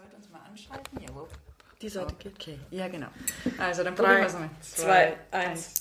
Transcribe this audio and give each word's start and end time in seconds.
sollte 0.00 0.16
uns 0.16 0.30
mal 0.30 0.40
anschalten. 0.48 1.00
Ja, 1.00 1.08
wo? 1.14 1.28
Die 1.82 1.88
Seite 1.88 2.14
geht. 2.18 2.34
Okay, 2.34 2.58
ja 2.70 2.88
genau. 2.88 3.08
Also 3.58 3.84
dann 3.84 3.94
probieren 3.94 4.18
wir 4.18 4.26
es 4.26 4.32
mal. 4.34 4.50
zwei, 4.60 5.14
eins. 5.30 5.74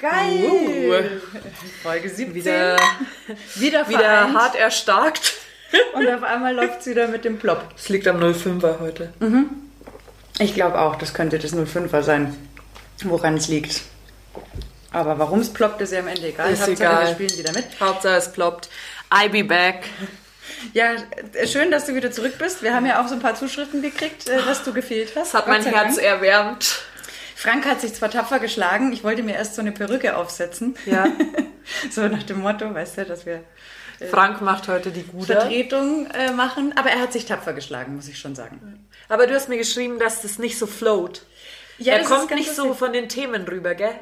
Geil! 0.00 1.22
Folge 1.82 2.08
17. 2.08 2.34
Wieder, 2.34 2.76
wieder, 3.54 3.88
wieder 3.88 4.32
hart 4.32 4.54
erstarkt. 4.54 5.34
Und 5.94 6.08
auf 6.08 6.22
einmal 6.22 6.54
läuft 6.54 6.80
es 6.80 6.86
wieder 6.86 7.08
mit 7.08 7.24
dem 7.24 7.38
Plop. 7.38 7.62
Es 7.76 7.88
liegt 7.88 8.06
am 8.06 8.18
05er 8.18 8.80
heute. 8.80 9.12
Ich 10.38 10.54
glaube 10.54 10.78
auch, 10.78 10.96
das 10.96 11.12
könnte 11.12 11.38
das 11.38 11.54
05er 11.54 12.02
sein, 12.02 12.36
woran 13.04 13.36
es 13.36 13.48
liegt. 13.48 13.82
Aber 14.92 15.18
warum 15.18 15.40
es 15.40 15.52
ploppt, 15.52 15.80
ist 15.80 15.92
ja 15.92 16.00
am 16.00 16.08
Ende 16.08 16.28
egal. 16.28 16.52
Ist 16.52 16.60
Hauptsache, 16.60 16.74
egal. 16.74 17.06
Wir 17.06 17.14
spielen 17.14 17.38
wieder 17.38 17.52
mit. 17.52 17.80
Hauptsache 17.80 18.16
es 18.16 18.32
ploppt. 18.32 18.68
I 19.12 19.28
be 19.28 19.44
back. 19.44 19.84
Ja, 20.72 20.92
äh, 21.34 21.46
schön, 21.46 21.70
dass 21.70 21.86
du 21.86 21.94
wieder 21.94 22.10
zurück 22.10 22.38
bist. 22.38 22.62
Wir 22.62 22.74
haben 22.74 22.86
ja 22.86 23.02
auch 23.02 23.08
so 23.08 23.14
ein 23.14 23.20
paar 23.20 23.34
Zuschriften 23.34 23.82
gekriegt, 23.82 24.28
äh, 24.28 24.42
dass 24.42 24.62
du 24.62 24.72
gefehlt 24.72 25.12
hast. 25.16 25.34
Das 25.34 25.42
hat 25.42 25.48
mein 25.48 25.62
Herz 25.62 25.96
Dank. 25.96 26.06
erwärmt. 26.06 26.82
Frank 27.34 27.66
hat 27.66 27.80
sich 27.80 27.94
zwar 27.94 28.10
tapfer 28.10 28.38
geschlagen, 28.38 28.92
ich 28.92 29.04
wollte 29.04 29.22
mir 29.22 29.34
erst 29.34 29.54
so 29.54 29.60
eine 29.60 29.72
Perücke 29.72 30.16
aufsetzen. 30.16 30.74
Ja. 30.86 31.06
so 31.90 32.08
nach 32.08 32.22
dem 32.22 32.40
Motto, 32.40 32.72
weißt 32.72 32.98
du, 32.98 33.04
dass 33.04 33.26
wir 33.26 33.44
Frank 34.10 34.40
macht 34.40 34.68
heute 34.68 34.90
die 34.90 35.02
Gute. 35.02 35.26
Vertretung 35.26 36.06
äh, 36.10 36.32
machen. 36.32 36.72
Aber 36.76 36.90
er 36.90 37.00
hat 37.00 37.12
sich 37.12 37.24
tapfer 37.26 37.52
geschlagen, 37.52 37.96
muss 37.96 38.08
ich 38.08 38.18
schon 38.18 38.34
sagen. 38.34 38.86
Aber 39.08 39.26
du 39.26 39.34
hast 39.34 39.48
mir 39.48 39.56
geschrieben, 39.58 39.98
dass 39.98 40.22
das 40.22 40.38
nicht 40.38 40.58
so 40.58 40.66
float. 40.66 41.22
Ja, 41.78 41.94
er 41.94 42.04
kommt 42.04 42.30
nicht 42.30 42.54
so 42.54 42.74
von 42.74 42.92
den 42.92 43.08
Themen 43.08 43.46
rüber, 43.46 43.74
gell? 43.74 43.94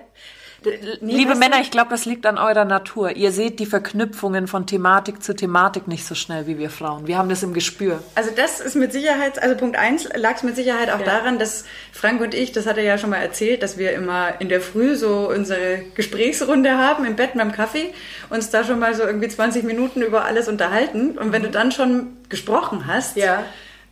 Nee, 1.01 1.15
Liebe 1.17 1.35
Männer, 1.35 1.61
ich 1.61 1.71
glaube, 1.71 1.91
das 1.91 2.05
liegt 2.07 2.27
an 2.27 2.39
eurer 2.39 2.65
Natur. 2.65 3.11
Ihr 3.17 3.33
seht 3.33 3.61
die 3.61 3.67
Verknüpfungen 3.67 4.47
von 4.47 4.67
Thematik 4.67 5.23
zu 5.23 5.35
Thematik 5.35 5.89
nicht 5.89 6.05
so 6.07 6.15
schnell 6.15 6.47
wie 6.47 6.59
wir 6.59 6.71
Frauen. 6.71 7.07
Wir 7.07 7.19
haben 7.19 7.29
das 7.29 7.43
im 7.43 7.53
Gespür. 7.55 8.03
Also 8.15 8.31
das 8.35 8.61
ist 8.61 8.75
mit 8.75 8.93
Sicherheit, 8.93 9.43
also 9.43 9.57
Punkt 9.57 9.77
eins 9.77 10.09
lag 10.15 10.37
es 10.37 10.43
mit 10.43 10.57
Sicherheit 10.57 10.91
auch 10.91 11.01
Ja. 11.01 11.05
daran, 11.07 11.39
dass 11.39 11.65
Frank 11.93 12.21
und 12.21 12.35
ich, 12.35 12.53
das 12.53 12.67
hat 12.67 12.77
er 12.79 12.85
ja 12.85 12.99
schon 12.99 13.11
mal 13.11 13.19
erzählt, 13.19 13.63
dass 13.63 13.79
wir 13.79 13.93
immer 13.93 14.41
in 14.41 14.49
der 14.49 14.61
Früh 14.61 14.95
so 14.97 15.29
unsere 15.29 15.81
Gesprächsrunde 15.95 16.79
haben 16.79 17.05
im 17.05 17.17
Bett 17.17 17.35
beim 17.35 17.53
Kaffee, 17.53 17.93
uns 18.31 18.51
da 18.51 18.65
schon 18.65 18.79
mal 18.79 18.95
so 18.95 19.03
irgendwie 19.05 19.29
20 19.29 19.65
Minuten 19.65 20.03
über 20.03 20.25
alles 20.25 20.49
unterhalten. 20.49 21.19
Und 21.19 21.33
wenn 21.33 21.43
du 21.43 21.51
dann 21.51 21.73
schon 21.73 22.17
gesprochen 22.29 22.87
hast, 22.87 23.17
Mhm. 23.17 23.23
Ja. 23.23 23.45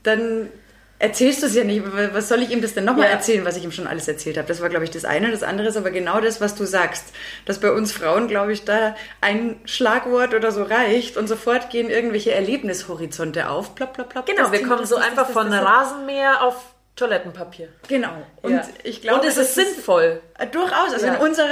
dann 0.02 0.48
erzählst 1.02 1.42
du 1.42 1.46
es 1.46 1.54
ja 1.54 1.64
nicht. 1.64 1.82
Was 2.14 2.28
soll 2.28 2.42
ich 2.42 2.50
ihm 2.50 2.62
das 2.62 2.74
denn 2.74 2.84
nochmal 2.84 3.06
Ja. 3.06 3.12
erzählen, 3.12 3.44
was 3.44 3.56
ich 3.56 3.64
ihm 3.64 3.72
schon 3.72 3.86
alles 3.86 4.06
erzählt 4.08 4.38
habe? 4.38 4.46
Das 4.48 4.62
war, 4.62 4.68
glaube 4.68 4.84
ich, 4.84 4.90
das 4.90 5.04
eine. 5.04 5.30
Das 5.30 5.42
andere 5.42 5.68
ist 5.68 5.76
aber 5.76 5.90
genau 5.90 6.20
das, 6.20 6.40
was 6.40 6.54
du 6.54 6.64
sagst. 6.64 7.06
Dass 7.44 7.58
bei 7.60 7.70
uns 7.72 7.92
Frauen, 7.92 8.28
glaube 8.28 8.52
ich, 8.52 8.64
da 8.64 8.94
ein 9.20 9.60
Schlagwort 9.64 10.32
oder 10.32 10.52
so 10.52 10.62
reicht 10.62 11.16
und 11.16 11.26
sofort 11.28 11.70
gehen 11.70 11.90
irgendwelche 11.90 12.32
Erlebnishorizonte 12.32 13.48
auf. 13.50 13.74
Plopp, 13.74 13.94
plopp, 13.94 14.08
plopp. 14.10 14.26
Genau, 14.26 14.42
Das 14.44 14.52
wir 14.52 14.58
Thema, 14.60 14.68
kommen 14.70 14.80
das, 14.82 14.90
so 14.90 14.96
das, 14.96 15.06
einfach 15.06 15.28
von. 15.28 15.52
Rasenmäher 15.52 16.42
auf 16.42 16.56
Toilettenpapier. 16.94 17.68
Genau. 17.88 18.10
Und 18.42 18.52
Ja. 18.52 18.62
ich 18.84 19.00
glaube, 19.02 19.20
Und 19.20 19.26
es 19.26 19.36
ist 19.36 19.54
sinnvoll. 19.54 20.20
Äh, 20.38 20.46
Durchaus. 20.46 20.92
Also 20.92 21.06
Ja. 21.06 21.14
in 21.14 21.20
unserer, 21.20 21.48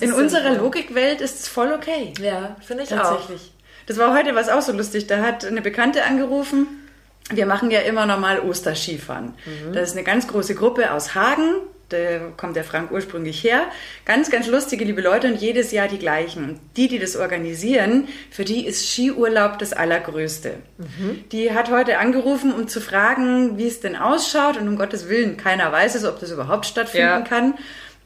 in 0.00 0.12
unserer 0.12 0.42
sinnvoll. 0.42 0.56
Logikwelt 0.64 1.20
ist 1.20 1.40
es 1.40 1.48
voll 1.48 1.72
okay. 1.72 2.12
Ja, 2.20 2.56
finde 2.66 2.82
ich 2.84 2.92
auch. 2.94 2.98
Tatsächlich. 3.02 3.52
Das 3.86 3.98
war 3.98 4.14
heute 4.16 4.34
was 4.34 4.48
auch 4.48 4.62
so 4.62 4.72
lustig. 4.72 5.06
Da 5.06 5.18
hat 5.18 5.44
eine 5.44 5.60
Bekannte 5.62 6.04
angerufen. 6.04 6.80
Wir 7.30 7.46
machen 7.46 7.70
ja 7.70 7.80
immer 7.80 8.04
normal 8.06 8.40
Osterskifahren. 8.40 9.34
Mhm. 9.46 9.72
Das 9.72 9.90
ist 9.90 9.96
eine 9.96 10.04
ganz 10.04 10.28
große 10.28 10.54
Gruppe 10.54 10.92
aus 10.92 11.14
Hagen. 11.14 11.54
Da 11.90 11.98
kommt 12.36 12.56
der 12.56 12.64
Frank 12.64 12.90
ursprünglich 12.90 13.44
her. 13.44 13.64
Ganz, 14.04 14.30
ganz 14.30 14.46
lustige, 14.46 14.84
liebe 14.84 15.00
Leute 15.02 15.28
und 15.28 15.36
jedes 15.36 15.70
Jahr 15.70 15.86
die 15.86 15.98
gleichen. 15.98 16.58
Die, 16.76 16.88
die 16.88 16.98
das 16.98 17.14
organisieren, 17.14 18.08
für 18.30 18.44
die 18.44 18.66
ist 18.66 18.86
Skiurlaub 18.90 19.58
das 19.58 19.72
Allergrößte. 19.72 20.54
Mhm. 20.78 21.24
Die 21.30 21.52
hat 21.52 21.70
heute 21.70 21.98
angerufen, 21.98 22.52
um 22.52 22.68
zu 22.68 22.80
fragen, 22.80 23.58
wie 23.58 23.68
es 23.68 23.80
denn 23.80 23.96
ausschaut. 23.96 24.56
Und 24.56 24.66
um 24.68 24.76
Gottes 24.76 25.08
Willen, 25.08 25.36
keiner 25.36 25.70
weiß 25.72 25.94
es, 25.94 26.04
ob 26.04 26.20
das 26.20 26.30
überhaupt 26.30 26.66
stattfinden 26.66 27.06
Ja. 27.06 27.20
kann. 27.20 27.54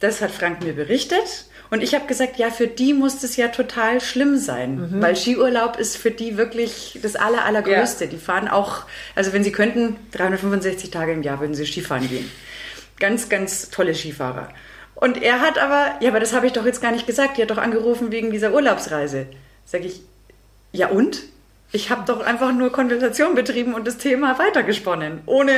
Das 0.00 0.20
hat 0.22 0.30
Frank 0.32 0.62
mir 0.62 0.74
berichtet. 0.74 1.46
Und 1.70 1.82
ich 1.82 1.94
habe 1.94 2.06
gesagt, 2.06 2.38
ja, 2.38 2.50
für 2.50 2.66
die 2.66 2.94
muss 2.94 3.20
das 3.20 3.36
ja 3.36 3.48
total 3.48 4.00
schlimm 4.00 4.38
sein, 4.38 4.76
Mhm. 4.90 5.02
weil 5.02 5.14
Skiurlaub 5.16 5.78
ist 5.78 5.96
für 5.96 6.10
die 6.10 6.36
wirklich 6.38 6.98
das 7.02 7.14
Aller, 7.16 7.44
Allergrößte. 7.44 8.06
Die 8.06 8.16
fahren 8.16 8.48
auch, 8.48 8.84
also 9.14 9.32
wenn 9.34 9.44
sie 9.44 9.52
könnten, 9.52 9.96
365 10.12 10.90
Tage 10.90 11.12
im 11.12 11.22
Jahr 11.22 11.40
würden 11.40 11.54
sie 11.54 11.66
Skifahren 11.66 12.08
gehen. 12.08 12.30
Ganz, 12.98 13.28
ganz 13.28 13.68
tolle 13.70 13.94
Skifahrer. 13.94 14.48
Und 14.94 15.22
er 15.22 15.40
hat 15.40 15.58
aber, 15.58 15.92
ja, 16.00 16.08
aber 16.10 16.20
das 16.20 16.32
habe 16.32 16.46
ich 16.46 16.52
doch 16.54 16.64
jetzt 16.66 16.80
gar 16.82 16.90
nicht 16.90 17.06
gesagt, 17.06 17.36
die 17.36 17.42
hat 17.42 17.50
doch 17.50 17.58
angerufen 17.58 18.10
wegen 18.10 18.30
dieser 18.30 18.52
Urlaubsreise. 18.52 19.26
Sag 19.64 19.84
ich, 19.84 20.00
ja 20.72 20.88
und? 20.88 21.22
Ich 21.70 21.90
habe 21.90 22.02
doch 22.06 22.20
einfach 22.20 22.50
nur 22.52 22.72
Konversation 22.72 23.34
betrieben 23.34 23.74
und 23.74 23.86
das 23.86 23.98
Thema 23.98 24.38
weitergesponnen. 24.38 25.20
Ohne, 25.26 25.52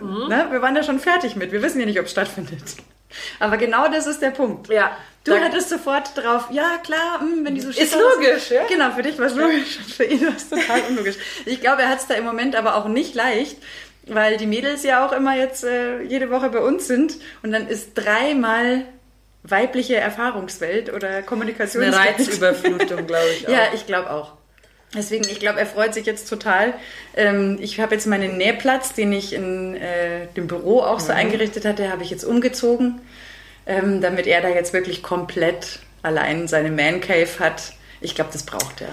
Mhm. 0.00 0.28
ne, 0.28 0.46
wir 0.50 0.62
waren 0.62 0.74
ja 0.74 0.82
schon 0.82 0.98
fertig 0.98 1.36
mit. 1.36 1.52
Wir 1.52 1.62
wissen 1.62 1.78
ja 1.78 1.84
nicht, 1.86 2.00
ob 2.00 2.06
es 2.06 2.12
stattfindet. 2.12 2.62
Aber 3.38 3.56
genau 3.56 3.88
das 3.88 4.06
ist 4.06 4.20
der 4.22 4.30
Punkt. 4.30 4.68
Ja. 4.68 4.96
Du 5.24 5.38
hattest 5.38 5.68
sofort 5.68 6.16
drauf, 6.16 6.48
ja 6.50 6.78
klar, 6.82 7.20
hm, 7.20 7.44
wenn 7.44 7.54
die 7.54 7.60
so 7.60 7.68
Ist 7.68 7.78
Schiffer 7.78 8.00
logisch, 8.16 8.50
ja. 8.50 8.66
Genau, 8.66 8.90
für 8.90 9.02
dich 9.02 9.16
war 9.18 9.26
es 9.26 9.34
logisch 9.36 9.78
und 9.78 9.92
für 9.92 10.04
ihn 10.04 10.26
war 10.26 10.34
es 10.36 10.48
total 10.48 10.80
unlogisch. 10.88 11.14
Ich 11.46 11.60
glaube, 11.60 11.82
er 11.82 11.90
hat 11.90 12.00
es 12.00 12.08
da 12.08 12.14
im 12.14 12.24
Moment 12.24 12.56
aber 12.56 12.74
auch 12.74 12.88
nicht 12.88 13.14
leicht, 13.14 13.56
weil 14.06 14.36
die 14.36 14.46
Mädels 14.46 14.82
ja 14.82 15.06
auch 15.06 15.12
immer 15.12 15.36
jetzt 15.36 15.62
äh, 15.62 16.02
jede 16.02 16.30
Woche 16.30 16.50
bei 16.50 16.58
uns 16.58 16.88
sind 16.88 17.18
und 17.44 17.52
dann 17.52 17.68
ist 17.68 17.94
dreimal 17.94 18.84
weibliche 19.44 19.96
Erfahrungswelt 19.96 20.92
oder 20.92 21.08
Eine 21.08 21.22
Kommunikationswelt. 21.22 21.94
Reizüberflutung, 21.94 23.06
glaube 23.06 23.28
ich. 23.32 23.46
Auch. 23.46 23.52
Ja, 23.52 23.60
ich 23.74 23.86
glaube 23.86 24.10
auch. 24.10 24.32
Deswegen, 24.94 25.26
ich 25.28 25.40
glaube, 25.40 25.58
er 25.58 25.66
freut 25.66 25.94
sich 25.94 26.04
jetzt 26.04 26.28
total. 26.28 26.74
Ähm, 27.16 27.58
ich 27.60 27.80
habe 27.80 27.94
jetzt 27.94 28.06
meinen 28.06 28.36
Nähplatz, 28.36 28.92
den 28.92 29.12
ich 29.12 29.32
in 29.32 29.74
äh, 29.76 30.26
dem 30.36 30.46
Büro 30.48 30.80
auch 30.82 30.98
Mhm. 31.00 31.04
so 31.04 31.12
eingerichtet 31.12 31.64
hatte, 31.64 31.90
habe 31.90 32.02
ich 32.02 32.10
jetzt 32.10 32.24
umgezogen, 32.24 33.00
ähm, 33.66 34.00
damit 34.02 34.26
er 34.26 34.42
da 34.42 34.48
jetzt 34.48 34.72
wirklich 34.74 35.02
komplett 35.02 35.78
allein 36.02 36.46
seine 36.48 36.70
Man 36.70 37.00
Cave 37.00 37.28
hat. 37.38 37.72
Ich 38.00 38.14
glaube, 38.14 38.30
das 38.32 38.42
braucht 38.44 38.80
er. 38.82 38.88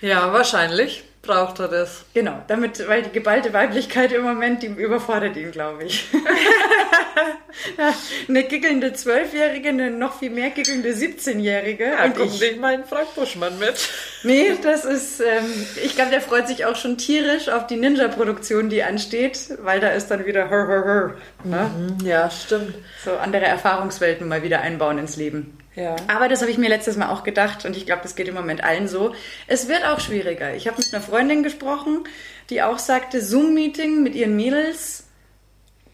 ja, 0.00 0.32
wahrscheinlich 0.32 1.04
braucht 1.22 1.60
er 1.60 1.68
das. 1.68 2.04
Genau, 2.14 2.42
damit, 2.48 2.86
weil 2.88 3.02
die 3.02 3.10
geballte 3.10 3.52
Weiblichkeit 3.52 4.12
im 4.12 4.22
Moment, 4.22 4.62
die 4.62 4.68
überfordert 4.68 5.36
ihn, 5.36 5.50
glaube 5.50 5.84
ich. 5.84 6.08
eine 8.28 8.44
giggelnde 8.44 8.92
Zwölfjährige, 8.92 9.68
eine 9.68 9.90
noch 9.90 10.18
viel 10.18 10.30
mehr 10.30 10.50
giggelnde 10.50 10.92
17-Jährige. 10.92 11.84
Ja, 11.84 12.04
und 12.04 12.18
ich. 12.18 12.40
nicht 12.40 12.60
mal 12.60 12.74
in 12.74 12.84
Frank 12.84 13.14
Buschmann 13.14 13.58
mit. 13.58 13.74
Nee, 14.22 14.52
das 14.62 14.84
ist, 14.84 15.20
ähm, 15.20 15.66
ich 15.82 15.94
glaube, 15.94 16.10
der 16.10 16.20
freut 16.20 16.48
sich 16.48 16.64
auch 16.64 16.76
schon 16.76 16.96
tierisch 16.96 17.48
auf 17.48 17.66
die 17.66 17.76
Ninja-Produktion, 17.76 18.70
die 18.70 18.82
ansteht, 18.82 19.50
weil 19.62 19.80
da 19.80 19.88
ist 19.88 20.10
dann 20.10 20.24
wieder 20.24 20.48
hör, 20.48 20.66
hör, 20.66 20.84
hör. 20.84 21.14
Ne? 21.44 21.70
Ja, 22.04 22.30
stimmt. 22.30 22.74
So 23.04 23.12
andere 23.12 23.44
Erfahrungswelten 23.44 24.26
mal 24.26 24.42
wieder 24.42 24.60
einbauen 24.60 24.98
ins 24.98 25.16
Leben. 25.16 25.58
Ja. 25.76 25.96
Aber 26.08 26.28
das 26.28 26.40
habe 26.40 26.50
ich 26.50 26.58
mir 26.58 26.68
letztes 26.68 26.96
Mal 26.96 27.10
auch 27.10 27.22
gedacht 27.22 27.64
und 27.64 27.76
ich 27.76 27.86
glaube, 27.86 28.02
das 28.02 28.16
geht 28.16 28.28
im 28.28 28.34
Moment 28.34 28.64
allen 28.64 28.88
so. 28.88 29.14
Es 29.46 29.68
wird 29.68 29.84
auch 29.84 30.00
schwieriger. 30.00 30.54
Ich 30.54 30.66
habe 30.66 30.78
mit 30.78 30.92
einer 30.92 31.02
Freundin 31.02 31.42
gesprochen, 31.42 32.04
die 32.50 32.62
auch 32.62 32.78
sagte, 32.78 33.22
Zoom-Meeting 33.22 34.02
mit 34.02 34.14
ihren 34.14 34.36
Mädels. 34.36 35.04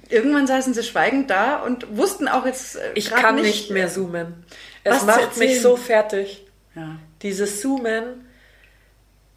Irgendwann 0.09 0.47
saßen 0.47 0.73
sie 0.73 0.83
schweigend 0.83 1.31
da 1.31 1.57
und 1.57 1.97
wussten 1.97 2.29
auch 2.29 2.47
jetzt 2.47 2.77
äh, 2.77 2.93
Ich 2.95 3.11
kann 3.11 3.37
nicht 3.37 3.71
mehr 3.71 3.89
zoomen. 3.89 4.45
Es 4.85 5.05
macht 5.05 5.37
mich 5.37 5.61
so 5.61 5.77
fertig. 5.77 6.47
Ja. 6.75 6.97
Dieses 7.23 7.61
Zoomen, 7.61 8.27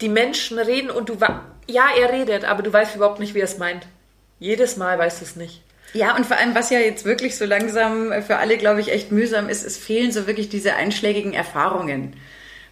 die 0.00 0.08
Menschen 0.08 0.58
reden 0.58 0.90
und 0.90 1.08
du 1.08 1.18
ja, 1.66 1.88
er 1.98 2.12
redet, 2.12 2.44
aber 2.44 2.62
du 2.62 2.72
weißt 2.72 2.96
überhaupt 2.96 3.20
nicht, 3.20 3.34
wie 3.34 3.40
er 3.40 3.44
es 3.44 3.58
meint. 3.58 3.86
Jedes 4.38 4.76
Mal 4.76 4.98
weißt 4.98 5.20
du 5.20 5.24
es 5.24 5.36
nicht. 5.36 5.62
Ja, 5.92 6.16
und 6.16 6.26
vor 6.26 6.36
allem, 6.36 6.54
was 6.54 6.70
ja 6.70 6.78
jetzt 6.78 7.04
wirklich 7.04 7.36
so 7.36 7.44
langsam 7.44 8.12
für 8.22 8.36
alle, 8.36 8.56
glaube 8.56 8.80
ich, 8.80 8.92
echt 8.92 9.10
mühsam 9.12 9.48
ist, 9.48 9.64
es 9.64 9.76
fehlen 9.76 10.12
so 10.12 10.26
wirklich 10.26 10.48
diese 10.48 10.74
einschlägigen 10.74 11.32
Erfahrungen. 11.32 12.14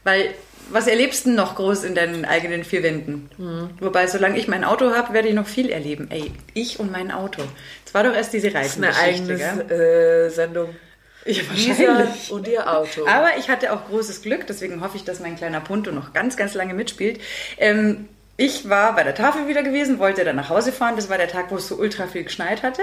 Weil, 0.04 0.30
was 0.70 0.86
erlebst 0.86 1.24
du 1.24 1.30
denn 1.30 1.36
noch 1.36 1.56
groß 1.56 1.84
in 1.84 1.94
deinen 1.94 2.24
eigenen 2.24 2.62
vier 2.64 2.82
Wänden? 2.82 3.70
Wobei, 3.80 4.06
solange 4.06 4.38
ich 4.38 4.48
mein 4.48 4.64
Auto 4.64 4.94
habe, 4.94 5.14
werde 5.14 5.28
ich 5.28 5.34
noch 5.34 5.46
viel 5.46 5.70
erleben. 5.70 6.08
Ey, 6.10 6.30
ich 6.54 6.78
und 6.78 6.92
mein 6.92 7.10
Auto. 7.10 7.42
Es 7.84 7.94
war 7.94 8.04
doch 8.04 8.14
erst 8.14 8.32
diese 8.32 8.50
Das 8.50 8.66
ist 8.68 8.76
eine 8.76 8.94
eigene 8.96 9.36
gell? 9.36 10.26
äh, 10.26 10.30
Sendung. 10.30 10.76
Ja, 11.24 11.42
Lisa 11.54 12.08
und 12.30 12.48
ihr 12.48 12.70
Auto. 12.70 13.06
Aber 13.06 13.36
ich 13.38 13.50
hatte 13.50 13.72
auch 13.72 13.88
großes 13.88 14.22
Glück, 14.22 14.46
deswegen 14.46 14.80
hoffe 14.82 14.96
ich, 14.96 15.04
dass 15.04 15.20
mein 15.20 15.36
kleiner 15.36 15.60
Punto 15.60 15.90
noch 15.90 16.12
ganz, 16.14 16.36
ganz 16.36 16.54
lange 16.54 16.74
mitspielt. 16.74 17.20
Ähm, 17.58 18.08
ich 18.40 18.68
war 18.70 18.94
bei 18.94 19.02
der 19.02 19.14
Tafel 19.16 19.48
wieder 19.48 19.62
gewesen, 19.64 19.98
wollte 19.98 20.24
dann 20.24 20.36
nach 20.36 20.48
Hause 20.48 20.72
fahren. 20.72 20.94
Das 20.96 21.10
war 21.10 21.18
der 21.18 21.28
Tag, 21.28 21.50
wo 21.50 21.56
es 21.56 21.68
so 21.68 21.74
ultra 21.74 22.06
viel 22.06 22.22
geschneit 22.24 22.62
hatte. 22.62 22.82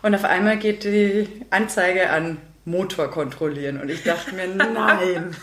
Und 0.00 0.14
auf 0.14 0.24
einmal 0.24 0.56
geht 0.56 0.84
die 0.84 1.28
Anzeige 1.50 2.08
an 2.08 2.38
Motor 2.64 3.10
kontrollieren. 3.10 3.80
Und 3.80 3.90
ich 3.90 4.04
dachte 4.04 4.32
mir, 4.34 4.46
nein. 4.54 5.36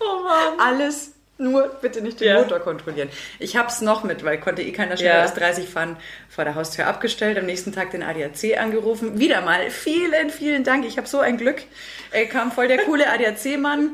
oh 0.00 0.22
Mann. 0.22 0.58
Alles 0.58 1.12
nur 1.36 1.68
bitte 1.82 2.00
nicht 2.00 2.20
den 2.20 2.28
Ja. 2.28 2.38
Motor 2.40 2.58
kontrollieren. 2.60 3.10
Ich 3.38 3.56
hab's 3.56 3.80
noch 3.82 4.02
mit, 4.02 4.24
weil 4.24 4.40
konnte 4.40 4.62
eh 4.62 4.72
keiner 4.72 4.96
schneller 4.96 5.16
Ja. 5.16 5.22
als 5.22 5.34
30 5.34 5.68
fahren, 5.68 5.96
vor 6.30 6.44
der 6.44 6.54
Haustür 6.56 6.86
abgestellt, 6.86 7.38
am 7.38 7.46
nächsten 7.46 7.72
Tag 7.72 7.90
den 7.92 8.02
ADAC 8.02 8.58
angerufen. 8.58 9.20
Wieder 9.20 9.42
mal, 9.42 9.70
vielen, 9.70 10.30
vielen 10.30 10.64
Dank. 10.64 10.84
Ich 10.86 10.96
habe 10.96 11.06
so 11.06 11.20
ein 11.20 11.36
Glück. 11.36 11.62
Er 12.10 12.26
kam 12.26 12.50
voll 12.50 12.66
der 12.66 12.78
coole 12.78 13.08
ADAC-Mann. 13.12 13.90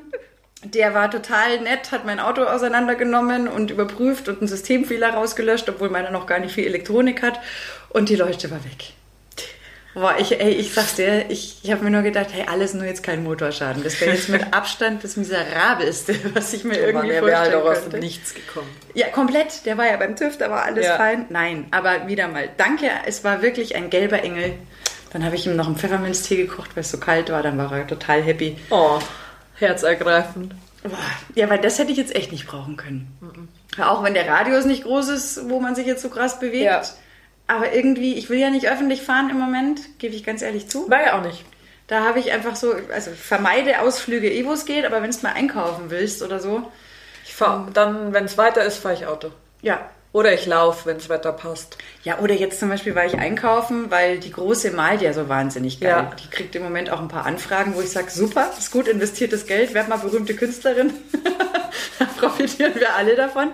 Der 0.64 0.94
war 0.94 1.10
total 1.10 1.60
nett, 1.60 1.92
hat 1.92 2.04
mein 2.04 2.20
Auto 2.20 2.42
auseinandergenommen 2.42 3.48
und 3.48 3.70
überprüft 3.70 4.28
und 4.28 4.38
einen 4.38 4.48
Systemfehler 4.48 5.10
rausgelöscht, 5.14 5.68
obwohl 5.68 5.90
meiner 5.90 6.10
noch 6.10 6.26
gar 6.26 6.38
nicht 6.38 6.54
viel 6.54 6.66
Elektronik 6.66 7.22
hat. 7.22 7.38
Und 7.90 8.08
die 8.08 8.16
Leuchte 8.16 8.50
war 8.50 8.64
weg. 8.64 8.92
Boah, 9.94 10.16
ich, 10.18 10.40
ey, 10.40 10.50
ich 10.50 10.74
sag's 10.74 10.96
dir, 10.96 11.26
ich, 11.30 11.58
ich 11.62 11.70
habe 11.70 11.84
mir 11.84 11.90
nur 11.90 12.02
gedacht, 12.02 12.26
hey, 12.32 12.46
alles 12.50 12.74
nur 12.74 12.84
jetzt 12.84 13.04
kein 13.04 13.22
Motorschaden. 13.22 13.84
Das 13.84 14.00
wäre 14.00 14.10
jetzt 14.10 14.28
mit 14.28 14.42
Abstand 14.52 15.04
das 15.04 15.16
Miserabelste, 15.16 16.16
was 16.34 16.52
ich 16.52 16.64
mir 16.64 16.78
irgendwie 16.78 17.08
der 17.10 17.20
vorstellen 17.20 17.26
wäre 17.26 17.38
halt 17.38 17.54
aus 17.54 17.82
könnte. 17.82 17.90
dem 17.90 18.00
Nichts 18.00 18.34
gekommen. 18.34 18.66
Ja, 18.94 19.06
komplett. 19.08 19.64
Der 19.66 19.78
war 19.78 19.86
ja 19.86 19.96
beim 19.96 20.16
TÜV, 20.16 20.36
da 20.38 20.50
war 20.50 20.64
alles 20.64 20.84
Ja. 20.86 20.96
fein. 20.96 21.26
Nein, 21.28 21.66
aber 21.70 22.08
wieder 22.08 22.26
mal, 22.26 22.48
danke, 22.56 22.86
es 23.06 23.22
war 23.22 23.40
wirklich 23.42 23.76
ein 23.76 23.88
gelber 23.88 24.22
Engel. 24.24 24.54
Dann 25.12 25.24
habe 25.24 25.36
ich 25.36 25.46
ihm 25.46 25.54
noch 25.54 25.68
einen 25.68 25.76
Pfefferminztee 25.76 26.38
gekocht, 26.38 26.70
weil 26.74 26.80
es 26.80 26.90
so 26.90 26.98
kalt 26.98 27.30
war. 27.30 27.44
Dann 27.44 27.56
war 27.56 27.70
er 27.70 27.86
total 27.86 28.20
happy. 28.20 28.56
Oh, 28.70 28.98
herzergreifend. 29.56 30.54
Ja, 31.34 31.48
weil 31.48 31.60
das 31.60 31.78
hätte 31.78 31.92
ich 31.92 31.96
jetzt 31.98 32.14
echt 32.14 32.30
nicht 32.30 32.46
brauchen 32.46 32.76
können. 32.76 33.48
Auch 33.82 34.02
wenn 34.02 34.14
der 34.14 34.28
Radius 34.28 34.64
nicht 34.66 34.84
groß 34.84 35.08
ist, 35.08 35.48
wo 35.48 35.60
man 35.60 35.74
sich 35.74 35.86
jetzt 35.86 36.02
so 36.02 36.10
krass 36.10 36.38
bewegt. 36.38 36.64
Ja. 36.64 36.82
Aber 37.46 37.72
irgendwie, 37.72 38.14
ich 38.14 38.28
will 38.30 38.38
ja 38.38 38.50
nicht 38.50 38.68
öffentlich 38.68 39.02
fahren 39.02 39.30
im 39.30 39.38
Moment, 39.38 39.80
gebe 39.98 40.14
ich 40.14 40.24
ganz 40.24 40.42
ehrlich 40.42 40.68
zu. 40.68 40.88
War 40.90 41.02
ja 41.02 41.18
auch 41.18 41.22
nicht. 41.24 41.44
Da 41.86 42.04
habe 42.04 42.18
ich 42.18 42.32
einfach 42.32 42.56
so, 42.56 42.74
also 42.92 43.10
vermeide 43.10 43.80
Ausflüge, 43.80 44.30
eh 44.30 44.44
wo 44.46 44.52
es 44.52 44.64
geht, 44.64 44.86
aber 44.86 45.02
wenn 45.02 45.10
du 45.10 45.18
mal 45.22 45.32
einkaufen 45.34 45.90
willst 45.90 46.22
oder 46.22 46.38
so, 46.40 46.70
Ich 47.24 47.34
fahr, 47.34 47.68
dann, 47.74 48.12
wenn 48.12 48.24
es 48.24 48.38
weiter 48.38 48.62
ist, 48.64 48.78
fahre 48.78 48.94
ich 48.94 49.06
Auto. 49.06 49.30
ja. 49.62 49.90
Oder 50.14 50.32
ich 50.32 50.46
laufe, 50.46 50.86
wenn 50.86 50.96
das 50.96 51.08
Wetter 51.08 51.32
passt. 51.32 51.76
Ja, 52.04 52.20
oder 52.20 52.34
jetzt 52.34 52.60
zum 52.60 52.68
Beispiel 52.68 52.94
war 52.94 53.04
ich 53.04 53.18
einkaufen, 53.18 53.90
weil 53.90 54.18
die 54.20 54.30
große 54.30 54.70
malt 54.70 55.02
ja 55.02 55.12
so 55.12 55.28
wahnsinnig 55.28 55.80
geil. 55.80 55.90
Ja. 55.90 56.12
Die 56.14 56.30
kriegt 56.30 56.54
im 56.54 56.62
Moment 56.62 56.88
auch 56.88 57.00
ein 57.00 57.08
paar 57.08 57.26
Anfragen, 57.26 57.74
wo 57.74 57.80
ich 57.80 57.90
sage, 57.90 58.12
super, 58.12 58.48
ist 58.56 58.70
gut 58.70 58.86
investiertes 58.86 59.44
Geld, 59.44 59.74
werd 59.74 59.88
mal 59.88 59.98
berühmte 59.98 60.34
Künstlerin. 60.36 60.92
da 61.98 62.04
profitieren 62.16 62.76
wir 62.76 62.94
alle 62.94 63.16
davon. 63.16 63.50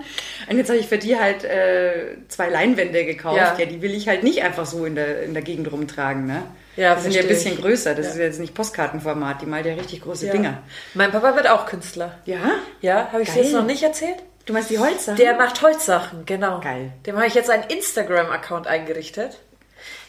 Und 0.51 0.59
jetzt 0.59 0.69
habe 0.69 0.79
ich 0.79 0.87
für 0.87 0.99
die 0.99 1.19
halt 1.19 1.45
äh, 1.45 2.19
zwei 2.29 2.51
Leinwände 2.51 3.06
gekauft. 3.06 3.39
Ja. 3.39 3.56
Ja. 3.59 3.65
die 3.65 3.81
will 3.81 3.95
ich 3.95 4.06
halt 4.06 4.23
nicht 4.23 4.43
einfach 4.43 4.67
so 4.67 4.85
in 4.85 4.97
der, 4.97 5.23
in 5.23 5.33
der 5.33 5.43
Gegend 5.43 5.73
rumtragen. 5.73 6.27
Ne? 6.27 6.43
Ja, 6.77 6.95
die 6.95 7.01
sind 7.01 7.15
ja 7.15 7.23
ein 7.23 7.29
bisschen 7.29 7.55
ich. 7.55 7.63
größer. 7.63 7.95
Das 7.95 8.05
Ja. 8.05 8.13
ist 8.13 8.19
jetzt 8.19 8.39
nicht 8.39 8.53
Postkartenformat. 8.53 9.41
Die 9.41 9.47
malt 9.47 9.65
ja 9.65 9.73
richtig 9.73 10.03
große. 10.03 10.29
Dinger. 10.29 10.63
Mein 10.93 11.11
Papa 11.11 11.35
wird 11.37 11.49
auch 11.49 11.65
Künstler. 11.65 12.19
Ja? 12.27 12.37
Ja, 12.83 13.09
habe 13.13 13.23
ich 13.23 13.31
dir 13.31 13.45
jetzt 13.45 13.55
noch 13.55 13.65
nicht 13.65 13.83
erzählt? 13.83 14.17
Du 14.50 14.55
meinst 14.55 14.70
die 14.70 14.81
Holzer? 14.81 15.14
Der 15.14 15.35
macht 15.35 15.62
Holzsachen, 15.62 16.26
genau. 16.26 16.58
Geil. 16.58 16.93
Dem 17.06 17.14
habe 17.14 17.29
ich 17.29 17.35
jetzt 17.35 17.50
einen 17.50 17.62
Instagram-Account 17.62 18.67
eingerichtet. 18.67 19.38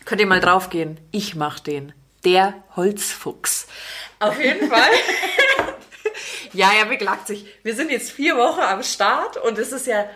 Könnt 0.03 0.19
ihr 0.19 0.25
mal 0.25 0.39
draufgehen. 0.39 0.99
Ich 1.11 1.35
mach 1.35 1.59
den. 1.59 1.93
Der 2.25 2.55
Holzfuchs. 2.75 3.67
Auf 4.17 4.43
jeden 4.43 4.67
Fall. 4.67 4.89
ja, 6.53 6.71
er 6.75 6.87
beklagt 6.87 7.27
sich. 7.27 7.45
Wir 7.61 7.75
sind 7.75 7.91
jetzt 7.91 8.09
vier 8.09 8.35
Wochen 8.35 8.61
am 8.61 8.81
Start 8.81 9.37
und 9.37 9.59
es 9.59 9.71
ist 9.71 9.85
ja, 9.85 10.09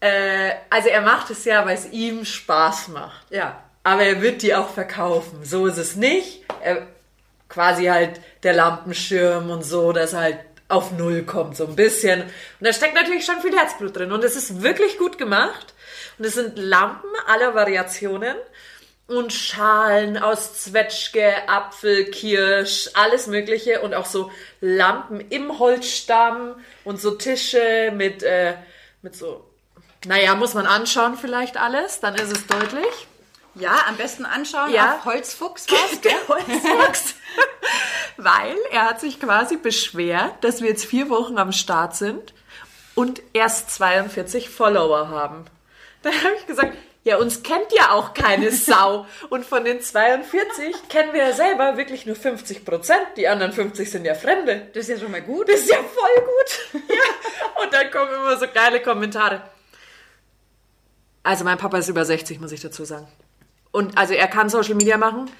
äh, 0.00 0.52
also 0.70 0.88
er 0.88 1.02
macht 1.02 1.28
es 1.28 1.44
ja, 1.44 1.66
weil 1.66 1.76
es 1.76 1.90
ihm 1.90 2.24
Spaß 2.24 2.88
macht. 2.88 3.26
Ja. 3.28 3.62
Aber 3.82 4.02
er 4.02 4.22
wird 4.22 4.40
die 4.40 4.54
auch 4.54 4.70
verkaufen. 4.70 5.44
So 5.44 5.66
ist 5.66 5.76
es 5.76 5.94
nicht. 5.94 6.46
Er, 6.62 6.86
quasi 7.50 7.84
halt 7.84 8.18
der 8.44 8.54
Lampenschirm 8.54 9.50
und 9.50 9.62
so, 9.62 9.92
dass 9.92 10.14
er 10.14 10.20
halt 10.20 10.38
auf 10.72 10.92
Null 10.92 11.22
kommt, 11.22 11.56
so 11.56 11.66
ein 11.66 11.76
bisschen. 11.76 12.22
Und 12.22 12.30
da 12.60 12.72
steckt 12.72 12.94
natürlich 12.94 13.24
schon 13.24 13.40
viel 13.40 13.56
Herzblut 13.56 13.96
drin. 13.96 14.12
Und 14.12 14.24
es 14.24 14.36
ist 14.36 14.62
wirklich 14.62 14.98
gut 14.98 15.18
gemacht. 15.18 15.74
Und 16.18 16.24
es 16.24 16.34
sind 16.34 16.56
Lampen 16.56 17.10
aller 17.26 17.54
Variationen 17.54 18.36
und 19.06 19.32
Schalen 19.32 20.16
aus 20.16 20.54
Zwetschge, 20.54 21.48
Apfel, 21.48 22.06
Kirsch, 22.06 22.88
alles 22.94 23.26
Mögliche 23.26 23.80
und 23.80 23.94
auch 23.94 24.06
so 24.06 24.30
Lampen 24.60 25.20
im 25.20 25.58
Holzstamm 25.58 26.54
und 26.84 27.00
so 27.00 27.12
Tische 27.12 27.92
mit, 27.94 28.22
äh, 28.22 28.54
mit 29.02 29.14
so, 29.16 29.44
naja, 30.06 30.34
muss 30.34 30.54
man 30.54 30.66
anschauen 30.66 31.16
vielleicht 31.16 31.56
alles, 31.56 32.00
dann 32.00 32.14
ist 32.14 32.32
es 32.32 32.46
deutlich. 32.46 33.08
Ja, 33.54 33.84
am 33.88 33.96
besten 33.96 34.24
anschauen 34.24 34.72
Ja. 34.72 34.96
auf 34.96 35.04
Holzfuchs 35.04 35.66
was, 35.70 36.00
Der 36.02 36.28
Holzfuchs. 36.28 37.14
Weil 38.16 38.56
er 38.70 38.86
hat 38.88 39.00
sich 39.00 39.20
quasi 39.20 39.56
beschwert, 39.56 40.42
dass 40.42 40.60
wir 40.62 40.68
jetzt 40.70 40.84
vier 40.84 41.08
Wochen 41.10 41.38
am 41.38 41.52
Start 41.52 41.94
sind 41.96 42.32
und 42.94 43.22
erst 43.32 43.70
42 43.70 44.48
Follower 44.50 45.08
haben. 45.08 45.44
Dann 46.02 46.14
habe 46.14 46.34
ich 46.38 46.46
gesagt, 46.46 46.76
ja, 47.04 47.16
uns 47.16 47.42
kennt 47.42 47.72
ja 47.72 47.90
auch 47.92 48.14
keine 48.14 48.50
Sau. 48.52 49.06
Und 49.28 49.44
von 49.44 49.64
den 49.64 49.80
42 49.80 50.88
kennen 50.88 51.12
wir 51.12 51.26
ja 51.28 51.32
selber 51.32 51.76
wirklich 51.76 52.06
nur 52.06 52.16
50 52.16 52.64
Prozent. 52.64 53.02
Die 53.16 53.26
anderen 53.28 53.52
50 53.52 53.90
sind 53.90 54.04
ja 54.04 54.14
Fremde. 54.14 54.68
Das 54.74 54.84
ist 54.84 54.88
ja 54.88 54.98
schon 54.98 55.10
mal 55.10 55.22
gut. 55.22 55.48
Das 55.48 55.60
ist 55.60 55.70
ja 55.70 55.78
voll 55.78 56.24
gut. 56.24 56.82
Ja. 56.88 57.62
Und 57.62 57.72
dann 57.72 57.90
kommen 57.90 58.12
immer 58.14 58.36
so 58.38 58.46
geile 58.52 58.80
Kommentare. 58.80 59.42
Also 61.24 61.44
mein 61.44 61.58
Papa 61.58 61.78
ist 61.78 61.88
über 61.88 62.04
60, 62.04 62.40
muss 62.40 62.52
ich 62.52 62.60
dazu 62.60 62.84
sagen. 62.84 63.08
Und 63.72 63.98
also 63.98 64.14
er 64.14 64.28
kann 64.28 64.48
Social 64.48 64.74
Media 64.74 64.96
machen. 64.96 65.30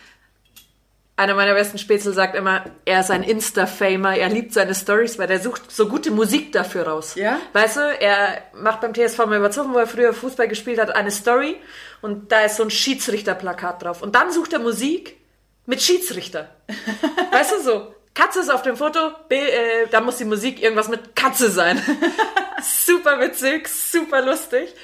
Einer 1.15 1.35
meiner 1.35 1.53
besten 1.53 1.79
Spätzle 1.79 2.13
sagt 2.13 2.35
immer, 2.35 2.65
er 2.87 3.01
ist 3.01 3.11
ein 3.11 3.23
Insta-Famer, 3.23 4.17
er 4.17 4.31
liebt 4.31 4.55
seine 4.55 4.75
Stories, 4.75 5.19
weil 5.19 5.31
er 5.31 5.39
sucht 5.39 5.71
so 5.71 5.87
gute 5.87 6.11
Musik 6.11 6.53
dafür 6.53 6.89
raus. 6.89 7.15
Ja? 7.15 7.39
Weißt 7.53 7.77
du, 7.77 7.81
er 7.81 8.43
macht 8.55 8.81
beim 8.81 8.95
TSV 8.95 9.19
mal 9.27 9.37
überzogen, 9.37 9.75
wo 9.75 9.79
er 9.79 9.87
früher 9.87 10.15
Fußball 10.15 10.49
gespielt 10.49 10.81
hat, 10.81 10.97
eine 10.97 11.11
Story 11.11 11.57
und 12.01 12.33
da 12.33 12.41
ist 12.41 12.57
so 12.57 12.63
ein 12.63 12.71
Schiedsrichterplakat 12.71 13.85
drauf. 13.85 14.03
Und 14.03 14.15
dann 14.15 14.33
sucht 14.33 14.55
er 14.55 14.59
Musik 14.59 15.19
mit 15.67 15.83
Schiedsrichter. 15.83 16.49
weißt 17.31 17.53
du 17.53 17.63
so? 17.63 17.95
Katze 18.15 18.41
ist 18.41 18.51
auf 18.51 18.63
dem 18.63 18.77
Foto, 18.77 19.11
B, 19.29 19.37
äh, 19.37 19.87
da 19.91 20.01
muss 20.01 20.17
die 20.17 20.25
Musik 20.25 20.63
irgendwas 20.63 20.89
mit 20.89 21.15
Katze 21.15 21.51
sein. 21.51 21.81
super 22.63 23.21
witzig, 23.21 23.69
super 23.69 24.23
lustig. 24.23 24.75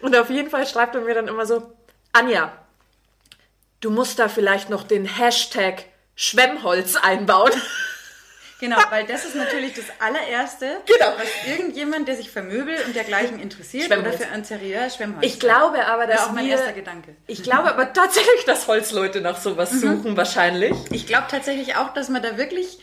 Und 0.00 0.16
auf 0.16 0.30
jeden 0.30 0.50
Fall 0.50 0.66
schreibt 0.66 0.94
er 0.94 1.00
mir 1.00 1.14
dann 1.14 1.28
immer 1.28 1.46
so, 1.46 1.72
Anja, 2.12 2.52
du 3.80 3.90
musst 3.90 4.18
da 4.18 4.28
vielleicht 4.28 4.70
noch 4.70 4.82
den 4.84 5.04
Hashtag 5.06 5.84
Schwemmholz 6.14 6.96
einbauen. 6.96 7.52
Genau, 8.60 8.76
weil 8.90 9.06
das 9.06 9.24
ist 9.24 9.34
natürlich 9.36 9.72
das 9.72 9.86
allererste, 10.00 10.82
Genau. 10.84 11.14
was 11.16 11.28
irgendjemand, 11.50 12.06
der 12.08 12.16
sich 12.16 12.30
für 12.30 12.42
Möbel 12.42 12.76
und 12.84 12.94
dergleichen 12.94 13.40
interessiert 13.40 13.90
oder 13.90 14.12
für 14.12 14.24
Interieur 14.24 14.90
Schwemmholz. 14.90 15.24
Ich 15.24 15.40
glaube 15.40 15.86
aber, 15.86 16.06
das 16.06 16.16
dass 16.16 16.22
ist 16.24 16.28
auch 16.28 16.34
mein 16.34 16.44
wir, 16.44 16.52
erster 16.52 16.72
Gedanke. 16.74 17.16
Ich 17.26 17.42
glaube 17.42 17.70
aber 17.70 17.90
tatsächlich, 17.94 18.44
dass 18.44 18.66
Holzleute 18.68 19.22
nach 19.22 19.40
sowas 19.40 19.70
suchen, 19.70 20.14
wahrscheinlich. 20.18 20.74
Ich 20.90 21.06
glaube 21.06 21.24
tatsächlich 21.30 21.76
auch, 21.76 21.94
dass 21.94 22.10
man 22.10 22.22
da 22.22 22.36
wirklich, 22.36 22.78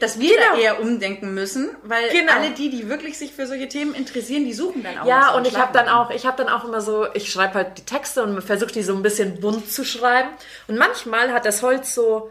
dass 0.00 0.18
wir 0.18 0.30
Genau. 0.36 0.54
da 0.54 0.58
eher 0.58 0.80
umdenken 0.80 1.34
müssen, 1.34 1.70
weil 1.82 2.08
Genau. 2.10 2.32
alle 2.32 2.50
die, 2.52 2.70
die 2.70 2.88
wirklich 2.88 3.18
sich 3.18 3.32
für 3.32 3.46
solche 3.46 3.68
Themen 3.68 3.94
interessieren, 3.94 4.44
die 4.44 4.54
suchen 4.54 4.82
dann 4.82 4.98
auch. 4.98 5.06
Ja, 5.06 5.32
und 5.34 5.46
ich 5.46 5.56
habe 5.58 5.72
dann 5.72 5.88
auch, 5.88 6.10
ich 6.10 6.24
habe 6.26 6.42
dann 6.42 6.48
auch 6.52 6.64
immer 6.64 6.80
so, 6.80 7.06
ich 7.14 7.30
schreibe 7.30 7.54
halt 7.54 7.78
die 7.78 7.84
Texte 7.84 8.22
und 8.22 8.40
versuche 8.42 8.72
die 8.72 8.82
so 8.82 8.94
ein 8.94 9.02
bisschen 9.02 9.40
bunt 9.40 9.70
zu 9.70 9.84
schreiben. 9.84 10.30
Und 10.68 10.78
manchmal 10.78 11.32
hat 11.32 11.44
das 11.44 11.62
Holz 11.62 11.94
so 11.94 12.30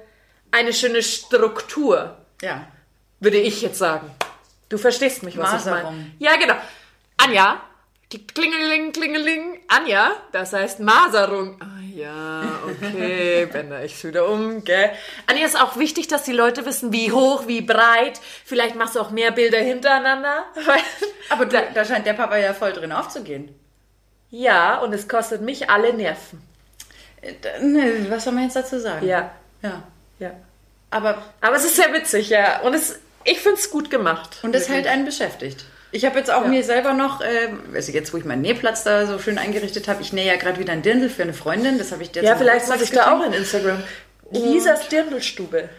eine 0.51 0.73
schöne 0.73 1.03
Struktur, 1.03 2.17
Ja. 2.41 2.65
würde 3.19 3.37
ich 3.37 3.61
jetzt 3.61 3.77
sagen. 3.77 4.09
Du 4.69 4.77
verstehst 4.77 5.21
mich, 5.23 5.37
was 5.37 5.53
ich 5.59 5.65
meine. 5.65 5.83
Maserung. 5.83 6.11
Ja, 6.19 6.35
genau. 6.37 6.55
Anja, 7.17 7.61
die 8.11 8.25
Klingeling, 8.25 8.91
Klingeling, 8.93 9.59
Anja, 9.67 10.11
das 10.31 10.53
heißt 10.53 10.79
Maserung. 10.79 11.61
Ah 11.61 11.80
ja, 11.95 12.43
okay, 12.67 13.45
bänder 13.51 13.83
ich 13.83 14.03
wieder 14.03 14.27
um, 14.29 14.63
gell. 14.63 14.91
Anja, 15.27 15.45
ist 15.45 15.59
auch 15.61 15.77
wichtig, 15.77 16.07
dass 16.07 16.23
die 16.23 16.31
Leute 16.33 16.65
wissen, 16.65 16.91
wie 16.91 17.11
hoch, 17.11 17.47
wie 17.47 17.61
breit. 17.61 18.19
Vielleicht 18.45 18.75
machst 18.75 18.95
du 18.95 18.99
auch 18.99 19.11
mehr 19.11 19.31
Bilder 19.31 19.59
hintereinander. 19.59 20.45
Aber 21.29 21.45
da, 21.45 21.61
da 21.73 21.85
scheint 21.85 22.05
der 22.05 22.13
Papa 22.13 22.37
ja 22.37 22.53
voll 22.53 22.73
drin 22.73 22.91
aufzugehen. 22.91 23.53
Ja, 24.29 24.79
und 24.79 24.93
es 24.93 25.07
kostet 25.07 25.41
mich 25.41 25.69
alle 25.69 25.93
Nerven. 25.93 26.41
Äh, 27.21 27.33
Ne, 27.61 28.05
was 28.09 28.23
soll 28.23 28.33
man 28.33 28.43
jetzt 28.43 28.55
dazu 28.55 28.79
sagen? 28.79 29.05
Ja, 29.05 29.31
Ja. 29.61 29.83
ja. 30.19 30.31
Aber, 30.89 31.21
Aber 31.39 31.55
es 31.55 31.65
ist 31.65 31.75
sehr 31.77 31.93
witzig, 31.93 32.29
ja. 32.29 32.61
Und 32.61 32.73
es, 32.73 32.99
ich 33.23 33.39
finde 33.39 33.59
es 33.59 33.69
gut 33.71 33.89
gemacht. 33.89 34.39
und 34.43 34.53
Wirklich. 34.53 34.69
hält 34.69 34.87
einen 34.87 35.05
beschäftigt. 35.05 35.65
Ich 35.93 36.05
habe 36.05 36.17
jetzt 36.17 36.31
auch 36.31 36.43
Ja. 36.43 36.47
mir 36.47 36.63
selber 36.63 36.93
noch, 36.93 37.21
ähm, 37.21 37.59
also 37.73 37.91
jetzt, 37.91 38.13
wo 38.13 38.17
ich 38.17 38.23
meinen 38.25 38.41
Nähplatz 38.41 38.83
da 38.83 39.05
so 39.05 39.19
schön 39.19 39.37
eingerichtet 39.37 39.87
habe, 39.87 40.01
ich 40.01 40.13
nähe 40.13 40.25
ja 40.25 40.37
gerade 40.37 40.59
wieder 40.59 40.71
ein 40.73 40.81
Dirndl 40.81 41.09
für 41.09 41.23
eine 41.23 41.33
Freundin, 41.33 41.77
das 41.77 41.91
habe 41.91 42.01
ich 42.03 42.11
dir 42.11 42.23
Ja, 42.23 42.35
vielleicht 42.37 42.67
mache 42.69 42.83
ich 42.83 42.91
da 42.91 43.13
auch 43.13 43.25
in 43.25 43.33
Instagram. 43.33 43.83
Lisas 44.31 44.87
Dirndlstube. 44.87 45.69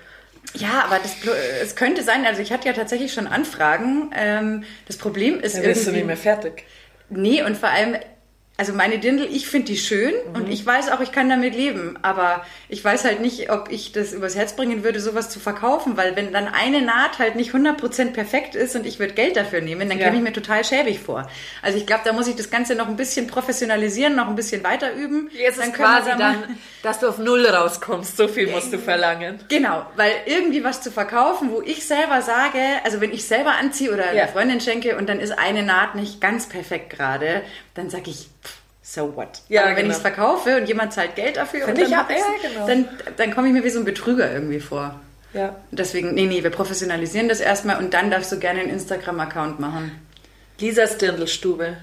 Ja, 0.54 0.84
aber 0.84 0.98
das, 0.98 1.12
Blo- 1.22 1.34
es 1.62 1.76
könnte 1.76 2.02
sein, 2.02 2.26
also 2.26 2.42
ich 2.42 2.52
hatte 2.52 2.68
ja 2.68 2.74
tatsächlich 2.74 3.14
schon 3.14 3.26
Anfragen. 3.26 4.10
Ähm, 4.14 4.64
das 4.86 4.98
Problem 4.98 5.40
ist 5.40 5.56
irgendwie... 5.56 6.14
fertig. 6.16 6.64
Nee, 7.08 7.42
und 7.42 7.56
vor 7.56 7.70
allem, 7.70 7.96
also 8.58 8.74
meine 8.74 8.98
Dirndl, 8.98 9.26
ich 9.32 9.48
finde 9.48 9.66
die 9.72 9.76
schön 9.78 10.12
Mhm. 10.28 10.34
und 10.34 10.48
ich 10.48 10.64
weiß 10.64 10.90
auch, 10.92 11.00
ich 11.00 11.10
kann 11.10 11.28
damit 11.28 11.54
leben. 11.56 11.98
Aber 12.02 12.44
ich 12.68 12.84
weiß 12.84 13.04
halt 13.04 13.20
nicht, 13.20 13.50
ob 13.50 13.70
ich 13.72 13.92
das 13.92 14.12
übers 14.12 14.36
Herz 14.36 14.54
bringen 14.54 14.84
würde, 14.84 15.00
sowas 15.00 15.30
zu 15.30 15.40
verkaufen, 15.40 15.96
weil 15.96 16.14
wenn 16.16 16.32
dann 16.32 16.46
eine 16.48 16.82
Naht 16.82 17.18
halt 17.18 17.34
nicht 17.34 17.52
100% 17.52 18.12
perfekt 18.12 18.54
ist 18.54 18.76
und 18.76 18.86
ich 18.86 18.98
würde 19.00 19.14
Geld 19.14 19.36
dafür 19.36 19.62
nehmen, 19.62 19.88
dann 19.88 19.98
Ja. 19.98 20.04
käme 20.04 20.18
ich 20.18 20.22
mir 20.22 20.32
total 20.32 20.64
schäbig 20.64 21.00
vor. 21.00 21.28
Also 21.62 21.78
ich 21.78 21.86
glaube, 21.86 22.02
da 22.04 22.12
muss 22.12 22.28
ich 22.28 22.36
das 22.36 22.50
Ganze 22.50 22.74
noch 22.74 22.88
ein 22.88 22.96
bisschen 22.96 23.26
professionalisieren, 23.26 24.14
noch 24.14 24.28
ein 24.28 24.36
bisschen 24.36 24.62
weiter 24.62 24.92
üben. 24.92 25.30
Jetzt 25.32 25.56
ist 25.58 25.62
können 25.74 25.78
wir 25.78 25.84
quasi 25.84 26.10
da 26.10 26.16
mal- 26.18 26.32
dann, 26.42 26.58
dass 26.82 27.00
du 27.00 27.08
auf 27.08 27.18
Null 27.18 27.46
rauskommst. 27.46 28.16
So 28.16 28.28
viel 28.28 28.48
musst 28.48 28.72
du 28.72 28.78
verlangen. 28.78 29.40
Genau, 29.48 29.86
weil 29.96 30.12
irgendwie 30.26 30.62
was 30.62 30.82
zu 30.82 30.90
verkaufen, 30.92 31.50
wo 31.50 31.62
ich 31.62 31.86
selber 31.86 32.22
sage, 32.22 32.58
also 32.84 33.00
wenn 33.00 33.12
ich 33.12 33.24
selber 33.26 33.52
anziehe 33.60 33.92
oder 33.92 34.12
Ja. 34.12 34.22
einer 34.24 34.28
Freundin 34.32 34.60
schenke 34.60 34.96
und 34.96 35.08
dann 35.08 35.18
ist 35.20 35.32
eine 35.36 35.62
Naht 35.62 35.94
nicht 35.94 36.20
ganz 36.20 36.48
perfekt 36.48 36.90
gerade, 36.90 37.42
dann 37.74 37.90
sage 37.90 38.10
ich, 38.10 38.28
so 38.82 39.16
what? 39.16 39.42
Ja, 39.48 39.62
Aber 39.62 39.70
wenn 39.70 39.76
genau. 39.76 39.90
ich 39.90 39.96
es 39.96 40.02
verkaufe 40.02 40.56
und 40.56 40.66
jemand 40.66 40.92
zahlt 40.92 41.14
Geld 41.14 41.36
dafür 41.36 41.66
und 41.66 41.76
Finde 41.76 41.90
dann, 41.90 42.06
ich's, 42.10 42.20
ja, 42.20 42.48
genau. 42.48 42.66
dann, 42.66 42.88
dann 43.16 43.34
komme 43.34 43.48
ich 43.48 43.54
mir 43.54 43.64
wie 43.64 43.70
so 43.70 43.78
ein 43.78 43.84
Betrüger 43.84 44.32
irgendwie 44.32 44.60
vor. 44.60 45.00
Ja. 45.32 45.56
Deswegen, 45.70 46.14
nee, 46.14 46.26
nee, 46.26 46.42
wir 46.42 46.50
professionalisieren 46.50 47.28
das 47.28 47.40
erstmal 47.40 47.78
und 47.78 47.94
dann 47.94 48.10
darfst 48.10 48.30
du 48.32 48.38
gerne 48.38 48.60
einen 48.60 48.70
Instagram-Account 48.70 49.60
machen. 49.60 50.06
Lisas 50.58 50.98
Dirndlstube. 50.98 51.76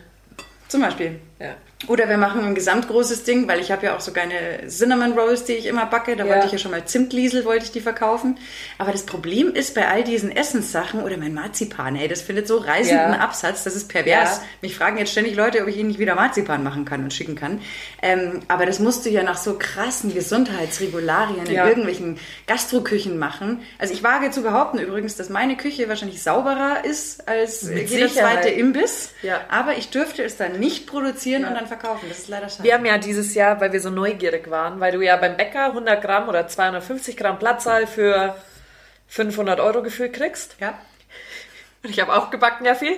Zum 0.68 0.82
Beispiel. 0.82 1.20
Ja. 1.40 1.56
Oder 1.88 2.10
wir 2.10 2.18
machen 2.18 2.44
ein 2.44 2.56
gesamtgroßes 2.56 3.24
Ding, 3.24 3.48
weil 3.48 3.62
ich 3.62 3.72
habe 3.72 3.86
ja 3.86 3.96
auch 3.96 4.02
so 4.02 4.12
keine 4.12 4.68
Cinnamon 4.68 5.14
Rolls, 5.18 5.46
die 5.46 5.54
ich 5.54 5.66
immer 5.66 5.86
backe. 5.86 6.18
Da 6.18 6.26
Ja. 6.26 6.30
wollte 6.34 6.48
ich 6.48 6.52
ja 6.52 6.58
schon 6.58 6.72
mal 6.72 6.84
Zimtliesel, 6.84 7.46
wollte 7.46 7.64
ich 7.64 7.72
die 7.72 7.80
verkaufen. 7.80 8.38
Aber 8.78 8.92
das 8.92 9.04
Problem 9.04 9.54
ist 9.56 9.76
bei 9.76 9.88
all 9.88 10.04
diesen 10.04 10.30
Essenssachen 10.36 11.02
oder 11.02 11.16
mein 11.16 11.34
Marzipan, 11.34 11.96
ey, 11.96 12.10
das 12.10 12.22
findet 12.22 12.50
so 12.50 12.58
reißenden 12.58 13.14
Ja. 13.14 13.20
Absatz, 13.20 13.64
das 13.64 13.78
ist 13.78 13.88
pervers. 13.88 14.38
Ja. 14.40 14.44
Mich 14.62 14.76
fragen 14.76 14.98
jetzt 14.98 15.14
ständig 15.14 15.36
Leute, 15.38 15.62
ob 15.62 15.70
ich 15.70 15.78
ihnen 15.78 15.88
nicht 15.88 16.00
wieder 16.00 16.16
Marzipan 16.16 16.64
machen 16.66 16.84
kann 16.84 17.02
und 17.02 17.14
schicken 17.14 17.36
kann. 17.36 17.62
Ähm, 18.02 18.42
aber 18.50 18.66
das 18.66 18.80
musst 18.80 19.06
du 19.06 19.10
ja 19.10 19.24
nach 19.24 19.38
so 19.38 19.58
krassen 19.58 20.14
Gesundheitsregularien 20.14 21.46
in 21.46 21.54
irgendwelchen 21.56 22.20
Gastroküchen 22.46 23.18
machen. 23.18 23.62
Also 23.78 23.94
ich 23.94 24.04
wage 24.04 24.32
zu 24.32 24.42
behaupten 24.44 24.80
übrigens, 24.80 25.16
dass 25.16 25.30
meine 25.30 25.56
Küche 25.56 25.88
wahrscheinlich 25.88 26.22
sauberer 26.22 26.84
ist 26.84 27.26
als 27.28 27.64
Mit 27.64 27.90
jeder 27.90 28.10
Sicherheit. 28.10 28.44
zweite 28.44 28.50
Imbiss. 28.50 29.12
Aber 29.50 29.78
ich 29.78 29.90
dürfte 29.90 30.24
es 30.24 30.36
dann 30.36 30.60
nicht 30.60 30.86
produzieren 30.86 31.46
und 31.46 31.54
dann 31.56 31.69
verkaufen. 31.70 32.08
Das 32.10 32.20
ist 32.20 32.28
leider 32.28 32.50
schade. 32.50 32.64
Wir 32.64 32.74
haben 32.74 32.86
ja 32.86 32.98
dieses 32.98 33.34
Jahr, 33.34 33.62
weil 33.62 33.72
wir 33.72 33.80
so 33.80 33.90
neugierig 33.90 34.50
waren, 34.52 34.80
weil 34.82 34.92
du 34.92 35.02
ja 35.02 35.16
beim 35.16 35.38
Bäcker 35.38 35.68
100 35.68 36.02
Gramm 36.02 36.28
oder 36.28 36.48
250 36.48 37.16
Gramm 37.16 37.40
Platzsaal 37.40 37.88
für 37.88 38.36
500 39.08 39.60
Euro 39.62 39.82
gefühlt 39.82 40.14
kriegst. 40.14 40.56
ja. 40.60 40.78
Und 41.84 41.92
ich 41.92 42.02
habe 42.02 42.14
auch 42.14 42.30
gebacken 42.30 42.66
ja 42.66 42.76
viel. 42.76 42.98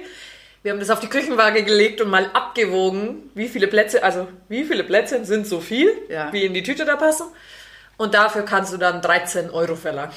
Wir 0.64 0.72
haben 0.72 0.80
das 0.80 0.90
auf 0.90 1.00
die 1.00 1.08
Küchenwaage 1.10 1.64
gelegt 1.64 2.02
und 2.02 2.10
mal 2.10 2.30
abgewogen, 2.34 3.30
wie 3.36 3.48
viele 3.48 3.68
Plätze, 3.68 4.04
also 4.04 4.28
wie 4.50 4.64
viele 4.64 4.84
Plätze 4.84 5.24
sind 5.26 5.46
so 5.48 5.60
viel, 5.60 5.92
Ja. 6.10 6.32
wie 6.34 6.46
in 6.46 6.54
die 6.56 6.64
Tüte 6.64 6.84
da 6.86 6.96
passen. 6.96 7.28
Und 7.98 8.14
dafür 8.16 8.44
kannst 8.44 8.74
du 8.74 8.78
dann 8.78 9.02
13 9.02 9.52
Euro 9.52 9.76
verlangen. 9.76 10.14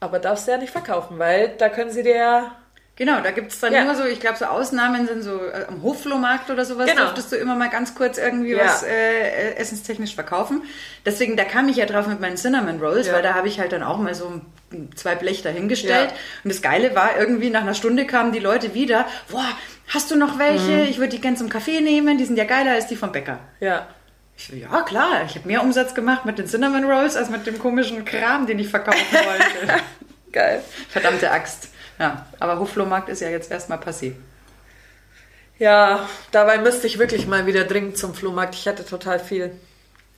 Aber 0.00 0.18
darfst 0.18 0.46
du 0.46 0.52
ja 0.52 0.58
nicht 0.58 0.70
verkaufen, 0.72 1.18
weil 1.18 1.54
da 1.56 1.70
können 1.70 1.90
sie 1.90 2.02
dir 2.02 2.16
ja 2.16 2.56
Genau, 2.96 3.20
da 3.22 3.32
gibt's 3.32 3.58
dann 3.58 3.72
Ja. 3.72 3.82
nur 3.84 3.96
so, 3.96 4.04
ich 4.04 4.20
glaube, 4.20 4.38
so 4.38 4.44
Ausnahmen 4.44 5.08
sind 5.08 5.22
so 5.22 5.40
äh, 5.44 5.64
am 5.66 5.82
Hoflohmarkt 5.82 6.48
oder 6.50 6.64
sowas, 6.64 6.88
Genau. 6.88 7.02
durftest 7.06 7.32
du 7.32 7.36
immer 7.36 7.56
mal 7.56 7.68
ganz 7.68 7.96
kurz 7.96 8.18
irgendwie 8.18 8.52
Ja. 8.52 8.66
was 8.66 8.84
äh, 8.84 9.54
essenstechnisch 9.56 10.14
verkaufen. 10.14 10.62
Deswegen, 11.04 11.36
da 11.36 11.44
kam 11.44 11.68
ich 11.68 11.76
ja 11.76 11.86
drauf 11.86 12.06
mit 12.06 12.20
meinen 12.20 12.36
Cinnamon 12.36 12.78
Rolls, 12.80 13.08
Ja. 13.08 13.14
weil 13.14 13.22
da 13.22 13.34
habe 13.34 13.48
ich 13.48 13.58
halt 13.58 13.72
dann 13.72 13.82
auch 13.82 13.98
mal 13.98 14.14
so 14.14 14.40
ein- 14.72 14.90
zwei 14.94 15.16
Blech 15.16 15.42
dahingestellt. 15.42 16.10
Und 16.44 16.52
das 16.52 16.62
Geile 16.62 16.94
war, 16.94 17.18
irgendwie 17.18 17.50
nach 17.50 17.62
einer 17.62 17.74
Stunde 17.74 18.06
kamen 18.06 18.30
die 18.30 18.38
Leute 18.38 18.74
wieder, 18.74 19.06
boah, 19.28 19.44
hast 19.88 20.10
du 20.12 20.16
noch 20.16 20.38
welche? 20.38 20.70
Mhm. 20.70 20.82
Ich 20.88 20.98
würde 20.98 21.10
die 21.10 21.20
gern 21.20 21.36
zum 21.36 21.48
Kaffee 21.48 21.80
nehmen, 21.80 22.16
die 22.16 22.24
sind 22.24 22.36
ja 22.36 22.44
geiler 22.44 22.72
als 22.72 22.86
die 22.86 22.96
vom 22.96 23.10
Bäcker. 23.10 23.40
Ja. 23.58 23.88
Ich 24.36 24.48
ja 24.50 24.82
klar, 24.82 25.22
ich 25.26 25.34
habe 25.36 25.46
mehr 25.48 25.62
Umsatz 25.62 25.94
gemacht 25.94 26.24
mit 26.24 26.38
den 26.38 26.46
Cinnamon 26.46 26.84
Rolls 26.84 27.16
als 27.16 27.28
mit 27.30 27.44
dem 27.46 27.58
komischen 27.58 28.04
Kram, 28.04 28.46
den 28.46 28.58
ich 28.60 28.68
verkaufen 28.68 28.98
wollte. 29.12 29.80
Geil. 30.32 30.62
Verdammte 30.88 31.30
Axt. 31.30 31.68
Ja, 31.98 32.26
aber 32.40 32.58
Hoflohmarkt 32.58 33.08
ist 33.08 33.20
ja 33.20 33.28
jetzt 33.28 33.50
erstmal 33.50 33.78
passé. 33.78 34.12
Ja, 35.58 36.08
dabei 36.32 36.58
müsste 36.58 36.86
ich 36.86 36.98
wirklich 36.98 37.26
mal 37.26 37.46
wieder 37.46 37.64
dringend 37.64 37.96
zum 37.96 38.14
Flohmarkt. 38.14 38.54
Ich 38.54 38.66
hätte 38.66 38.84
total 38.84 39.20
viel. 39.20 39.52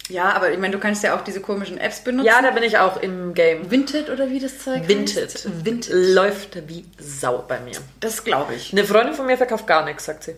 Ja, 0.09 0.33
aber 0.33 0.51
ich 0.53 0.59
meine, 0.59 0.73
du 0.73 0.79
kannst 0.79 1.03
ja 1.03 1.17
auch 1.17 1.23
diese 1.23 1.41
komischen 1.41 1.79
Apps 1.79 2.01
benutzen. 2.01 2.27
Ja, 2.27 2.41
da 2.41 2.53
bin 2.53 2.63
ich 2.63 2.79
auch 2.79 2.97
im 3.03 3.35
Game. 3.35 3.71
Vinted 3.71 4.09
oder 4.09 4.31
wie 4.31 4.39
das 4.39 4.61
Zeug 4.61 4.87
Vinted. 4.87 5.35
heißt? 5.35 5.65
Vinted. 5.65 5.93
Läuft 6.15 6.69
wie 6.69 6.87
Sau 6.99 7.45
bei 7.47 7.59
mir. 7.61 7.77
Das 8.01 8.23
glaube 8.23 8.55
ich. 8.55 8.73
Eine 8.73 8.85
Freundin 8.85 9.15
von 9.15 9.27
mir 9.27 9.37
verkauft 9.37 9.67
gar 9.67 9.85
nichts, 9.85 10.05
sagt 10.05 10.25
sie. 10.25 10.37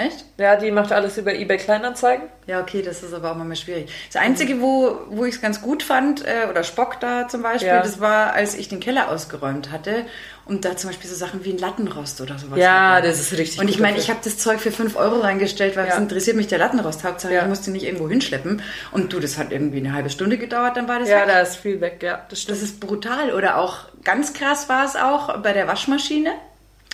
Echt? 0.00 0.24
Ja, 0.38 0.54
die 0.54 0.70
macht 0.70 0.92
alles 0.92 1.18
über 1.18 1.34
eBay 1.34 1.56
Kleinanzeigen. 1.56 2.28
Ja, 2.46 2.60
okay, 2.60 2.82
das 2.82 3.02
ist 3.02 3.12
aber 3.12 3.32
auch 3.32 3.36
mal 3.36 3.56
schwierig. 3.56 3.90
Das 4.12 4.22
Einzige, 4.22 4.60
wo, 4.60 4.96
wo 5.10 5.24
ich 5.24 5.34
es 5.34 5.40
ganz 5.40 5.60
gut 5.60 5.82
fand, 5.82 6.24
äh, 6.24 6.46
oder 6.48 6.62
Spock 6.62 7.00
da 7.00 7.26
zum 7.26 7.42
Beispiel, 7.42 7.66
Ja. 7.68 7.82
das 7.82 7.98
war, 8.00 8.32
als 8.32 8.54
ich 8.54 8.68
den 8.68 8.78
Keller 8.78 9.10
ausgeräumt 9.10 9.72
hatte 9.72 10.04
und 10.44 10.64
da 10.64 10.76
zum 10.76 10.90
Beispiel 10.90 11.10
so 11.10 11.16
Sachen 11.16 11.44
wie 11.44 11.50
ein 11.50 11.58
Lattenrost 11.58 12.20
oder 12.20 12.38
sowas 12.38 12.60
Ja, 12.60 13.00
das 13.00 13.18
ist 13.18 13.32
richtig 13.36 13.58
Und 13.58 13.68
ich 13.68 13.80
meine, 13.80 13.98
ich 13.98 14.08
habe 14.08 14.20
das 14.22 14.38
Zeug 14.38 14.60
für 14.60 14.70
5 14.70 14.94
Euro 14.94 15.18
reingestellt, 15.18 15.76
weil 15.76 15.88
Ja. 15.88 15.94
es 15.94 15.98
interessiert 15.98 16.36
mich 16.36 16.46
der 16.46 16.58
Lattenrost. 16.58 17.02
Hauptsache, 17.02 17.34
Ja. 17.34 17.42
ich 17.42 17.48
musste 17.48 17.72
nicht 17.72 17.84
irgendwo 17.84 18.08
hinschleppen. 18.08 18.62
Und 18.92 19.12
du, 19.12 19.18
das 19.18 19.36
hat 19.36 19.50
irgendwie 19.50 19.78
eine 19.78 19.94
halbe 19.94 20.10
Stunde 20.10 20.38
gedauert, 20.38 20.76
dann 20.76 20.86
war 20.86 21.00
das 21.00 21.08
Ja, 21.08 21.22
weg. 21.22 21.26
da 21.26 21.40
ist 21.40 21.56
viel 21.56 21.80
weg, 21.80 22.04
ja, 22.04 22.24
das 22.30 22.42
stimmt. 22.42 22.56
Das 22.56 22.62
ist 22.62 22.78
brutal. 22.78 23.34
Oder 23.34 23.56
auch 23.58 23.78
ganz 24.04 24.32
krass 24.32 24.68
war 24.68 24.84
es 24.86 24.94
auch 24.94 25.38
bei 25.38 25.52
der 25.52 25.66
Waschmaschine, 25.66 26.30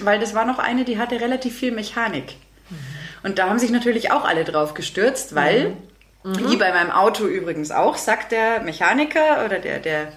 weil 0.01 0.19
das 0.19 0.35
war 0.35 0.47
noch 0.47 0.59
eine, 0.59 0.85
die 0.87 0.99
hatte 0.99 1.21
relativ 1.21 1.55
viel 1.59 1.71
Mechanik. 1.71 2.37
Und 3.25 3.39
da 3.39 3.49
haben 3.49 3.59
sich 3.59 3.71
natürlich 3.71 4.13
auch 4.13 4.25
alle 4.25 4.45
drauf 4.45 4.75
gestürzt, 4.75 5.35
weil, 5.35 5.77
wie 6.23 6.57
bei 6.57 6.73
meinem 6.73 6.93
Auto 6.93 7.27
übrigens 7.27 7.73
auch, 7.73 7.97
sagt 7.97 8.31
der 8.31 8.61
Mechaniker 8.61 9.45
oder 9.45 9.59
der, 9.59 9.81
der 9.81 10.13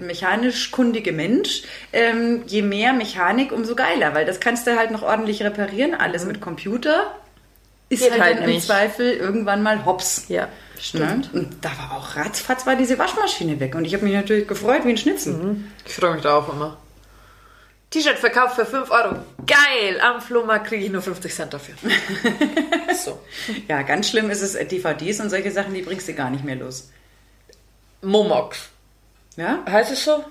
mechanisch 0.00 0.70
kundige 0.70 1.12
Mensch, 1.12 1.62
ähm, 1.92 2.42
je 2.46 2.62
mehr 2.62 2.92
Mechanik, 2.92 3.52
umso 3.52 3.74
geiler, 3.74 4.14
weil 4.14 4.26
das 4.26 4.40
kannst 4.40 4.66
du 4.66 4.76
halt 4.76 4.90
noch 4.90 5.02
ordentlich 5.02 5.42
reparieren, 5.42 5.94
alles 5.94 6.24
mit 6.24 6.40
Computer. 6.40 7.14
Ist 7.90 8.02
Geht 8.02 8.20
halt, 8.20 8.40
halt 8.40 8.48
im. 8.48 8.60
Zweifel 8.60 9.12
irgendwann 9.12 9.62
mal 9.62 9.86
hops. 9.86 10.26
Ja, 10.28 10.48
Ne? 10.92 11.22
Und 11.32 11.56
da 11.60 11.70
war 11.70 11.96
auch 11.96 12.16
ratzfatz 12.16 12.66
war 12.66 12.76
diese 12.76 12.98
Waschmaschine 12.98 13.58
weg. 13.60 13.74
Und 13.74 13.84
ich 13.84 13.94
habe 13.94 14.04
mich 14.04 14.14
natürlich 14.14 14.46
gefreut 14.46 14.84
wie 14.84 14.90
ein 14.90 14.96
Schnitzel. 14.96 15.56
Ich 15.84 15.94
freue 15.94 16.12
mich 16.12 16.22
da 16.22 16.36
auch 16.36 16.52
immer. 16.52 16.76
T-Shirt 17.90 18.18
verkauft 18.18 18.56
für 18.56 18.66
5 18.66 18.90
Euro. 18.90 19.16
Geil! 19.46 19.98
Am 20.02 20.20
Flohmarkt 20.20 20.66
kriege 20.66 20.84
ich 20.84 20.90
nur 20.90 21.00
50 21.00 21.34
Cent 21.34 21.54
dafür. 21.54 21.74
so. 23.02 23.18
Ja, 23.66 23.80
ganz 23.82 24.10
schlimm 24.10 24.28
ist 24.30 24.42
es, 24.42 24.54
äh, 24.54 24.66
DVDs 24.66 25.20
und 25.20 25.30
solche 25.30 25.50
Sachen, 25.50 25.72
die 25.72 25.80
bringst 25.82 26.06
du 26.06 26.12
gar 26.12 26.28
nicht 26.28 26.44
mehr 26.44 26.56
los. 26.56 26.90
Momox. 28.02 28.68
Ja? 29.36 29.60
Heißt 29.68 29.92
es 29.92 30.04
so? 30.04 30.24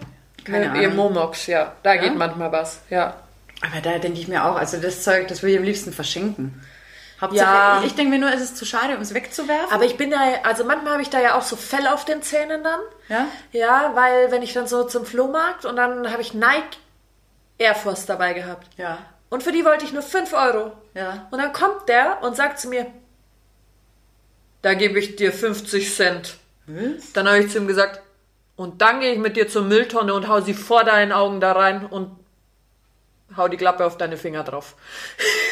Keine 0.43 0.69
Ahnung. 0.69 0.81
Ihr 0.81 0.89
Momox, 0.89 1.47
ja. 1.47 1.73
Da 1.83 1.93
Ja? 1.95 2.01
geht 2.01 2.15
manchmal 2.15 2.51
was, 2.51 2.79
ja. 2.89 3.15
Aber 3.61 3.81
da 3.81 3.97
denke 3.97 4.19
ich 4.19 4.27
mir 4.27 4.45
auch, 4.45 4.55
also 4.55 4.77
das 4.77 5.03
Zeug, 5.03 5.27
das 5.27 5.41
würde 5.41 5.53
ich 5.53 5.57
am 5.57 5.63
liebsten 5.65 5.91
verschenken. 5.91 6.61
Hauptsache, 7.19 7.41
Ja. 7.49 7.83
ich 7.83 7.95
denke 7.95 8.11
mir 8.11 8.19
nur, 8.19 8.31
es 8.31 8.41
ist 8.41 8.57
zu 8.57 8.65
schade, 8.65 8.95
um 8.95 9.01
es 9.01 9.15
wegzuwerfen. 9.15 9.71
Aber 9.73 9.85
ich 9.85 9.97
bin 9.97 10.11
da, 10.11 10.17
also 10.43 10.63
manchmal 10.63 10.93
habe 10.93 11.01
ich 11.01 11.09
da 11.09 11.19
ja 11.19 11.35
auch 11.35 11.41
so 11.41 11.55
Fell 11.55 11.87
auf 11.87 12.05
den 12.05 12.21
Zähnen 12.21 12.63
dann. 12.63 12.79
Ja? 13.09 13.25
Ja, 13.51 13.91
weil 13.95 14.29
wenn 14.31 14.43
ich 14.43 14.53
dann 14.53 14.67
so 14.67 14.83
zum 14.83 15.05
Flohmarkt 15.07 15.65
und 15.65 15.75
dann 15.77 16.11
habe 16.11 16.21
ich 16.21 16.35
Nike 16.35 16.77
Air 17.57 17.75
Force 17.75 18.05
dabei 18.05 18.33
gehabt. 18.33 18.67
Ja. 18.77 18.99
Und 19.29 19.43
für 19.43 19.51
die 19.51 19.65
wollte 19.65 19.85
ich 19.85 19.93
nur 19.93 20.03
5 20.03 20.33
Euro. 20.33 20.71
Ja. 20.93 21.27
Und 21.31 21.39
dann 21.39 21.53
kommt 21.53 21.89
der 21.89 22.21
und 22.21 22.35
sagt 22.35 22.59
zu 22.59 22.69
mir, 22.69 22.87
da 24.61 24.73
gebe 24.73 24.99
ich 24.99 25.15
dir 25.15 25.31
50 25.31 25.93
Cent. 25.93 26.37
Was? 26.65 27.13
Dann 27.13 27.27
habe 27.27 27.39
ich 27.39 27.51
zu 27.51 27.57
ihm 27.59 27.67
gesagt, 27.67 28.01
und 28.55 28.81
dann 28.81 29.01
gehe 29.01 29.13
ich 29.13 29.19
mit 29.19 29.37
dir 29.37 29.47
zur 29.47 29.63
Mülltonne 29.63 30.13
und 30.13 30.27
hau 30.27 30.41
sie 30.41 30.55
vor 30.55 30.83
deinen 30.83 31.11
Augen 31.11 31.39
da 31.39 31.51
rein 31.51 31.85
und 31.85 32.11
hau 33.35 33.47
die 33.47 33.57
Klappe 33.57 33.85
auf 33.85 33.97
deine 33.97 34.17
Finger 34.17 34.43
drauf. 34.43 34.75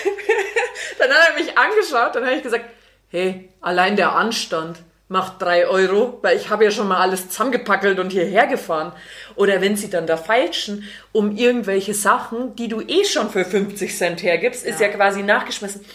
dann 1.00 1.12
hat 1.12 1.30
er 1.30 1.36
mich 1.36 1.58
angeschaut, 1.58 2.16
dann 2.16 2.26
habe 2.26 2.36
ich 2.36 2.44
gesagt, 2.44 2.66
hey, 3.10 3.52
allein 3.62 3.96
der 3.96 4.14
Anstand 4.14 4.80
macht 5.08 5.42
drei 5.42 5.68
Euro, 5.68 6.18
weil 6.24 6.36
ich 6.38 6.50
habe 6.50 6.64
ja 6.66 6.72
schon 6.72 6.88
mal 6.88 6.98
alles 7.00 7.30
zusammengepackelt 7.30 8.00
und 8.00 8.12
hierher 8.12 8.48
gefahren. 8.48 8.92
Oder 9.36 9.62
wenn 9.62 9.76
sie 9.76 9.90
dann 9.90 10.08
da 10.08 10.18
feilschen, 10.18 10.84
um 11.12 11.36
irgendwelche 11.36 11.94
Sachen, 11.94 12.56
die 12.56 12.68
du 12.68 12.82
eh 12.82 13.06
schon 13.06 13.30
für 13.30 13.46
50 13.46 13.96
Cent 13.96 14.24
hergibst, 14.24 14.66
ist 14.66 14.80
ja 14.80 14.88
quasi 14.90 15.22
nachgeschmissen. 15.22 15.86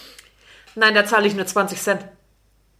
Nein, 0.76 0.94
da 0.94 1.04
zahle 1.04 1.26
ich 1.26 1.34
nur 1.34 1.46
20 1.46 1.80
Cent. 1.80 2.04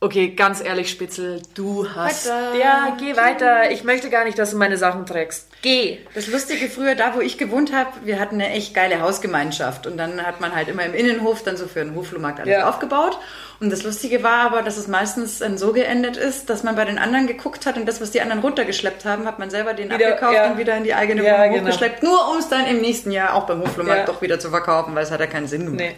Okay, 0.02 0.28
ganz 0.30 0.62
ehrlich, 0.62 0.88
Spitzel, 0.88 1.42
du 1.54 1.86
hast. 1.94 2.26
Weiter. 2.26 2.54
Ja, 2.58 2.96
geh 2.98 3.16
weiter. 3.18 3.70
Ich 3.70 3.84
möchte 3.84 4.08
gar 4.08 4.24
nicht, 4.24 4.38
dass 4.38 4.52
du 4.52 4.56
meine 4.56 4.78
Sachen 4.78 5.04
trägst. 5.04 5.48
Geh. 5.60 5.98
Das 6.14 6.26
Lustige 6.26 6.70
früher, 6.70 6.94
da 6.94 7.14
wo 7.14 7.20
ich 7.20 7.36
gewohnt 7.36 7.74
habe, 7.74 7.90
wir 8.04 8.18
hatten 8.18 8.36
eine 8.36 8.48
echt 8.50 8.72
geile 8.72 9.02
Hausgemeinschaft 9.02 9.86
und 9.86 9.98
dann 9.98 10.24
hat 10.24 10.40
man 10.40 10.54
halt 10.54 10.68
immer 10.68 10.86
im 10.86 10.94
Innenhof 10.94 11.42
dann 11.42 11.58
so 11.58 11.66
für 11.66 11.82
einen 11.82 11.94
Hoflohmarkt 11.94 12.40
alles 12.40 12.50
Ja. 12.50 12.66
aufgebaut. 12.66 13.18
Und 13.60 13.70
das 13.70 13.82
Lustige 13.82 14.22
war 14.22 14.38
aber, 14.46 14.62
dass 14.62 14.78
es 14.78 14.88
meistens 14.88 15.38
dann 15.40 15.58
so 15.58 15.74
geendet 15.74 16.16
ist, 16.16 16.48
dass 16.48 16.62
man 16.62 16.76
bei 16.76 16.86
den 16.86 16.98
anderen 16.98 17.26
geguckt 17.26 17.66
hat 17.66 17.76
und 17.76 17.84
das, 17.86 18.00
was 18.00 18.10
die 18.10 18.22
anderen 18.22 18.40
runtergeschleppt 18.40 19.04
haben, 19.04 19.26
hat 19.26 19.38
man 19.38 19.50
selber 19.50 19.74
den 19.74 19.90
Wieder, 19.90 20.14
abgekauft 20.14 20.34
ja. 20.34 20.50
und 20.50 20.56
wieder 20.58 20.76
in 20.78 20.84
die 20.84 20.94
eigene 20.94 21.22
Ja, 21.22 21.34
Wohnung 21.40 21.52
genau. 21.52 21.66
hochgeschleppt, 21.66 22.02
nur 22.02 22.30
um 22.30 22.38
es 22.38 22.48
dann 22.48 22.66
im 22.66 22.80
nächsten 22.80 23.10
Jahr 23.10 23.34
auch 23.34 23.46
beim 23.46 23.60
Hoflohmarkt 23.60 24.00
Ja. 24.00 24.06
doch 24.06 24.22
wieder 24.22 24.38
zu 24.38 24.48
verkaufen, 24.48 24.94
weil 24.94 25.02
es 25.02 25.10
hat 25.10 25.20
ja 25.20 25.26
keinen 25.26 25.46
Sinn 25.46 25.66
gemacht. 25.66 25.78
Nee. 25.80 25.94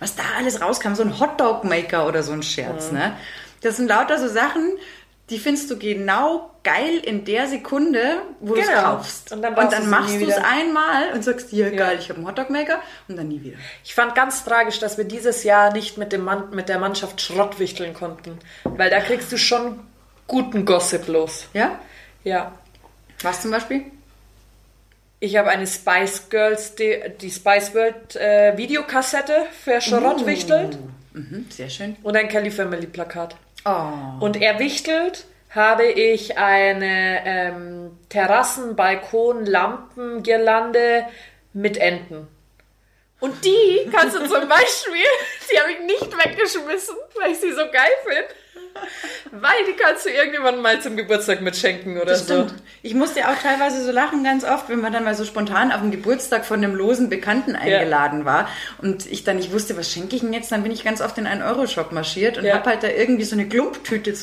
was 0.00 0.16
da 0.16 0.22
alles 0.38 0.62
rauskam, 0.62 0.94
so 0.94 1.02
ein 1.02 1.20
Hotdog-Maker 1.20 2.06
oder 2.08 2.22
so 2.22 2.32
ein 2.32 2.42
Scherz, 2.42 2.90
ne? 2.92 3.12
Das 3.60 3.76
sind 3.76 3.88
lauter 3.88 4.18
so 4.18 4.26
Sachen, 4.28 4.72
die 5.30 5.38
findest 5.38 5.70
du 5.70 5.78
genau 5.78 6.50
geil 6.64 6.98
in 6.98 7.24
der 7.24 7.48
Sekunde, 7.48 8.00
wo 8.40 8.54
du 8.54 8.60
es 8.60 8.68
Genau. 8.68 8.82
kaufst. 8.96 9.32
Und 9.32 9.38
Und 9.38 9.42
dann 9.42 9.54
dann, 9.54 9.70
du 9.70 9.82
sie 9.82 9.88
machst 9.88 10.14
du 10.20 10.26
es 10.26 10.36
einmal 10.36 11.12
und 11.14 11.24
sagst, 11.24 11.48
hier, 11.50 11.70
geil, 11.70 11.96
ich 11.98 12.08
habe 12.08 12.18
einen 12.18 12.26
Hotdog-Maker 12.28 12.80
und 13.08 13.16
dann 13.16 13.28
nie 13.28 13.42
wieder. 13.42 13.56
Ich 13.84 13.94
fand 13.94 14.14
ganz 14.14 14.44
tragisch, 14.44 14.78
dass 14.78 14.98
wir 14.98 15.04
dieses 15.04 15.42
Jahr 15.44 15.72
nicht 15.72 15.96
mit, 15.98 16.12
dem 16.12 16.22
Mann, 16.24 16.50
mit 16.50 16.68
der 16.68 16.78
Mannschaft 16.78 17.20
Schrott 17.20 17.58
wichteln 17.58 17.94
konnten. 17.94 18.38
Weil 18.64 18.90
da 18.90 19.00
kriegst 19.00 19.32
du 19.32 19.38
schon 19.38 19.80
guten 20.26 20.64
Gossip 20.64 21.08
los. 21.08 21.46
Ja? 21.54 21.78
Ja. 22.24 22.52
Was 23.22 23.40
zum 23.42 23.50
Beispiel? 23.52 23.84
Ich 25.20 25.36
habe 25.36 25.50
eine 25.50 25.66
Spice 25.66 26.28
Girls, 26.30 26.74
die, 26.74 27.00
die 27.20 27.30
Spice 27.30 27.74
World 27.74 28.16
äh, 28.16 28.56
Videokassette 28.56 29.46
für 29.64 29.80
Schrott 29.80 30.26
wichtelt 30.26 30.78
Mhm, 31.14 31.46
sehr 31.50 31.68
schön. 31.68 31.96
und 32.02 32.16
ein 32.16 32.28
Kelly 32.28 32.50
Family 32.50 32.86
Plakat. 32.86 33.36
Oh. 33.64 33.92
Und 34.20 34.40
er 34.40 34.58
wichtelt 34.58 35.26
habe 35.50 35.84
ich 35.84 36.38
eine 36.38 37.26
ähm, 37.26 37.98
Terrassen-Balkon-Lampen-Girlande 38.08 41.06
mit 41.52 41.76
Enten. 41.76 42.26
Und 43.20 43.44
die 43.44 43.86
kannst 43.92 44.16
du 44.16 44.26
zum 44.26 44.48
Beispiel, 44.48 45.04
die 45.50 45.60
habe 45.60 45.72
ich 45.72 45.80
nicht 45.80 46.18
weggeschmissen, 46.18 46.96
weil 47.20 47.32
ich 47.32 47.38
sie 47.38 47.52
so 47.52 47.70
geil 47.70 47.92
finde. 48.04 48.28
Weil 49.30 49.64
die 49.68 49.72
kannst 49.74 50.04
du 50.06 50.10
irgendjemandem 50.10 50.62
mal 50.62 50.80
zum 50.80 50.96
Geburtstag 50.96 51.40
mitschenken 51.40 51.96
oder 51.96 52.06
Das 52.06 52.26
so. 52.26 52.44
stimmt. 52.44 52.54
Ich 52.82 52.94
musste 52.94 53.28
auch 53.28 53.36
teilweise 53.42 53.84
so 53.84 53.92
lachen 53.92 54.24
ganz 54.24 54.44
oft, 54.44 54.68
wenn 54.68 54.80
man 54.80 54.92
dann 54.92 55.04
mal 55.04 55.14
so 55.14 55.24
spontan 55.24 55.72
auf 55.72 55.80
den 55.80 55.90
Geburtstag 55.90 56.44
von 56.44 56.58
einem 56.62 56.74
losen 56.74 57.08
Bekannten 57.08 57.54
eingeladen 57.56 58.24
war 58.24 58.48
und 58.80 59.06
ich 59.06 59.24
dann 59.24 59.36
nicht 59.36 59.52
wusste, 59.52 59.76
was 59.76 59.90
schenke 59.90 60.16
ich 60.16 60.22
denn 60.22 60.32
jetzt, 60.32 60.52
dann 60.52 60.62
bin 60.62 60.72
ich 60.72 60.84
ganz 60.84 61.00
oft 61.00 61.16
in 61.18 61.26
einen 61.26 61.42
Euro-Shop 61.42 61.92
marschiert 61.92 62.38
und 62.38 62.44
Ja. 62.44 62.54
habe 62.54 62.70
halt 62.70 62.82
da 62.82 62.88
irgendwie 62.88 63.24
so 63.24 63.34
eine 63.36 63.48
Klumptüte 63.48 64.14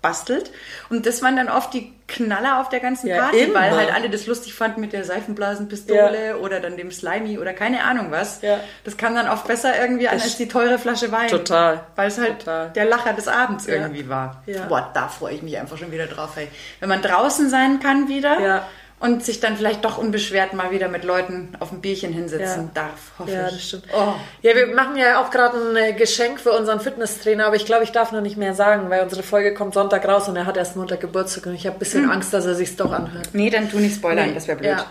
zusammengebastelt 0.00 0.50
und 0.88 1.06
das 1.06 1.22
waren 1.22 1.36
dann 1.36 1.48
oft 1.48 1.72
die 1.74 1.92
Knaller 2.08 2.60
auf 2.60 2.68
der 2.68 2.80
ganzen 2.80 3.06
Ja, 3.06 3.18
Party, 3.22 3.40
immer. 3.40 3.54
weil 3.60 3.76
halt 3.76 3.94
alle 3.94 4.10
das 4.10 4.26
lustig 4.26 4.52
fanden 4.54 4.80
mit 4.80 4.92
der 4.92 5.04
Seifenblasenpistole 5.04 6.38
oder 6.38 6.58
dann 6.60 6.76
dem 6.76 6.90
Slimy 6.90 7.38
oder 7.38 7.52
keine 7.52 7.84
Ahnung 7.84 8.10
was. 8.10 8.42
Ja. 8.42 8.58
Das 8.84 8.96
kam 8.96 9.14
dann 9.14 9.28
oft 9.28 9.46
besser 9.46 9.80
irgendwie 9.80 10.08
an 10.08 10.14
Das 10.16 10.24
als 10.24 10.36
die 10.36 10.48
teure 10.48 10.78
Flasche 10.78 11.12
Wein. 11.12 11.28
Total. 11.28 11.80
Weil 11.94 12.08
es 12.08 12.18
halt 12.18 12.40
Total. 12.40 12.70
der 12.70 12.84
Lacher 12.86 13.12
des 13.12 13.28
Abends 13.28 13.66
Ja. 13.66 13.74
irgendwie 13.74 14.08
war. 14.08 14.42
Ja. 14.46 14.64
Boah, 14.66 14.90
da 14.92 15.06
freue 15.08 15.34
ich 15.34 15.42
mich 15.42 15.56
einfach 15.58 15.76
schon 15.78 15.92
wieder 15.92 16.06
drauf. 16.06 16.36
Ey. 16.36 16.48
Wenn 16.80 16.88
man 16.88 17.00
draußen 17.02 17.48
sein 17.48 17.78
kann 17.80 18.08
wieder 18.08 18.40
Ja. 18.40 18.68
Und 19.00 19.24
sich 19.24 19.40
dann 19.40 19.56
vielleicht 19.56 19.84
doch 19.84 19.98
unbeschwert 19.98 20.52
mal 20.52 20.70
wieder 20.70 20.88
mit 20.88 21.04
Leuten 21.04 21.48
auf 21.58 21.72
ein 21.72 21.80
Bierchen 21.80 22.12
hinsetzen 22.12 22.64
Ja. 22.64 22.70
darf, 22.74 23.12
hoffe 23.18 23.32
Ja, 23.32 23.46
ich. 23.48 23.54
das 23.54 23.62
stimmt. 23.68 23.84
Oh. 23.92 24.12
Ja, 24.42 24.54
wir 24.54 24.66
machen 24.68 24.96
ja 24.96 25.20
auch 25.22 25.30
gerade 25.30 25.56
ein 25.58 25.76
äh, 25.76 25.92
Geschenk 25.94 26.38
für 26.38 26.52
unseren 26.52 26.80
Fitnesstrainer, 26.80 27.46
aber 27.46 27.56
ich 27.56 27.64
glaube, 27.64 27.84
ich 27.84 27.92
darf 27.92 28.12
noch 28.12 28.20
nicht 28.20 28.36
mehr 28.36 28.54
sagen, 28.54 28.90
weil 28.90 29.02
unsere 29.02 29.22
Folge 29.22 29.54
kommt 29.54 29.74
Sonntag 29.74 30.06
raus 30.06 30.28
und 30.28 30.36
er 30.36 30.44
hat 30.46 30.56
erst 30.56 30.76
Montag 30.76 31.00
Geburtstag 31.00 31.46
und 31.46 31.54
ich 31.54 31.66
habe 31.66 31.76
ein 31.76 31.78
bisschen 31.80 32.10
Angst, 32.10 32.32
dass 32.34 32.44
er 32.44 32.54
sich's 32.54 32.76
doch 32.76 32.92
anhört. 32.92 33.30
Nee, 33.32 33.48
dann 33.50 33.70
tu 33.70 33.78
nicht 33.78 33.96
spoilern, 33.96 34.28
Nee, 34.28 34.34
das 34.34 34.46
wäre 34.46 34.58
blöd. 34.58 34.70
ja. 34.72 34.86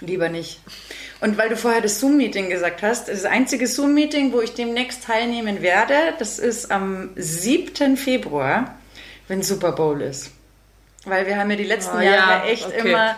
Lieber 0.00 0.28
nicht. 0.28 0.60
Und 1.22 1.38
weil 1.38 1.48
du 1.48 1.56
vorher 1.56 1.80
das 1.80 1.98
Zoom-Meeting 2.00 2.50
gesagt 2.50 2.82
hast, 2.82 3.08
das 3.08 3.24
einzige 3.24 3.66
Zoom-Meeting, 3.66 4.32
wo 4.34 4.40
ich 4.42 4.52
demnächst 4.52 5.04
teilnehmen 5.04 5.62
werde, 5.62 5.94
das 6.18 6.38
ist 6.38 6.70
am 6.70 7.08
7. 7.16 7.96
Februar, 7.96 8.74
wenn 9.26 9.42
Super 9.42 9.72
Bowl 9.72 10.02
ist. 10.02 10.32
Weil 11.06 11.26
wir 11.26 11.38
haben 11.38 11.48
ja 11.50 11.56
die 11.56 11.64
letzten 11.64 11.98
Ah, 11.98 12.02
Jahre 12.02 12.46
ja, 12.46 12.50
echt 12.50 12.66
okay. 12.66 12.80
Mhm. 12.82 12.86
immer 12.88 13.14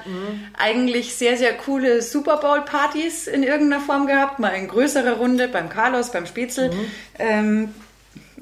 eigentlich 0.59 1.17
sehr, 1.17 1.37
sehr 1.37 1.55
coole 1.55 2.03
Super 2.03 2.37
Bowl-Partys 2.37 3.27
in 3.27 3.43
irgendeiner 3.43 3.83
Form 3.83 4.07
gehabt. 4.07 4.39
Mal 4.39 4.51
in 4.51 4.69
größerer 4.69 5.13
Runde, 5.17 5.49
beim 5.49 5.71
Carlos, 5.71 6.13
beim 6.13 6.27
Spätzl. 6.27 6.69
Mhm. 6.69 6.91
Ähm, 7.19 7.75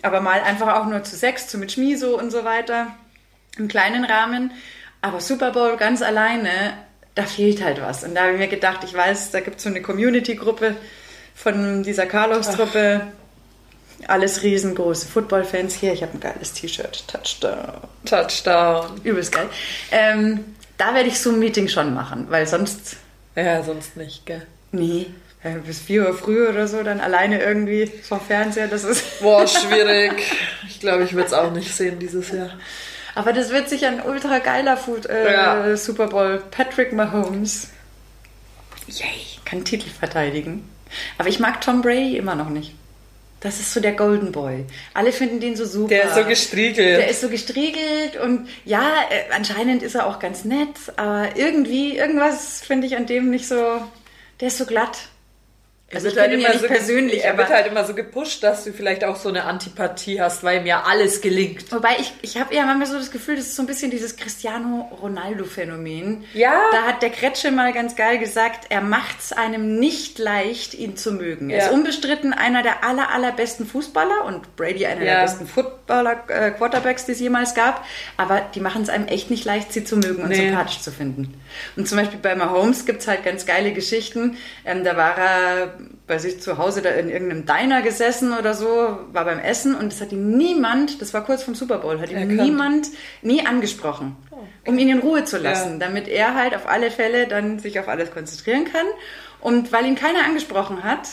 aber 0.03 0.21
mal 0.21 0.41
einfach 0.43 0.75
auch 0.77 0.87
nur 0.87 1.05
zu 1.05 1.17
sechs, 1.17 1.47
zu 1.47 1.59
mit 1.59 1.73
Schmiso 1.73 2.19
und 2.19 2.31
so 2.31 2.45
weiter. 2.45 2.89
Im 3.57 3.69
kleinen 3.69 4.05
Rahmen. 4.05 4.51
Aber 5.01 5.21
Super 5.21 5.53
Bowl 5.53 5.77
ganz 5.77 6.03
alleine, 6.03 6.51
da 7.15 7.23
fehlt 7.23 7.63
halt 7.63 7.81
was. 7.81 8.03
Und 8.03 8.15
da 8.15 8.23
habe 8.23 8.33
ich 8.33 8.39
mir 8.39 8.49
gedacht, 8.49 8.81
ich 8.85 8.93
weiß, 8.95 9.31
da 9.31 9.41
gibt 9.41 9.59
es 9.59 9.63
so 9.63 9.69
eine 9.69 9.81
Community-Gruppe 9.81 10.77
von 11.35 11.83
dieser 11.85 12.07
Carlos-Truppe. 12.07 13.07
Alles 14.09 14.43
riesengroße 14.43 15.07
Football-Fans. 15.09 15.75
Hier, 15.75 15.93
ich 15.93 16.03
habe 16.03 16.13
ein 16.15 16.21
geiles 16.21 16.53
T-Shirt. 16.53 17.05
Touchdown. 17.09 17.73
Touchdown. 18.05 19.01
Übelst 19.05 19.33
geil. 19.33 19.49
Ähm, 19.91 20.45
da 20.77 20.95
werde 20.95 21.09
ich 21.09 21.19
so 21.19 21.31
ein 21.31 21.39
Meeting 21.39 21.69
schon 21.69 21.95
machen, 21.95 22.27
weil 22.29 22.47
sonst, 22.47 22.97
Ja, 23.35 23.63
sonst 23.63 23.97
nicht, 23.97 24.27
gell? 24.27 24.47
nee, 24.73 25.07
äh, 25.43 25.55
bis 25.67 25.81
4 25.81 26.07
Uhr 26.09 26.15
früh 26.15 26.47
oder 26.47 26.69
so, 26.69 26.83
dann 26.83 27.01
alleine 27.01 27.41
irgendwie 27.43 27.87
vom 27.87 28.21
Fernseher, 28.21 28.69
das 28.69 28.85
ist. 28.85 29.21
Boah, 29.21 29.47
schwierig. 29.47 30.13
Ich 30.69 30.79
glaube, 30.81 31.05
ich 31.05 31.15
würde 31.15 31.27
es 31.29 31.33
auch 31.33 31.51
nicht 31.53 31.75
sehen 31.75 31.99
dieses 31.99 32.31
Jahr. 32.31 32.51
Aber 33.15 33.33
das 33.33 33.49
wird 33.49 33.71
sicher 33.71 33.89
ein 33.89 34.03
ultra 34.03 34.41
geiler 34.41 34.77
Food, 34.77 35.07
äh, 35.07 35.33
Ja. 35.33 35.77
Super 35.79 36.09
Bowl. 36.09 36.43
Patrick 36.51 36.93
Mahomes. 36.93 37.69
Yay, 38.89 39.07
kann 39.47 39.65
Titel 39.65 39.89
verteidigen. 39.89 40.69
Aber 41.17 41.29
ich 41.31 41.41
mag 41.41 41.63
Tom 41.63 41.81
Brady 41.81 42.19
immer 42.19 42.35
noch 42.35 42.51
nicht. 42.51 42.75
Das 43.47 43.61
ist 43.61 43.73
so 43.73 43.79
der 43.79 43.93
Golden 43.93 44.33
Boy. 44.33 44.65
Alle 44.93 45.13
finden 45.13 45.39
den 45.39 45.55
so 45.55 45.65
super. 45.67 45.87
Der 45.87 46.09
ist 46.09 46.17
so 46.17 46.25
gestriegelt. 46.25 46.99
Der 46.99 47.09
ist 47.09 47.21
so 47.21 47.29
gestriegelt 47.29 48.17
und 48.21 48.49
ja, 48.65 48.91
äh, 49.09 49.33
anscheinend 49.33 49.85
ist 49.85 49.95
er 49.95 50.09
auch 50.09 50.19
ganz 50.19 50.45
nett, 50.45 50.77
aber 50.97 51.29
irgendwie, 51.37 51.97
irgendwas 51.97 52.61
finde 52.61 52.89
ich 52.89 52.97
an 52.97 53.07
dem 53.07 53.31
nicht 53.31 53.47
so. 53.47 53.81
Der 54.41 54.49
ist 54.49 54.59
so 54.59 54.67
glatt. 54.67 54.99
Er 55.89 55.97
Also 55.97 56.07
wird 56.07 56.17
ich 56.17 56.21
halt 56.21 56.33
immer 56.33 56.53
ja 56.53 56.59
so 56.59 56.67
persönlich, 56.67 57.25
er 57.25 57.39
wird 57.39 57.49
halt 57.49 57.69
immer 57.69 57.85
so 57.85 57.95
gepusht, 57.95 58.43
dass 58.43 58.65
du 58.65 58.73
vielleicht 58.73 59.05
auch 59.05 59.15
so 59.15 59.29
eine 59.29 59.45
Antipathie 59.45 60.21
hast, 60.21 60.43
weil 60.43 60.59
ihm 60.61 60.67
ja 60.67 60.83
alles 60.83 61.21
gelingt. 61.21 61.71
Wobei 61.71 61.91
ich, 62.01 62.13
ich 62.23 62.37
habe 62.39 62.53
ja 62.57 62.65
manchmal 62.67 62.89
so 62.89 62.99
das 62.99 63.13
Gefühl, 63.13 63.37
das 63.37 63.45
ist 63.47 63.55
so 63.55 63.63
ein 63.63 63.67
bisschen 63.67 63.93
dieses 63.93 64.17
Cristiano 64.17 64.91
Ronaldo-Phänomen. 65.01 66.25
Ja. 66.35 66.61
Da 66.73 66.83
hat 66.83 67.03
der 67.03 67.11
Kretsche 67.11 67.53
mal 67.53 67.73
ganz 67.73 67.95
geil 67.95 68.19
gesagt, 68.19 68.67
er 68.71 68.81
macht 68.81 69.21
es 69.21 69.33
einem 69.33 69.79
nicht 69.79 70.19
leicht, 70.19 70.75
ihn 70.75 70.97
zu 70.97 71.13
mögen. 71.13 71.51
Er 71.51 71.59
Ja. 71.59 71.65
ist 71.67 71.73
unbestritten 71.73 72.33
einer 72.33 72.65
der 72.65 72.83
aller, 72.85 73.11
allerbesten 73.11 73.65
Fußballer 73.65 74.25
und 74.25 74.57
Brady 74.57 74.87
einer 74.87 75.05
Ja. 75.05 75.15
der 75.15 75.23
besten 75.23 75.47
Footballer, 75.47 76.25
äh, 76.29 76.51
Quarterbacks, 76.51 77.07
die 77.07 77.13
es 77.13 77.21
jemals 77.21 77.55
gab. 77.55 77.85
Aber 78.17 78.41
die 78.55 78.61
machen 78.61 78.83
es 78.83 78.89
einem 78.89 79.07
echt 79.07 79.31
nicht 79.31 79.45
leicht, 79.45 79.73
sie 79.73 79.85
zu 79.85 79.97
mögen 79.97 80.23
und 80.23 80.31
Nee. 80.31 80.49
sympathisch 80.49 80.81
zu 80.81 80.91
finden. 80.91 81.41
Und 81.77 81.89
zum 81.89 81.99
Beispiel 81.99 82.19
bei 82.21 82.35
Mahomes 82.35 82.87
gibt 82.87 83.03
es 83.03 83.09
halt 83.09 83.25
ganz 83.25 83.47
geile 83.47 83.73
Geschichten. 83.73 84.37
Ähm, 84.65 84.83
da 84.83 84.97
war 84.97 85.17
er 85.17 85.76
bei 86.07 86.19
sich 86.19 86.41
zu 86.41 86.57
Hause 86.59 86.83
da 86.83 86.91
in 86.91 87.09
irgendeinem 87.11 87.47
Diner 87.47 87.83
gesessen 87.83 88.33
oder 88.33 88.55
so, 88.55 88.99
war 89.13 89.25
beim 89.25 89.41
Essen 89.41 89.75
und 89.75 89.93
es 89.93 90.01
hat 90.01 90.13
ihm 90.13 90.37
niemand, 90.37 91.01
das 91.03 91.13
war 91.13 91.25
kurz 91.25 91.43
vom 91.43 91.55
Super 91.57 91.79
Bowl, 91.79 92.01
hat 92.01 92.11
ihm 92.11 92.17
Erkannt. 92.19 92.41
niemand 92.43 92.87
nie 93.23 93.45
angesprochen, 93.45 94.17
um 94.65 94.79
ihn 94.79 94.89
in 94.89 94.99
Ruhe 95.01 95.25
zu 95.25 95.37
lassen, 95.39 95.81
Ja. 95.81 95.87
damit 95.87 96.07
er 96.07 96.35
halt 96.37 96.55
auf 96.55 96.69
alle 96.69 96.91
Fälle 96.93 97.27
dann 97.27 97.59
sich 97.59 97.81
auf 97.81 97.89
alles 97.89 98.13
konzentrieren 98.13 98.65
kann. 98.65 98.87
Und 99.41 99.73
weil 99.73 99.85
ihn 99.87 99.97
keiner 99.97 100.25
angesprochen 100.25 100.85
hat, 100.85 101.09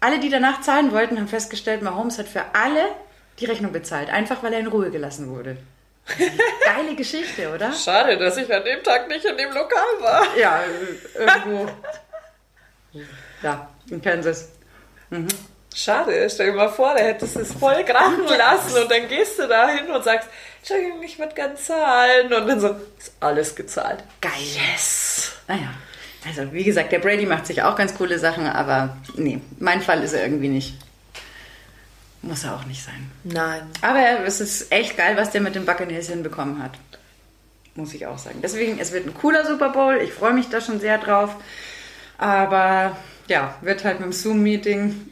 alle, 0.00 0.20
die 0.20 0.30
danach 0.30 0.60
zahlen 0.60 0.92
wollten, 0.92 1.16
haben 1.18 1.28
festgestellt, 1.28 1.82
Mahomes 1.82 2.18
hat 2.18 2.28
für 2.28 2.42
alle 2.54 2.82
die 3.40 3.44
Rechnung 3.46 3.72
bezahlt, 3.72 4.08
einfach 4.10 4.42
weil 4.44 4.52
er 4.52 4.60
in 4.60 4.68
Ruhe 4.68 4.90
gelassen 4.90 5.28
wurde. 5.28 5.56
Geile 6.64 6.94
Geschichte, 6.96 7.52
oder? 7.52 7.72
Schade, 7.72 8.16
dass 8.16 8.36
ich 8.36 8.52
an 8.54 8.64
dem 8.64 8.82
Tag 8.84 9.08
nicht 9.08 9.24
in 9.24 9.36
dem 9.36 9.48
Lokal 9.50 10.00
war. 10.00 10.24
Ja, 10.38 10.62
irgendwo. 11.18 11.68
Ja, 13.42 13.68
in 13.90 14.02
Kansas. 14.02 14.48
Schade, 15.74 16.28
stell 16.28 16.50
dir 16.50 16.56
mal 16.56 16.68
vor, 16.68 16.94
da 16.94 17.02
hättest 17.02 17.36
du 17.36 17.40
es 17.40 17.52
voll 17.52 17.84
krachen 17.84 18.24
lassen 18.26 18.82
und 18.82 18.90
dann 18.90 19.06
gehst 19.08 19.38
du 19.38 19.46
da 19.46 19.68
hin 19.68 19.90
und 19.90 20.02
sagst, 20.02 20.28
Entschuldigung, 20.58 21.02
ich 21.02 21.18
würde 21.18 21.34
gern 21.34 21.56
zahlen. 21.56 22.32
Und 22.32 22.48
dann 22.48 22.60
so, 22.60 22.68
ist 22.98 23.12
alles 23.20 23.54
gezahlt. 23.54 24.02
Geil. 24.20 24.32
Yes. 24.72 25.32
Naja, 25.46 25.72
also 26.26 26.52
wie 26.52 26.64
gesagt, 26.64 26.92
der 26.92 26.98
Brady 26.98 27.26
macht 27.26 27.46
sich 27.46 27.62
auch 27.62 27.76
ganz 27.76 27.94
coole 27.96 28.18
Sachen, 28.18 28.46
aber 28.46 28.96
nee, 29.14 29.40
mein 29.58 29.80
Fall 29.80 30.02
ist 30.02 30.14
er 30.14 30.22
irgendwie 30.22 30.48
nicht. 30.48 30.74
Muss 32.22 32.44
er 32.44 32.56
auch 32.56 32.64
nicht 32.64 32.82
sein. 32.82 33.10
Nein. 33.22 33.62
Aber 33.80 34.26
es 34.26 34.40
ist 34.40 34.72
echt 34.72 34.96
geil, 34.96 35.16
was 35.16 35.30
der 35.30 35.40
mit 35.40 35.54
den 35.54 35.64
Buccaneers 35.64 36.08
hinbekommen 36.08 36.62
hat. 36.62 36.72
Muss 37.76 37.94
ich 37.94 38.06
auch 38.06 38.18
sagen. 38.18 38.40
Deswegen, 38.42 38.80
es 38.80 38.90
wird 38.90 39.06
ein 39.06 39.14
cooler 39.14 39.46
Super 39.46 39.68
Bowl. 39.68 39.98
Ich 40.02 40.12
freue 40.12 40.32
mich 40.32 40.48
da 40.48 40.60
schon 40.60 40.80
sehr 40.80 40.98
drauf. 40.98 41.36
Aber 42.18 42.96
ja, 43.28 43.54
wird 43.60 43.84
halt 43.84 44.00
mit 44.00 44.06
dem 44.06 44.12
Zoom-Meeting. 44.12 45.10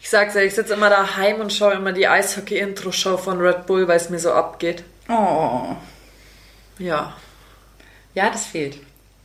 Ich 0.00 0.08
sag's 0.10 0.34
ja, 0.34 0.40
ich 0.42 0.54
sitze 0.54 0.74
immer 0.74 0.90
daheim 0.90 1.40
und 1.40 1.52
schaue 1.52 1.74
immer 1.74 1.92
die 1.92 2.08
Eishockey-Intro-Show 2.08 3.16
von 3.16 3.40
Red 3.40 3.66
Bull, 3.66 3.86
weil 3.88 3.96
es 3.96 4.10
mir 4.10 4.18
so 4.18 4.32
abgeht. 4.32 4.82
Oh. 5.08 5.76
Ja. 6.78 7.14
Ja, 8.14 8.30
das 8.30 8.46
fehlt. 8.46 8.76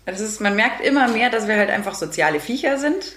Das 0.06 0.19
ist, 0.19 0.39
man 0.41 0.56
merkt 0.56 0.82
immer 0.82 1.08
mehr, 1.08 1.30
dass 1.30 1.48
wir 1.48 1.58
halt 1.58 1.69
einfach 1.71 1.95
soziale 1.95 2.39
Viecher 2.39 2.78
sind. 2.78 3.13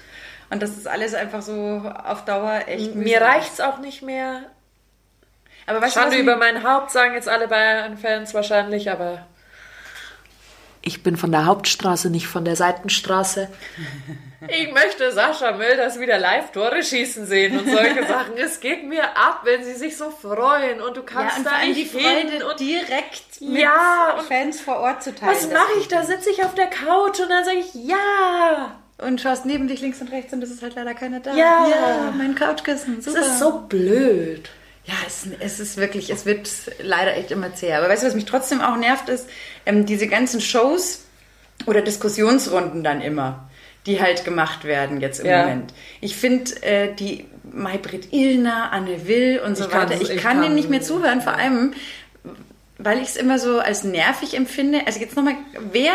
Und 0.51 0.63
das 0.63 0.71
ist 0.71 0.89
alles 0.89 1.13
einfach 1.15 1.43
so 1.43 1.83
auf 2.05 2.25
Dauer 2.25 2.63
echt 2.67 2.95
Mir 2.95 3.19
mühsam. 3.19 3.23
reicht's 3.23 3.61
auch 3.61 3.79
nicht 3.79 4.01
mehr. 4.03 4.45
Aber 5.67 5.83
weißt 5.83 5.97
du, 5.97 6.01
Schande 6.01 6.17
was 6.17 6.23
über 6.23 6.37
mir- 6.37 6.53
mein 6.55 6.63
Haupt, 6.65 6.91
sagen 6.91 7.13
jetzt 7.13 7.29
alle 7.29 7.49
Bayern-Fans 7.49 8.33
wahrscheinlich, 8.33 8.91
aber 8.91 9.27
ich 10.89 11.03
bin 11.03 11.17
von 11.17 11.31
der 11.31 11.45
Hauptstraße, 11.45 12.11
nicht 12.11 12.27
von 12.27 12.45
der 12.45 12.57
Seitenstraße. 12.57 13.49
Ich 14.49 14.73
möchte 14.73 15.13
Sascha 15.13 15.53
Mölders 15.53 16.01
wieder 16.01 16.19
live 16.19 16.53
Tore 16.53 16.83
schießen 16.83 17.27
sehen 17.27 17.59
und 17.59 17.71
solche 17.71 18.07
Sachen. 18.09 18.37
Es 18.37 18.61
geht 18.61 18.85
mir 18.85 19.05
ab, 19.17 19.43
wenn 19.45 19.63
sie 19.65 19.75
sich 19.75 19.97
so 19.97 20.11
freuen 20.11 20.81
und 20.81 20.97
du 20.97 21.03
kannst 21.03 21.33
ja, 21.33 21.39
und 21.39 21.47
da 21.47 21.59
nicht 21.67 21.77
die 21.77 21.99
Freude 21.99 22.49
und 22.49 22.59
direkt 22.59 23.41
mit 23.41 23.63
ja, 23.63 24.19
Fans 24.27 24.61
vor 24.61 24.77
Ort 24.79 25.03
zu 25.03 25.15
teilen. 25.15 25.37
Was 25.37 25.49
mache 25.51 25.73
ich? 25.81 25.89
Da 25.89 26.05
sitze 26.05 26.31
ich 26.31 26.43
auf 26.45 26.55
der 26.55 26.69
Couch 26.69 27.21
und 27.21 27.29
dann 27.29 27.45
sage 27.45 27.59
ich 27.59 27.75
ja. 27.75 28.79
Und 28.97 29.21
schaust 29.21 29.45
neben 29.45 29.69
dich 29.69 29.81
links 29.81 30.01
und 30.01 30.11
rechts 30.11 30.33
und 30.33 30.43
es 30.43 30.51
ist 30.51 30.63
halt 30.63 30.75
leider 30.75 30.95
keiner 30.95 31.21
da. 31.21 31.35
Ja, 31.35 31.69
ja 31.69 32.15
mein 32.17 32.35
Couchkissen. 32.35 33.03
Super. 33.03 33.19
Das 33.19 33.29
ist 33.29 33.39
so 33.39 33.61
blöd. 33.69 34.49
Ja, 34.89 34.95
es, 35.07 35.27
es, 35.41 35.61
ist 35.61 35.77
wirklich, 35.77 36.09
es 36.09 36.25
wird 36.25 36.49
leider 36.81 37.15
echt 37.15 37.31
immer 37.31 37.55
zäh. 37.55 37.75
Aber 37.75 37.91
weißt 37.91 38.03
du, 38.03 38.07
was 38.07 38.15
mich 38.15 38.25
trotzdem 38.25 38.63
auch 38.63 38.77
nervt, 38.77 39.11
ist 39.11 39.29
ähm, 39.67 39.85
diese 39.85 40.07
ganzen 40.07 40.41
Shows 40.41 41.05
oder 41.67 41.83
Diskussionsrunden 41.83 42.83
dann 42.83 43.03
immer, 43.03 43.51
die 43.85 44.01
halt 44.01 44.25
gemacht 44.25 44.65
werden 44.65 45.03
jetzt 45.03 45.21
im 45.21 45.27
ja. 45.27 45.43
Moment. 45.43 45.75
Ich 46.01 46.17
finde 46.17 46.63
äh, 46.63 46.95
die 46.95 47.27
Maybrit 47.53 48.15
Illner, 48.15 48.73
Anne 48.73 49.07
Will 49.07 49.43
und 49.45 49.59
so 49.59 49.67
ich 49.67 49.75
weiter, 49.75 49.95
ich, 49.95 50.09
ich 50.09 50.23
kann, 50.23 50.37
kann 50.37 50.43
denen 50.43 50.55
nicht 50.55 50.71
mehr 50.71 50.81
zuhören, 50.81 51.21
vor 51.21 51.35
allem, 51.35 51.75
weil 52.79 52.97
ich 53.03 53.09
es 53.09 53.17
immer 53.17 53.39
so 53.39 53.59
als 53.59 53.85
nervig 53.85 54.35
empfinde. 54.35 54.87
Also 54.87 55.01
jetzt 55.01 55.17
nochmal, 55.17 55.35
wer 55.71 55.93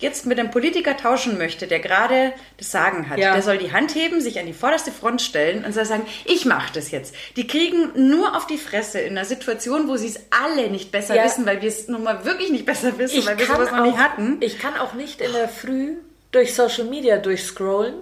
jetzt 0.00 0.26
mit 0.26 0.38
einem 0.38 0.50
Politiker 0.50 0.96
tauschen 0.96 1.38
möchte, 1.38 1.66
der 1.66 1.78
gerade 1.78 2.32
das 2.56 2.70
Sagen 2.70 3.08
hat, 3.08 3.18
ja. 3.18 3.32
der 3.32 3.42
soll 3.42 3.58
die 3.58 3.72
Hand 3.72 3.94
heben, 3.94 4.20
sich 4.20 4.38
an 4.38 4.46
die 4.46 4.52
vorderste 4.52 4.90
Front 4.90 5.22
stellen 5.22 5.64
und 5.64 5.72
soll 5.72 5.84
sagen, 5.84 6.06
ich 6.24 6.46
mache 6.46 6.72
das 6.72 6.90
jetzt. 6.90 7.14
Die 7.36 7.46
kriegen 7.46 8.08
nur 8.08 8.36
auf 8.36 8.46
die 8.46 8.58
Fresse 8.58 8.98
in 9.00 9.16
einer 9.16 9.26
Situation, 9.26 9.88
wo 9.88 9.96
sie 9.96 10.08
es 10.08 10.20
alle 10.30 10.70
nicht 10.70 10.90
besser 10.90 11.14
ja. 11.14 11.24
wissen, 11.24 11.46
weil 11.46 11.60
wir 11.60 11.68
es 11.68 11.86
nun 11.88 12.02
mal 12.02 12.24
wirklich 12.24 12.50
nicht 12.50 12.66
besser 12.66 12.98
wissen, 12.98 13.18
ich 13.18 13.26
weil 13.26 13.38
wir 13.38 13.46
sowas 13.46 13.70
noch 13.70 13.84
nicht 13.84 13.98
hatten. 13.98 14.38
Ich 14.40 14.58
kann 14.58 14.76
auch 14.76 14.94
nicht 14.94 15.20
in 15.20 15.32
der 15.32 15.48
Früh 15.48 15.96
durch 16.32 16.54
Social 16.54 16.84
Media 16.84 17.18
durchscrollen, 17.18 17.94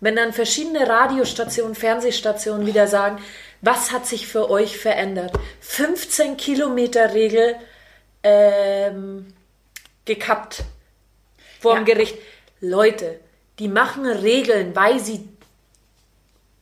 wenn 0.00 0.16
dann 0.16 0.32
verschiedene 0.32 0.88
Radiostationen, 0.88 1.74
Fernsehstationen 1.74 2.66
wieder 2.66 2.86
sagen, 2.88 3.18
was 3.60 3.92
hat 3.92 4.06
sich 4.06 4.26
für 4.26 4.50
euch 4.50 4.78
verändert? 4.78 5.32
15 5.60 6.36
Kilometer 6.36 7.14
Regel 7.14 7.56
ähm, 8.22 9.26
gekappt 10.04 10.64
vorm 11.60 11.86
ja. 11.86 11.94
Gericht. 11.94 12.18
Leute, 12.60 13.20
die 13.58 13.68
machen 13.68 14.06
Regeln, 14.06 14.74
weil 14.74 15.00
sie 15.00 15.28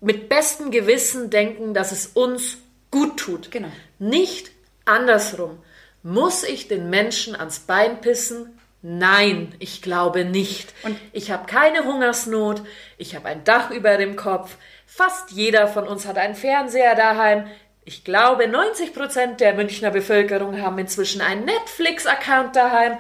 mit 0.00 0.28
bestem 0.28 0.70
Gewissen 0.70 1.30
denken, 1.30 1.74
dass 1.74 1.92
es 1.92 2.06
uns 2.08 2.58
gut 2.90 3.18
tut. 3.18 3.50
Genau. 3.50 3.68
Nicht 3.98 4.50
andersrum. 4.84 5.58
Muss 6.02 6.44
ich 6.44 6.68
den 6.68 6.90
Menschen 6.90 7.34
ans 7.34 7.60
Bein 7.60 8.00
pissen? 8.00 8.58
Nein, 8.82 9.52
ich 9.58 9.82
glaube 9.82 10.24
nicht. 10.24 10.72
Und 10.84 10.96
ich 11.12 11.32
habe 11.32 11.46
keine 11.46 11.84
Hungersnot, 11.84 12.62
ich 12.98 13.16
habe 13.16 13.26
ein 13.26 13.42
Dach 13.42 13.70
über 13.70 13.96
dem 13.96 14.14
Kopf, 14.14 14.56
fast 14.86 15.32
jeder 15.32 15.66
von 15.66 15.88
uns 15.88 16.06
hat 16.06 16.18
einen 16.18 16.36
Fernseher 16.36 16.94
daheim. 16.94 17.48
Ich 17.84 18.04
glaube, 18.04 18.46
90 18.46 18.94
Prozent 18.94 19.40
der 19.40 19.54
Münchner 19.54 19.90
Bevölkerung 19.90 20.60
haben 20.60 20.78
inzwischen 20.78 21.20
einen 21.20 21.44
Netflix-Account 21.44 22.54
daheim. 22.54 22.98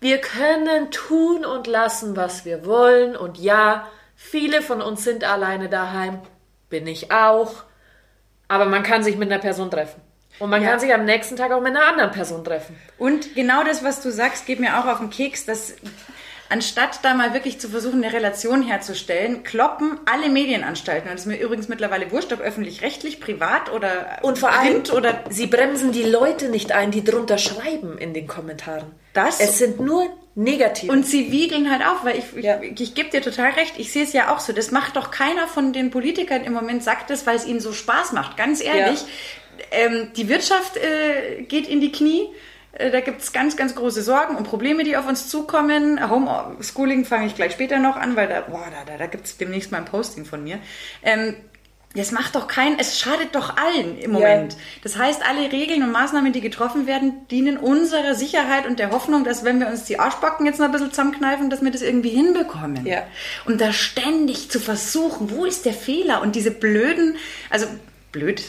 Wir 0.00 0.18
können 0.18 0.90
tun 0.90 1.44
und 1.44 1.66
lassen, 1.66 2.16
was 2.16 2.44
wir 2.44 2.66
wollen. 2.66 3.16
Und 3.16 3.38
ja, 3.38 3.88
viele 4.14 4.62
von 4.62 4.82
uns 4.82 5.04
sind 5.04 5.24
alleine 5.24 5.68
daheim. 5.68 6.20
Bin 6.68 6.86
ich 6.86 7.10
auch. 7.12 7.64
Aber 8.48 8.66
man 8.66 8.82
kann 8.82 9.02
sich 9.02 9.16
mit 9.16 9.30
einer 9.30 9.40
Person 9.40 9.70
treffen. 9.70 10.00
Und 10.38 10.50
man 10.50 10.62
ja. 10.62 10.70
kann 10.70 10.80
sich 10.80 10.92
am 10.92 11.04
nächsten 11.04 11.36
Tag 11.36 11.50
auch 11.52 11.60
mit 11.60 11.74
einer 11.74 11.86
anderen 11.86 12.10
Person 12.10 12.44
treffen. 12.44 12.76
Und 12.98 13.34
genau 13.34 13.64
das, 13.64 13.82
was 13.82 14.02
du 14.02 14.10
sagst, 14.10 14.46
geht 14.46 14.60
mir 14.60 14.78
auch 14.78 14.86
auf 14.86 14.98
den 14.98 15.10
Keks, 15.10 15.46
dass 15.46 15.74
anstatt 16.48 17.00
da 17.02 17.14
mal 17.14 17.34
wirklich 17.34 17.58
zu 17.60 17.68
versuchen, 17.68 18.02
eine 18.02 18.12
Relation 18.12 18.62
herzustellen, 18.62 19.42
kloppen 19.42 19.98
alle 20.06 20.28
Medienanstalten. 20.28 21.08
Und 21.08 21.14
es 21.14 21.22
ist 21.22 21.26
mir 21.26 21.38
übrigens 21.38 21.68
mittlerweile 21.68 22.10
wurscht, 22.10 22.32
ob 22.32 22.40
öffentlich-rechtlich, 22.40 23.20
privat 23.20 23.72
oder 23.72 24.18
Und 24.22 24.38
vor 24.38 24.50
allem, 24.50 24.82
oder 24.94 25.24
sie 25.30 25.46
bremsen 25.46 25.92
die 25.92 26.04
Leute 26.04 26.48
nicht 26.48 26.72
ein, 26.72 26.90
die 26.90 27.04
drunter 27.04 27.38
schreiben 27.38 27.98
in 27.98 28.14
den 28.14 28.26
Kommentaren. 28.26 28.86
Das? 29.12 29.40
Es 29.40 29.58
sind 29.58 29.80
nur 29.80 30.08
negative. 30.34 30.92
Und 30.92 31.06
sie 31.06 31.32
wiegeln 31.32 31.70
halt 31.70 31.82
auf, 31.86 32.04
weil 32.04 32.18
ich, 32.18 32.44
ja. 32.44 32.60
ich, 32.60 32.80
ich 32.80 32.94
gebe 32.94 33.08
dir 33.08 33.22
total 33.22 33.52
recht, 33.52 33.74
ich 33.78 33.90
sehe 33.90 34.04
es 34.04 34.12
ja 34.12 34.34
auch 34.34 34.40
so. 34.40 34.52
Das 34.52 34.70
macht 34.70 34.96
doch 34.96 35.10
keiner 35.10 35.48
von 35.48 35.72
den 35.72 35.90
Politikern 35.90 36.44
im 36.44 36.52
Moment, 36.52 36.84
sagt 36.84 37.10
das, 37.10 37.26
weil 37.26 37.36
es 37.36 37.46
ihnen 37.46 37.60
so 37.60 37.72
Spaß 37.72 38.12
macht. 38.12 38.36
Ganz 38.36 38.62
ehrlich, 38.62 39.00
ja. 39.00 39.06
ähm, 39.72 40.10
die 40.14 40.28
Wirtschaft 40.28 40.76
äh, 40.76 41.42
geht 41.42 41.66
in 41.66 41.80
die 41.80 41.90
Knie. 41.90 42.28
Äh, 42.78 42.90
da 42.90 43.00
gibt 43.00 43.22
es 43.22 43.32
ganz, 43.32 43.56
ganz 43.56 43.74
große 43.74 44.02
Sorgen 44.02 44.36
und 44.36 44.44
Probleme, 44.44 44.84
die 44.84 44.96
auf 44.96 45.08
uns 45.08 45.28
zukommen. 45.28 45.98
Homeschooling 46.10 47.04
fange 47.04 47.26
ich 47.26 47.34
gleich 47.34 47.52
später 47.52 47.78
noch 47.78 47.96
an, 47.96 48.16
weil 48.16 48.28
da, 48.28 48.42
boah, 48.42 48.66
da, 48.70 48.90
da, 48.90 48.98
da 48.98 49.06
gibt 49.06 49.26
es 49.26 49.36
demnächst 49.36 49.72
mal 49.72 49.78
ein 49.78 49.84
Posting 49.84 50.24
von 50.24 50.42
mir. 50.42 50.58
Ähm, 51.02 51.36
das 51.94 52.12
macht 52.12 52.34
doch 52.34 52.46
keinen, 52.46 52.78
es 52.78 52.98
schadet 52.98 53.34
doch 53.34 53.56
allen 53.56 53.98
im 53.98 54.12
Moment. 54.12 54.52
Ja. 54.52 54.58
Das 54.82 54.98
heißt, 54.98 55.22
alle 55.26 55.50
Regeln 55.50 55.82
und 55.82 55.92
Maßnahmen, 55.92 56.30
die 56.32 56.42
getroffen 56.42 56.86
werden, 56.86 57.26
dienen 57.30 57.56
unserer 57.56 58.14
Sicherheit 58.14 58.66
und 58.66 58.78
der 58.78 58.90
Hoffnung, 58.90 59.24
dass 59.24 59.44
wenn 59.44 59.60
wir 59.60 59.68
uns 59.68 59.84
die 59.84 59.98
Arschbacken 59.98 60.44
jetzt 60.44 60.58
noch 60.58 60.66
ein 60.66 60.72
bisschen 60.72 60.90
zusammenkneifen, 60.90 61.48
dass 61.48 61.62
wir 61.62 61.70
das 61.70 61.80
irgendwie 61.80 62.10
hinbekommen. 62.10 62.84
Ja. 62.84 63.04
Und 63.46 63.62
da 63.62 63.72
ständig 63.72 64.50
zu 64.50 64.60
versuchen, 64.60 65.30
wo 65.30 65.46
ist 65.46 65.64
der 65.64 65.72
Fehler? 65.72 66.20
Und 66.20 66.36
diese 66.36 66.50
blöden, 66.50 67.16
also 67.48 67.66
blöd, 68.12 68.42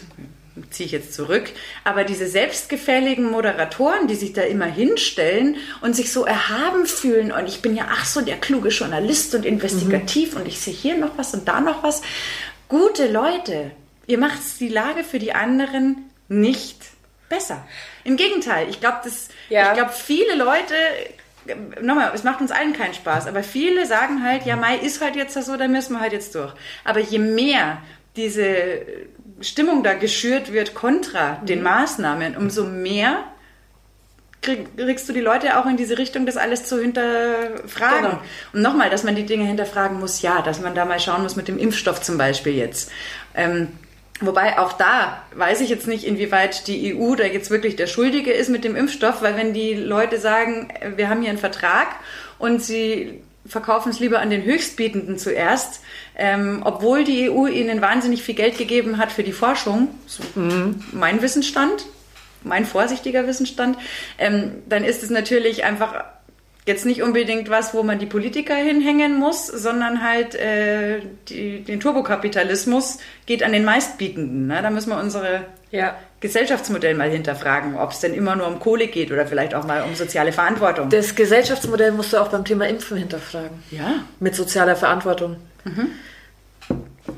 ziehe 0.70 0.86
ich 0.86 0.91
jetzt 0.91 1.13
zurück, 1.13 1.52
aber 1.84 2.04
diese 2.04 2.28
selbstgefälligen 2.28 3.30
Moderatoren, 3.30 4.08
die 4.08 4.15
sich 4.15 4.34
da 4.34 4.41
immer 4.41 4.65
hinstellen 4.65 5.58
und 5.82 5.96
sich 5.96 6.12
so 6.12 6.26
erhaben 6.26 6.86
fühlen 6.86 7.32
und 7.32 7.48
ich 7.48 7.62
bin 7.62 7.76
ja 7.76 7.88
ach 7.89 8.06
so 8.06 8.22
der 8.22 8.38
kluge 8.38 8.70
Journalist 8.70 9.36
und 9.36 9.46
investigativ 9.46 10.34
mhm. 10.34 10.41
und 10.41 10.48
ich 10.48 10.60
sehe 10.60 10.74
hier 10.74 10.98
noch 10.98 11.17
was 11.17 11.34
und 11.34 11.48
da 11.48 11.60
noch 11.62 11.84
was. 11.84 12.02
Gute 12.70 13.08
Leute, 13.08 13.72
ihr 14.08 14.17
macht 14.17 14.39
die 14.60 14.70
Lage 14.70 15.04
für 15.04 15.20
die 15.20 15.34
anderen 15.34 16.10
nicht 16.28 16.78
besser. 17.30 17.65
Im 18.04 18.17
Gegenteil, 18.17 18.70
ich 18.70 18.80
glaube, 18.80 19.02
ja. 19.50 19.67
ich 19.67 19.74
glaube, 19.74 19.91
viele 19.91 20.36
Leute 20.36 20.74
nochmal, 21.82 22.12
es 22.13 22.24
macht 22.24 22.41
uns 22.41 22.52
allen 22.52 22.74
keinen 22.74 22.93
Spaß, 22.93 23.28
aber 23.28 23.43
viele 23.43 23.86
sagen 23.86 24.24
halt, 24.24 24.46
ja, 24.46 24.56
Mai 24.56 24.78
ist 24.78 25.02
halt 25.02 25.15
jetzt 25.15 25.34
so, 25.34 25.58
da 25.58 25.67
müssen 25.67 25.93
wir 25.93 26.02
halt 26.02 26.13
jetzt 26.13 26.36
durch. 26.36 26.54
Aber 26.84 27.00
je 27.00 27.20
mehr 27.20 27.82
diese 28.15 28.82
Stimmung 29.41 29.84
da 29.84 29.93
geschürt 29.93 30.52
wird 30.52 30.73
kontra 30.73 31.36
den 31.43 31.60
mhm. 31.60 31.65
Maßnahmen, 31.65 32.38
umso 32.38 32.65
mehr 32.65 33.23
kriegst 34.41 35.10
du 35.10 35.13
die 35.13 35.21
Leute 35.21 35.58
auch 35.58 35.65
in 35.65 35.78
diese 35.78 35.97
Richtung, 35.97 36.26
das 36.26 36.38
alles 36.38 36.65
zu 36.65 36.80
hinterfragen. 36.80 38.12
Genau. 38.12 38.21
Und 38.54 38.62
nochmal, 38.62 38.89
dass 38.89 39.04
man 39.04 39.15
die 39.15 39.26
Dinge 39.26 39.45
hinterfragen 39.45 40.00
muss, 40.00 40.21
ja, 40.21 40.41
dass 40.41 40.62
man 40.62 40.76
da 40.76 40.86
mal 40.86 41.00
schauen 41.00 41.23
muss 41.23 41.36
mit 41.36 41.47
dem 41.47 41.58
Impfstoff 41.58 42.02
zum 42.02 42.17
Beispiel 42.17 42.54
jetzt. 42.54 42.91
Ähm, 43.36 43.69
wobei 44.21 44.58
auch 44.60 44.73
da 44.73 45.23
weiß 45.36 45.62
ich 45.62 45.69
jetzt 45.69 45.88
nicht, 45.88 46.06
inwieweit 46.06 46.67
die 46.67 46.95
EU 46.95 47.15
da 47.15 47.26
jetzt 47.26 47.50
wirklich 47.50 47.76
der 47.76 47.88
Schuldige 47.88 48.32
ist 48.32 48.50
mit 48.50 48.63
dem 48.63 48.76
Impfstoff, 48.76 49.21
weil 49.21 49.36
wenn 49.36 49.54
die 49.54 49.73
Leute 49.73 50.19
sagen, 50.19 50.71
wir 50.95 51.10
haben 51.10 51.21
hier 51.21 51.30
einen 51.30 51.39
Vertrag 51.39 51.88
und 52.38 52.62
sie 52.62 53.21
verkaufen 53.47 53.89
es 53.89 53.99
lieber 53.99 54.19
an 54.19 54.29
den 54.29 54.43
Höchstbietenden 54.43 55.17
zuerst, 55.17 55.81
ähm, 56.15 56.62
obwohl 56.63 57.03
die 57.03 57.29
EU 57.29 57.47
ihnen 57.47 57.81
wahnsinnig 57.81 58.23
viel 58.23 58.36
Geld 58.36 58.57
gegeben 58.57 58.97
hat 58.97 59.12
für 59.12 59.23
die 59.23 59.31
Forschung, 59.31 59.89
so 60.05 60.23
mhm. 60.39 60.83
mein 60.91 61.21
Wissensstand, 61.21 61.86
mein 62.43 62.65
vorsichtiger 62.65 63.27
Wissensstand, 63.27 63.77
ähm, 64.17 64.63
dann 64.67 64.83
ist 64.83 65.03
es 65.03 65.10
natürlich 65.10 65.63
einfach 65.63 66.03
jetzt 66.65 66.86
nicht 66.86 67.01
unbedingt 67.01 67.49
was, 67.49 67.73
wo 67.73 67.81
man 67.81 67.97
die 67.97 68.05
Politiker 68.05 68.55
hinhängen 68.55 69.17
muss, 69.17 69.47
sondern 69.47 70.03
halt 70.03 70.36
äh, 70.36 70.99
die, 71.29 71.62
den 71.62 71.79
Turbokapitalismus 71.79 72.97
geht 73.25 73.41
an 73.41 73.53
den 73.53 73.63
Meistbietenden. 73.63 74.47
Ne? 74.47 74.62
Da 74.62 74.69
müssen 74.69 74.89
wir 74.89 74.99
unsere 74.99 75.45
ja. 75.71 75.95
Gesellschaftsmodell 76.19 76.95
mal 76.95 77.10
hinterfragen, 77.10 77.77
ob 77.77 77.91
es 77.91 77.99
denn 77.99 78.13
immer 78.13 78.36
nur 78.36 78.47
um 78.47 78.60
Kohle 78.60 78.88
geht 78.88 79.12
oder 79.12 79.27
vielleicht 79.27 79.53
auch 79.53 79.65
mal 79.65 79.84
um 79.84 79.93
soziale 79.93 80.32
Verantwortung. 80.32 80.89
Das 80.89 81.13
Gesellschaftsmodell 81.13 81.91
musst 81.91 82.13
du 82.13 82.17
auch 82.17 82.30
beim 82.30 82.43
Thema 82.43 82.67
Impfen 82.67 82.97
hinterfragen. 82.97 83.63
Ja. 83.69 84.03
Mit 84.19 84.36
sozialer 84.36 84.75
Verantwortung. 84.75 85.38
Mhm. 85.63 85.91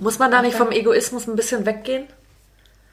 Muss 0.02 0.20
man 0.20 0.32
da 0.32 0.42
nicht 0.42 0.58
vom 0.58 0.72
Egoismus 0.72 1.28
ein 1.28 1.36
bisschen 1.36 1.66
weggehen? 1.66 2.08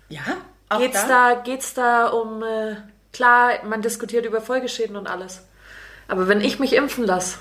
Ja. 0.08 0.22
Auch 0.68 0.78
geht's 0.78 1.06
da? 1.06 1.34
da 1.34 1.40
geht's 1.40 1.74
da 1.74 2.06
um 2.06 2.42
äh, 2.42 2.76
klar, 3.12 3.64
man 3.64 3.82
diskutiert 3.82 4.26
über 4.26 4.40
Folgeschäden 4.40 4.96
und 4.96 5.08
alles. 5.08 5.42
Aber 6.08 6.28
wenn 6.28 6.40
ich 6.40 6.60
mich 6.60 6.74
impfen 6.74 7.04
lasse, 7.04 7.38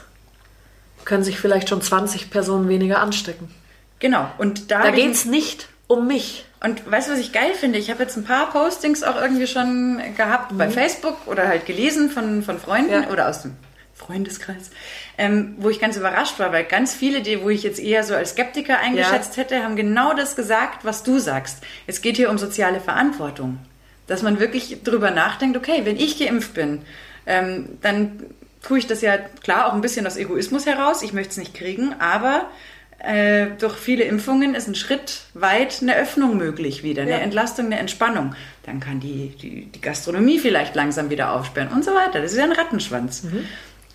können 1.06 1.24
sich 1.24 1.40
vielleicht 1.40 1.70
schon 1.70 1.82
20 1.82 2.32
Personen 2.32 2.68
weniger 2.68 3.00
anstecken. 3.00 3.54
Genau. 4.00 4.30
Und 4.40 4.72
da, 4.72 4.84
da 4.84 4.92
geht 4.92 5.12
es 5.12 5.26
nicht 5.26 5.68
um 5.88 6.08
mich. 6.08 6.46
Und 6.64 6.90
weißt 6.90 7.08
du, 7.08 7.14
was 7.14 7.20
ich 7.20 7.32
geil 7.32 7.54
finde? 7.54 7.78
Ich 7.78 7.92
habe 7.92 8.04
jetzt 8.04 8.18
ein 8.18 8.24
paar 8.24 8.50
Postings 8.52 9.04
auch 9.04 9.22
irgendwie 9.22 9.48
schon 9.48 10.02
gehabt 10.18 10.52
mhm. 10.52 10.58
bei 10.58 10.70
Facebook 10.70 11.28
oder 11.28 11.48
halt 11.48 11.66
gelesen 11.66 12.10
von, 12.10 12.42
von 12.42 12.60
Freunden 12.60 13.04
ja. 13.04 13.10
oder 13.10 13.30
aus 13.30 13.44
dem 13.44 13.56
Freundeskreis, 13.94 14.72
ähm, 15.18 15.56
wo 15.58 15.70
ich 15.70 15.80
ganz 15.80 15.96
überrascht 15.96 16.38
war, 16.38 16.52
weil 16.52 16.66
ganz 16.66 16.94
viele, 16.94 17.22
die, 17.22 17.42
wo 17.42 17.50
ich 17.50 17.64
jetzt 17.64 17.80
eher 17.80 18.04
so 18.04 18.14
als 18.14 18.32
Skeptiker 18.32 18.80
eingeschätzt 18.80 19.38
ja. 19.38 19.44
hätte, 19.44 19.64
haben 19.64 19.76
genau 19.76 20.14
das 20.14 20.36
gesagt, 20.36 20.84
was 20.84 21.04
du 21.04 21.18
sagst. 21.20 21.64
Es 21.88 22.02
geht 22.02 22.18
hier 22.18 22.30
um 22.30 22.38
soziale 22.38 22.82
Verantwortung. 22.82 23.60
Dass 24.08 24.22
man 24.22 24.40
wirklich 24.40 24.84
drüber 24.84 25.12
nachdenkt, 25.12 25.58
okay, 25.58 25.82
wenn 25.84 25.98
ich 25.98 26.20
geimpft 26.20 26.54
bin, 26.54 26.82
ähm, 27.26 27.78
dann 27.82 28.24
tue 28.62 28.80
ich 28.80 28.88
das 28.88 29.02
ja 29.02 29.18
klar 29.18 29.68
auch 29.68 29.74
ein 29.74 29.82
bisschen 29.82 30.06
aus 30.06 30.18
Egoismus 30.18 30.66
heraus. 30.66 31.02
Ich 31.02 31.14
möchte 31.14 31.32
es 31.32 31.38
nicht 31.38 31.54
kriegen, 31.54 31.96
aber 32.00 32.50
äh, 33.00 33.48
durch 33.60 33.76
viele 33.76 34.04
Impfungen 34.04 34.56
ist 34.56 34.68
ein 34.68 34.76
Schritt 34.76 35.22
weit 35.34 35.80
eine 35.82 35.96
Öffnung 35.96 36.38
möglich 36.38 36.84
wieder, 36.84 37.04
eine 37.04 37.12
Ja. 37.12 37.18
Entlastung, 37.18 37.68
eine 37.68 37.80
Entspannung. 37.80 38.36
Dann 38.64 38.80
kann 38.80 39.00
die, 39.00 39.30
die, 39.42 39.66
die 39.66 39.82
Gastronomie 39.82 40.40
vielleicht 40.40 40.76
langsam 40.76 41.10
wieder 41.10 41.32
aufsperren 41.34 41.70
und 41.70 41.84
so 41.86 41.92
weiter. 41.94 42.22
Das 42.22 42.32
ist 42.32 42.38
ja 42.38 42.46
ein 42.46 42.52
Rattenschwanz. 42.52 43.24
Mhm. 43.24 43.46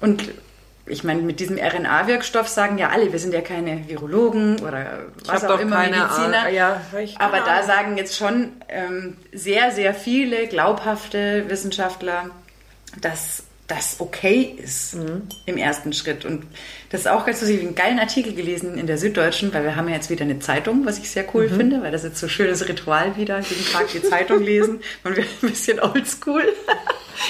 Und 0.00 0.30
ich 0.86 1.04
meine, 1.04 1.22
mit 1.22 1.40
diesem 1.40 1.56
RNA-Wirkstoff 1.58 2.48
sagen 2.48 2.78
ja 2.78 2.88
alle, 2.90 3.12
wir 3.12 3.18
sind 3.18 3.32
ja 3.34 3.40
keine 3.42 3.88
Virologen 3.88 4.58
oder 4.60 5.04
was 5.26 5.44
auch 5.44 5.60
immer, 5.60 5.78
Mediziner. 5.80 6.48
Ja, 6.48 6.80
Aber 7.18 7.38
da 7.38 7.44
Ahnung. 7.56 7.66
sagen 7.66 7.96
jetzt 7.96 8.16
schon 8.16 8.52
ähm, 8.68 9.16
sehr, 9.32 9.70
sehr 9.70 9.94
viele 9.94 10.46
glaubhafte 10.48 11.44
Wissenschaftler, 11.48 12.30
dass 13.00 13.44
das 13.70 13.96
okay 14.00 14.54
ist 14.62 14.94
Mhm. 14.94 15.22
im 15.46 15.56
ersten 15.56 15.92
Schritt. 15.92 16.24
Und 16.24 16.44
das 16.90 17.02
ist 17.02 17.06
auch 17.06 17.24
ganz 17.24 17.40
lustig. 17.40 17.56
Ich 17.58 17.62
habe 17.62 17.68
einen 17.68 17.76
geilen 17.76 17.98
Artikel 18.00 18.34
gelesen 18.34 18.76
in 18.76 18.86
der 18.86 18.98
Süddeutschen, 18.98 19.54
weil 19.54 19.64
wir 19.64 19.76
haben 19.76 19.88
ja 19.88 19.94
jetzt 19.94 20.10
wieder 20.10 20.24
eine 20.24 20.38
Zeitung, 20.40 20.84
was 20.86 20.98
ich 20.98 21.10
sehr 21.10 21.24
cool 21.34 21.48
Mhm. 21.48 21.56
finde, 21.56 21.82
weil 21.82 21.92
das 21.92 22.04
ist 22.04 22.16
so 22.18 22.26
ein 22.26 22.30
schönes 22.30 22.68
Ritual 22.68 23.16
wieder, 23.16 23.38
jeden 23.40 23.64
Tag 23.72 23.88
die 23.92 24.02
Zeitung 24.02 24.42
lesen. 24.42 24.80
Man 25.04 25.16
wird 25.16 25.26
ein 25.42 25.48
bisschen 25.50 25.80
oldschool. 25.80 26.44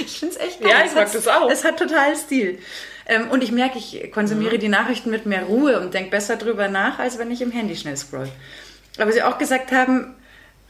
Ich 0.07 0.21
finde 0.21 0.37
es 0.37 0.41
echt 0.41 0.61
geil. 0.61 0.71
Ja, 0.71 0.85
ich 0.87 0.95
mag 0.95 1.11
das 1.13 1.27
auch. 1.27 1.51
Es 1.51 1.65
hat 1.65 1.77
total 1.77 2.15
Stil. 2.15 2.61
Ähm, 3.07 3.29
und 3.33 3.43
ich 3.43 3.51
merke, 3.51 3.77
ich 3.77 4.13
konsumiere 4.13 4.55
Mhm. 4.55 4.61
die 4.61 4.69
Nachrichten 4.69 5.11
mit 5.11 5.27
mehr 5.27 5.43
Ruhe 5.43 5.81
und 5.81 5.95
denke 5.95 6.11
besser 6.11 6.37
drüber 6.37 6.69
nach, 6.69 7.01
als 7.01 7.19
wenn 7.19 7.29
ich 7.33 7.43
im 7.43 7.51
Handy 7.51 7.75
schnell 7.75 7.97
scroll. 7.97 8.29
Aber 8.99 9.11
Sie 9.11 9.21
auch 9.23 9.37
gesagt 9.39 9.73
haben, 9.73 10.15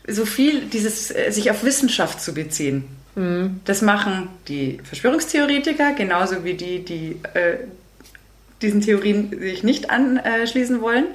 so 0.08 0.24
viel 0.24 0.62
dieses 0.62 1.10
äh, 1.14 1.30
sich 1.32 1.50
auf 1.50 1.62
Wissenschaft 1.64 2.22
zu 2.22 2.32
beziehen. 2.32 2.84
Mhm. 3.14 3.60
Das 3.64 3.82
machen 3.82 4.28
die 4.48 4.80
Verschwörungstheoretiker, 4.84 5.92
genauso 5.94 6.44
wie 6.44 6.54
die, 6.54 6.84
die 6.84 7.20
äh, 7.34 7.58
diesen 8.62 8.80
Theorien 8.80 9.30
sich 9.38 9.62
nicht 9.62 9.90
anschließen 9.90 10.80
wollen. 10.80 11.06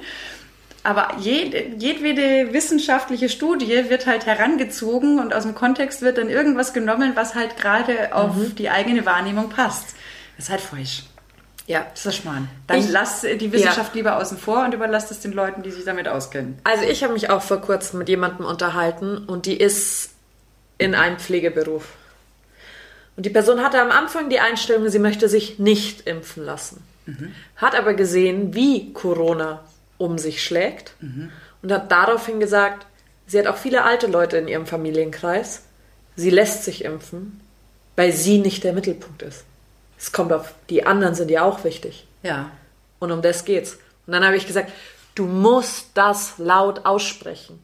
Aber 0.82 1.14
jede, 1.18 1.64
jedwede 1.78 2.52
wissenschaftliche 2.52 3.28
Studie 3.28 3.88
wird 3.88 4.06
halt 4.06 4.26
herangezogen 4.26 5.18
und 5.18 5.34
aus 5.34 5.42
dem 5.42 5.54
Kontext 5.54 6.02
wird 6.02 6.18
dann 6.18 6.28
irgendwas 6.28 6.72
genommen, 6.72 7.12
was 7.14 7.34
halt 7.34 7.56
gerade 7.56 8.14
auf 8.14 8.36
Mhm. 8.36 8.54
die 8.54 8.70
eigene 8.70 9.04
Wahrnehmung 9.04 9.48
passt. 9.48 9.94
Das 10.36 10.46
ist 10.46 10.50
halt 10.50 10.60
falsch. 10.60 11.02
Ja. 11.66 11.84
Das 11.92 12.06
ist 12.06 12.16
Schmarrn. 12.16 12.48
Dann 12.68 12.78
Ich- 12.78 12.88
lass 12.90 13.22
die 13.22 13.50
Wissenschaft 13.52 13.96
lieber 13.96 14.18
außen 14.18 14.38
vor 14.38 14.64
und 14.64 14.74
überlass 14.74 15.10
es 15.10 15.18
den 15.18 15.32
Leuten, 15.32 15.64
die 15.64 15.72
sich 15.72 15.84
damit 15.84 16.06
auskennen. 16.06 16.58
Also 16.62 16.84
ich 16.84 17.02
habe 17.02 17.14
mich 17.14 17.30
auch 17.30 17.42
vor 17.42 17.60
kurzem 17.60 17.98
mit 17.98 18.08
jemandem 18.08 18.46
unterhalten 18.46 19.18
und 19.18 19.46
die 19.46 19.56
ist 19.56 20.10
in 20.78 20.94
einem 20.94 21.18
Pflegeberuf. 21.18 21.88
Und 23.16 23.24
die 23.24 23.30
Person 23.30 23.62
hatte 23.62 23.80
am 23.80 23.90
Anfang 23.90 24.28
die 24.28 24.40
Einstellung, 24.40 24.88
sie 24.88 24.98
möchte 24.98 25.28
sich 25.28 25.58
nicht 25.58 26.06
impfen 26.06 26.44
lassen. 26.44 26.82
Hat 27.56 27.74
aber 27.74 27.94
gesehen, 27.94 28.54
wie 28.54 28.92
Corona 28.92 29.64
um 29.96 30.18
sich 30.18 30.42
schlägt 30.42 30.92
und 31.62 31.72
hat 31.72 31.90
daraufhin 31.90 32.40
gesagt, 32.40 32.86
sie 33.26 33.38
hat 33.38 33.46
auch 33.46 33.56
viele 33.56 33.84
alte 33.84 34.06
Leute 34.06 34.36
in 34.36 34.48
ihrem 34.48 34.66
Familienkreis. 34.66 35.62
Sie 36.16 36.30
lässt 36.30 36.64
sich 36.64 36.84
impfen, 36.84 37.40
weil 37.94 38.12
sie 38.12 38.38
nicht 38.38 38.64
der 38.64 38.72
Mittelpunkt 38.72 39.22
ist. 39.22 39.44
Es 39.98 40.12
kommt 40.12 40.32
auf, 40.32 40.54
die 40.68 40.84
anderen 40.84 41.14
sind 41.14 41.30
ja 41.30 41.42
auch 41.42 41.64
wichtig. 41.64 42.06
Ja. 42.22 42.50
Und 42.98 43.12
um 43.12 43.22
das 43.22 43.44
geht's. 43.44 43.78
Und 44.06 44.12
dann 44.12 44.24
habe 44.24 44.36
ich 44.36 44.46
gesagt, 44.46 44.72
du 45.14 45.24
musst 45.24 45.90
das 45.94 46.34
laut 46.38 46.84
aussprechen. 46.84 47.62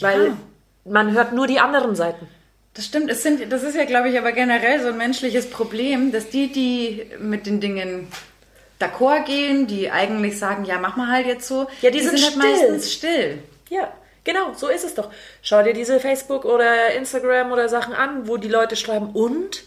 Weil 0.00 0.28
Ja. 0.28 0.36
Man 0.84 1.12
hört 1.12 1.32
nur 1.32 1.46
die 1.46 1.60
anderen 1.60 1.94
Seiten. 1.94 2.28
Das 2.74 2.86
stimmt. 2.86 3.10
Es 3.10 3.22
sind, 3.22 3.52
das 3.52 3.62
ist 3.62 3.76
ja, 3.76 3.84
glaube 3.84 4.08
ich, 4.08 4.18
aber 4.18 4.32
generell 4.32 4.80
so 4.80 4.88
ein 4.88 4.96
menschliches 4.96 5.48
Problem, 5.48 6.10
dass 6.10 6.28
die, 6.28 6.50
die 6.50 7.06
mit 7.20 7.46
den 7.46 7.60
Dingen 7.60 8.08
d'accord 8.80 9.24
gehen, 9.24 9.66
die 9.66 9.90
eigentlich 9.90 10.38
sagen, 10.38 10.64
ja, 10.64 10.78
mach 10.78 10.96
mal 10.96 11.08
halt 11.08 11.26
jetzt 11.26 11.46
so, 11.46 11.68
Ja, 11.80 11.90
die 11.90 12.00
sind 12.00 12.12
halt 12.12 12.32
still. 12.32 12.36
meistens 12.36 12.92
still. 12.92 13.38
Ja, 13.70 13.92
genau, 14.24 14.52
so 14.54 14.68
ist 14.68 14.84
es 14.84 14.94
doch. 14.94 15.10
Schau 15.42 15.62
dir 15.62 15.72
diese 15.72 16.00
Facebook 16.00 16.44
oder 16.44 16.92
Instagram 16.94 17.52
oder 17.52 17.68
Sachen 17.68 17.94
an, 17.94 18.26
wo 18.26 18.36
die 18.36 18.48
Leute 18.48 18.74
schreiben, 18.74 19.10
und 19.12 19.62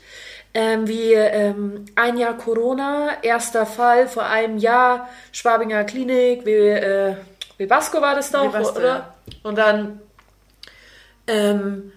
ähm, 0.53 0.87
wie 0.87 1.13
ähm, 1.13 1.85
ein 1.95 2.17
Jahr 2.17 2.35
Corona, 2.37 3.21
erster 3.21 3.65
Fall 3.65 4.07
vor 4.07 4.25
einem 4.25 4.57
Jahr, 4.57 5.07
Schwabinger 5.31 5.83
Klinik, 5.85 6.45
wie, 6.45 6.51
äh, 6.51 7.15
wie 7.57 7.65
Basco 7.67 8.01
war 8.01 8.15
das 8.15 8.31
doch, 8.31 8.53
Webasto, 8.53 8.79
oder? 8.79 8.87
ja. 8.87 9.13
Und 9.43 9.57
dann, 9.57 10.01
ähm, 11.27 11.91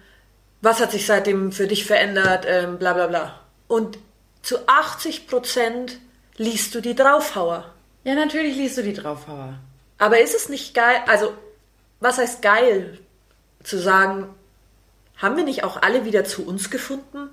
was 0.61 0.79
hat 0.79 0.91
sich 0.91 1.05
seitdem 1.05 1.51
für 1.51 1.67
dich 1.67 1.85
verändert, 1.85 2.45
ähm, 2.47 2.77
bla 2.77 2.93
bla 2.93 3.07
bla. 3.07 3.39
Und 3.67 3.97
zu 4.41 4.67
80 4.67 5.27
Prozent 5.27 5.99
liest 6.37 6.75
du 6.75 6.81
die 6.81 6.95
Draufhauer. 6.95 7.73
Ja, 8.03 8.15
natürlich 8.15 8.55
liest 8.55 8.77
du 8.77 8.83
die 8.83 8.93
Draufhauer. 8.93 9.55
Aber 9.97 10.19
ist 10.19 10.35
es 10.35 10.49
nicht 10.49 10.73
geil, 10.73 11.01
also 11.07 11.33
was 11.99 12.17
heißt 12.17 12.41
geil, 12.41 12.99
zu 13.63 13.77
sagen, 13.77 14.27
haben 15.17 15.37
wir 15.37 15.43
nicht 15.43 15.63
auch 15.63 15.81
alle 15.81 16.05
wieder 16.05 16.25
zu 16.25 16.45
uns 16.45 16.71
gefunden? 16.71 17.29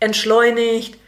Entschleunigt. 0.00 0.98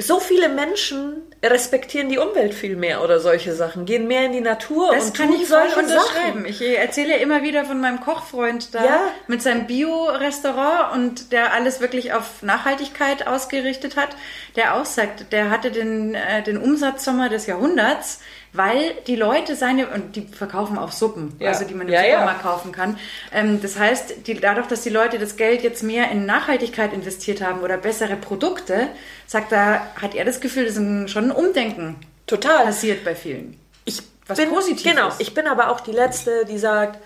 So 0.00 0.20
viele 0.20 0.48
Menschen 0.48 1.22
respektieren 1.44 2.08
die 2.08 2.18
Umwelt 2.18 2.54
viel 2.54 2.76
mehr 2.76 3.02
oder 3.02 3.20
solche 3.20 3.54
Sachen, 3.54 3.84
gehen 3.84 4.06
mehr 4.08 4.24
in 4.26 4.32
die 4.32 4.40
Natur 4.40 4.90
Das 4.92 5.06
und 5.06 5.16
kann 5.16 5.28
tun 5.30 5.40
ich 5.40 5.48
voll 5.48 5.58
solche 5.70 5.78
unterschreiben. 5.80 6.40
Sachen. 6.40 6.46
Ich 6.46 6.60
erzähle 6.78 7.16
immer 7.18 7.42
wieder 7.42 7.64
von 7.64 7.80
meinem 7.80 8.00
Kochfreund 8.00 8.74
da 8.74 8.84
Ja. 8.84 9.00
mit 9.26 9.42
seinem 9.42 9.66
Bio-Restaurant 9.66 10.94
und 10.94 11.32
der 11.32 11.52
alles 11.52 11.80
wirklich 11.80 12.12
auf 12.12 12.42
Nachhaltigkeit 12.42 13.26
ausgerichtet 13.26 13.96
hat, 13.96 14.10
der 14.56 14.74
auch 14.76 14.84
sagt, 14.84 15.32
der 15.32 15.50
hatte 15.50 15.70
den, 15.70 16.14
äh, 16.14 16.42
den 16.42 16.58
Umsatzsommer 16.58 17.28
des 17.28 17.46
Jahrhunderts, 17.46 18.20
weil 18.52 18.94
die 19.06 19.16
Leute 19.16 19.56
seine, 19.56 19.88
und 19.88 20.16
die 20.16 20.22
verkaufen 20.22 20.78
auch 20.78 20.92
Suppen, 20.92 21.34
Ja. 21.38 21.50
also 21.50 21.64
die 21.64 21.74
man 21.74 21.86
im 21.88 21.92
Ja, 21.94 22.02
ja. 22.02 22.12
Supermarkt 22.12 22.42
kaufen 22.42 22.72
kann. 22.72 22.98
Ähm, 23.32 23.60
das 23.62 23.78
heißt, 23.78 24.26
die, 24.26 24.34
dadurch, 24.34 24.66
dass 24.66 24.82
die 24.82 24.90
Leute 24.90 25.18
das 25.18 25.36
Geld 25.36 25.62
jetzt 25.62 25.82
mehr 25.82 26.10
in 26.10 26.26
Nachhaltigkeit 26.26 26.92
investiert 26.92 27.40
haben 27.42 27.60
oder 27.60 27.76
bessere 27.76 28.16
Produkte, 28.16 28.88
sagt 29.26 29.52
er, 29.52 29.86
hat 30.00 30.14
er 30.14 30.24
das 30.24 30.40
Gefühl, 30.40 30.64
dass 30.66 30.76
ein, 30.76 31.08
schon 31.08 31.26
ein 31.26 31.30
Umdenken 31.32 31.96
Total. 32.26 32.64
passiert 32.64 33.04
bei 33.04 33.14
vielen. 33.14 33.58
Ich 33.84 34.02
Was 34.26 34.38
bin, 34.38 34.48
positiv 34.50 34.90
Genau, 34.90 35.08
ist. 35.08 35.20
ich 35.20 35.34
bin 35.34 35.46
aber 35.46 35.70
auch 35.70 35.80
die 35.80 35.92
Letzte, 35.92 36.44
die 36.46 36.58
sagt, 36.58 36.98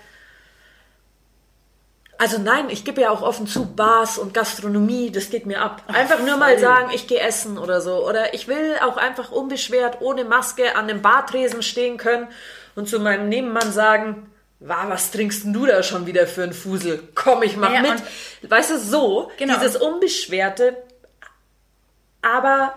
also 2.17 2.37
nein, 2.37 2.69
ich 2.69 2.85
gebe 2.85 3.01
ja 3.01 3.09
auch 3.09 3.21
offen 3.21 3.47
zu, 3.47 3.65
Bars 3.65 4.17
und 4.17 4.33
Gastronomie, 4.33 5.11
das 5.11 5.29
geht 5.29 5.45
mir 5.45 5.61
ab. 5.61 5.81
Einfach 5.87 6.19
nur 6.19 6.37
mal 6.37 6.57
sagen, 6.59 6.91
ich 6.93 7.07
gehe 7.07 7.19
essen 7.19 7.57
oder 7.57 7.81
so. 7.81 8.07
Oder 8.07 8.33
ich 8.33 8.47
will 8.47 8.75
auch 8.81 8.97
einfach 8.97 9.31
unbeschwert, 9.31 9.97
ohne 10.01 10.23
Maske 10.23 10.75
an 10.75 10.87
dem 10.87 11.01
Bartresen 11.01 11.61
stehen 11.63 11.97
können 11.97 12.27
und 12.75 12.87
zu 12.87 12.99
meinem 12.99 13.29
Nebenmann 13.29 13.71
sagen, 13.71 14.29
Wa, 14.65 14.85
was 14.87 15.11
trinkst 15.11 15.43
du 15.47 15.65
da 15.65 15.83
schon 15.83 16.05
wieder 16.05 16.25
für 16.25 16.43
einen 16.43 16.53
Fusel? 16.53 17.03
Komm, 17.15 17.43
ich 17.43 17.57
mach 17.57 17.73
Ja, 17.73 17.81
mit. 17.81 18.01
Weißt 18.49 18.71
du, 18.71 18.79
so, 18.79 19.29
Genau. 19.37 19.55
dieses 19.55 19.75
Unbeschwerte, 19.75 20.77
aber 22.21 22.73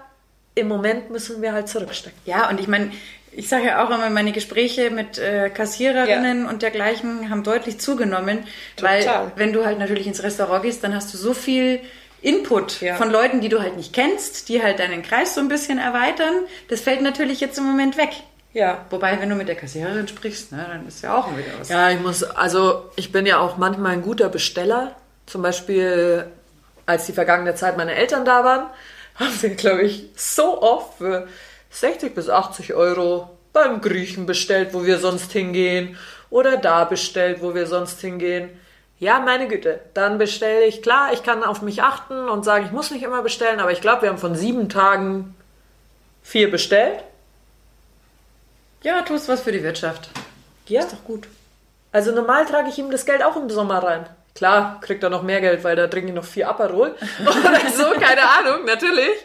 im 0.56 0.66
Moment 0.68 1.10
müssen 1.10 1.42
wir 1.42 1.52
halt 1.52 1.68
zurückstecken. 1.68 2.18
Ja, 2.24 2.48
und 2.48 2.58
ich 2.58 2.66
meine, 2.66 2.90
ich 3.36 3.48
sage 3.48 3.66
ja 3.66 3.84
auch 3.84 3.90
immer, 3.90 4.08
meine 4.10 4.32
Gespräche 4.32 4.90
mit 4.90 5.18
äh, 5.18 5.50
Kassiererinnen 5.50 6.46
und 6.46 6.62
dergleichen 6.62 7.28
haben 7.30 7.42
deutlich 7.42 7.78
zugenommen, 7.78 8.44
weil 8.80 9.02
Total. 9.02 9.32
wenn 9.36 9.52
du 9.52 9.64
halt 9.64 9.78
natürlich 9.78 10.06
ins 10.06 10.22
Restaurant 10.22 10.62
gehst, 10.62 10.82
dann 10.82 10.94
hast 10.94 11.12
du 11.12 11.18
so 11.18 11.34
viel 11.34 11.80
Input 12.22 12.80
Ja. 12.80 12.96
von 12.96 13.10
Leuten, 13.10 13.40
die 13.40 13.48
du 13.48 13.60
halt 13.60 13.76
nicht 13.76 13.92
kennst, 13.92 14.48
die 14.48 14.62
halt 14.62 14.78
deinen 14.78 15.02
Kreis 15.02 15.34
so 15.34 15.40
ein 15.40 15.48
bisschen 15.48 15.78
erweitern. 15.78 16.34
Das 16.68 16.80
fällt 16.80 17.02
natürlich 17.02 17.40
jetzt 17.40 17.58
im 17.58 17.64
Moment 17.64 17.96
weg. 17.96 18.10
Ja. 18.54 18.86
Wobei, 18.88 19.20
wenn 19.20 19.28
du 19.28 19.36
mit 19.36 19.48
der 19.48 19.54
Kassiererin 19.54 20.08
sprichst, 20.08 20.50
ne, 20.52 20.64
dann 20.66 20.88
ist 20.88 21.02
ja 21.02 21.14
auch 21.14 21.30
wieder 21.36 21.50
was. 21.60 21.68
Ja, 21.68 21.90
ich 21.90 22.00
muss, 22.00 22.24
also 22.24 22.90
ich 22.96 23.12
bin 23.12 23.26
ja 23.26 23.38
auch 23.38 23.58
manchmal 23.58 23.92
ein 23.92 24.02
guter 24.02 24.30
Besteller. 24.30 24.96
Zum 25.26 25.42
Beispiel, 25.42 26.26
als 26.86 27.04
die 27.04 27.12
vergangene 27.12 27.54
Zeit 27.54 27.76
meine 27.76 27.94
Eltern 27.94 28.24
da 28.24 28.44
waren, 28.44 28.66
haben 29.16 29.30
sie, 29.38 29.50
glaube 29.50 29.82
ich, 29.82 30.06
so 30.16 30.62
oft 30.62 30.96
für 30.98 31.28
60 31.76 32.14
bis 32.14 32.28
80 32.30 32.74
Euro 32.74 33.30
beim 33.52 33.80
Griechen 33.80 34.26
bestellt, 34.26 34.72
wo 34.72 34.84
wir 34.84 34.98
sonst 34.98 35.32
hingehen. 35.32 35.96
Oder 36.30 36.56
da 36.56 36.84
bestellt, 36.84 37.42
wo 37.42 37.54
wir 37.54 37.66
sonst 37.66 38.00
hingehen. 38.00 38.50
Ja, 38.98 39.20
meine 39.20 39.46
Güte, 39.46 39.80
dann 39.92 40.16
bestelle 40.16 40.64
ich. 40.64 40.80
Klar, 40.80 41.12
ich 41.12 41.22
kann 41.22 41.44
auf 41.44 41.60
mich 41.60 41.82
achten 41.82 42.28
und 42.28 42.44
sagen, 42.44 42.64
ich 42.64 42.72
muss 42.72 42.90
nicht 42.90 43.02
immer 43.02 43.22
bestellen, 43.22 43.60
aber 43.60 43.72
ich 43.72 43.82
glaube, 43.82 44.02
wir 44.02 44.08
haben 44.08 44.18
von 44.18 44.34
sieben 44.34 44.70
Tagen 44.70 45.34
vier 46.22 46.50
bestellt. 46.50 47.04
Ja, 48.82 49.02
tust 49.02 49.28
was 49.28 49.42
für 49.42 49.52
die 49.52 49.62
Wirtschaft. 49.62 50.08
Ja. 50.66 50.80
Ist 50.80 50.92
doch 50.92 51.04
gut. 51.04 51.28
Also 51.92 52.12
normal 52.12 52.46
trage 52.46 52.70
ich 52.70 52.78
ihm 52.78 52.90
das 52.90 53.04
Geld 53.04 53.22
auch 53.22 53.36
im 53.36 53.50
Sommer 53.50 53.82
rein. 53.82 54.06
Klar, 54.34 54.80
kriegt 54.80 55.02
er 55.02 55.10
noch 55.10 55.22
mehr 55.22 55.40
Geld, 55.40 55.62
weil 55.62 55.76
da 55.76 55.86
trinke 55.86 56.08
ich 56.08 56.14
noch 56.14 56.24
vier 56.24 56.48
Aperol 56.48 56.94
oder 57.20 57.60
so, 57.70 57.84
keine 58.00 58.22
Ahnung, 58.22 58.64
natürlich. 58.64 59.16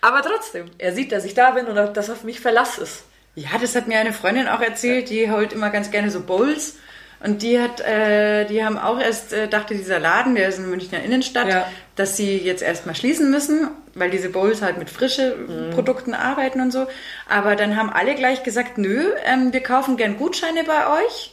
Aber 0.00 0.22
trotzdem, 0.22 0.70
er 0.78 0.92
sieht, 0.92 1.12
dass 1.12 1.24
ich 1.24 1.34
da 1.34 1.50
bin 1.52 1.66
und 1.66 1.74
dass 1.96 2.10
auf 2.10 2.24
mich 2.24 2.40
Verlass 2.40 2.78
ist. 2.78 3.04
Ja, 3.34 3.50
das 3.60 3.74
hat 3.76 3.86
mir 3.86 3.98
eine 3.98 4.12
Freundin 4.12 4.48
auch 4.48 4.60
erzählt, 4.60 5.08
die 5.10 5.30
holt 5.30 5.52
immer 5.52 5.70
ganz 5.70 5.90
gerne 5.90 6.10
so 6.10 6.20
Bowls 6.20 6.76
Und 7.22 7.42
die 7.42 7.60
hat, 7.60 7.80
äh, 7.82 8.46
die 8.46 8.64
haben 8.64 8.78
auch 8.78 8.98
erst, 8.98 9.34
äh, 9.34 9.46
dachte 9.46 9.74
dieser 9.74 9.98
Laden, 9.98 10.34
der 10.36 10.48
ist 10.48 10.58
in 10.58 10.70
Münchner 10.70 11.02
Innenstadt, 11.02 11.48
Ja. 11.48 11.66
dass 11.94 12.16
sie 12.16 12.38
jetzt 12.38 12.62
erstmal 12.62 12.94
schließen 12.94 13.30
müssen, 13.30 13.68
weil 13.94 14.08
diese 14.08 14.30
Bowls 14.30 14.62
halt 14.62 14.78
mit 14.78 14.88
frische 14.88 15.36
Mhm. 15.36 15.70
Produkten 15.74 16.14
arbeiten 16.14 16.62
und 16.62 16.70
so. 16.70 16.86
Aber 17.28 17.56
dann 17.56 17.76
haben 17.76 17.90
alle 17.90 18.14
gleich 18.14 18.42
gesagt, 18.42 18.78
nö, 18.78 19.12
ähm, 19.26 19.52
wir 19.52 19.62
kaufen 19.62 19.98
gern 19.98 20.16
Gutscheine 20.16 20.64
bei 20.64 21.04
euch. 21.04 21.32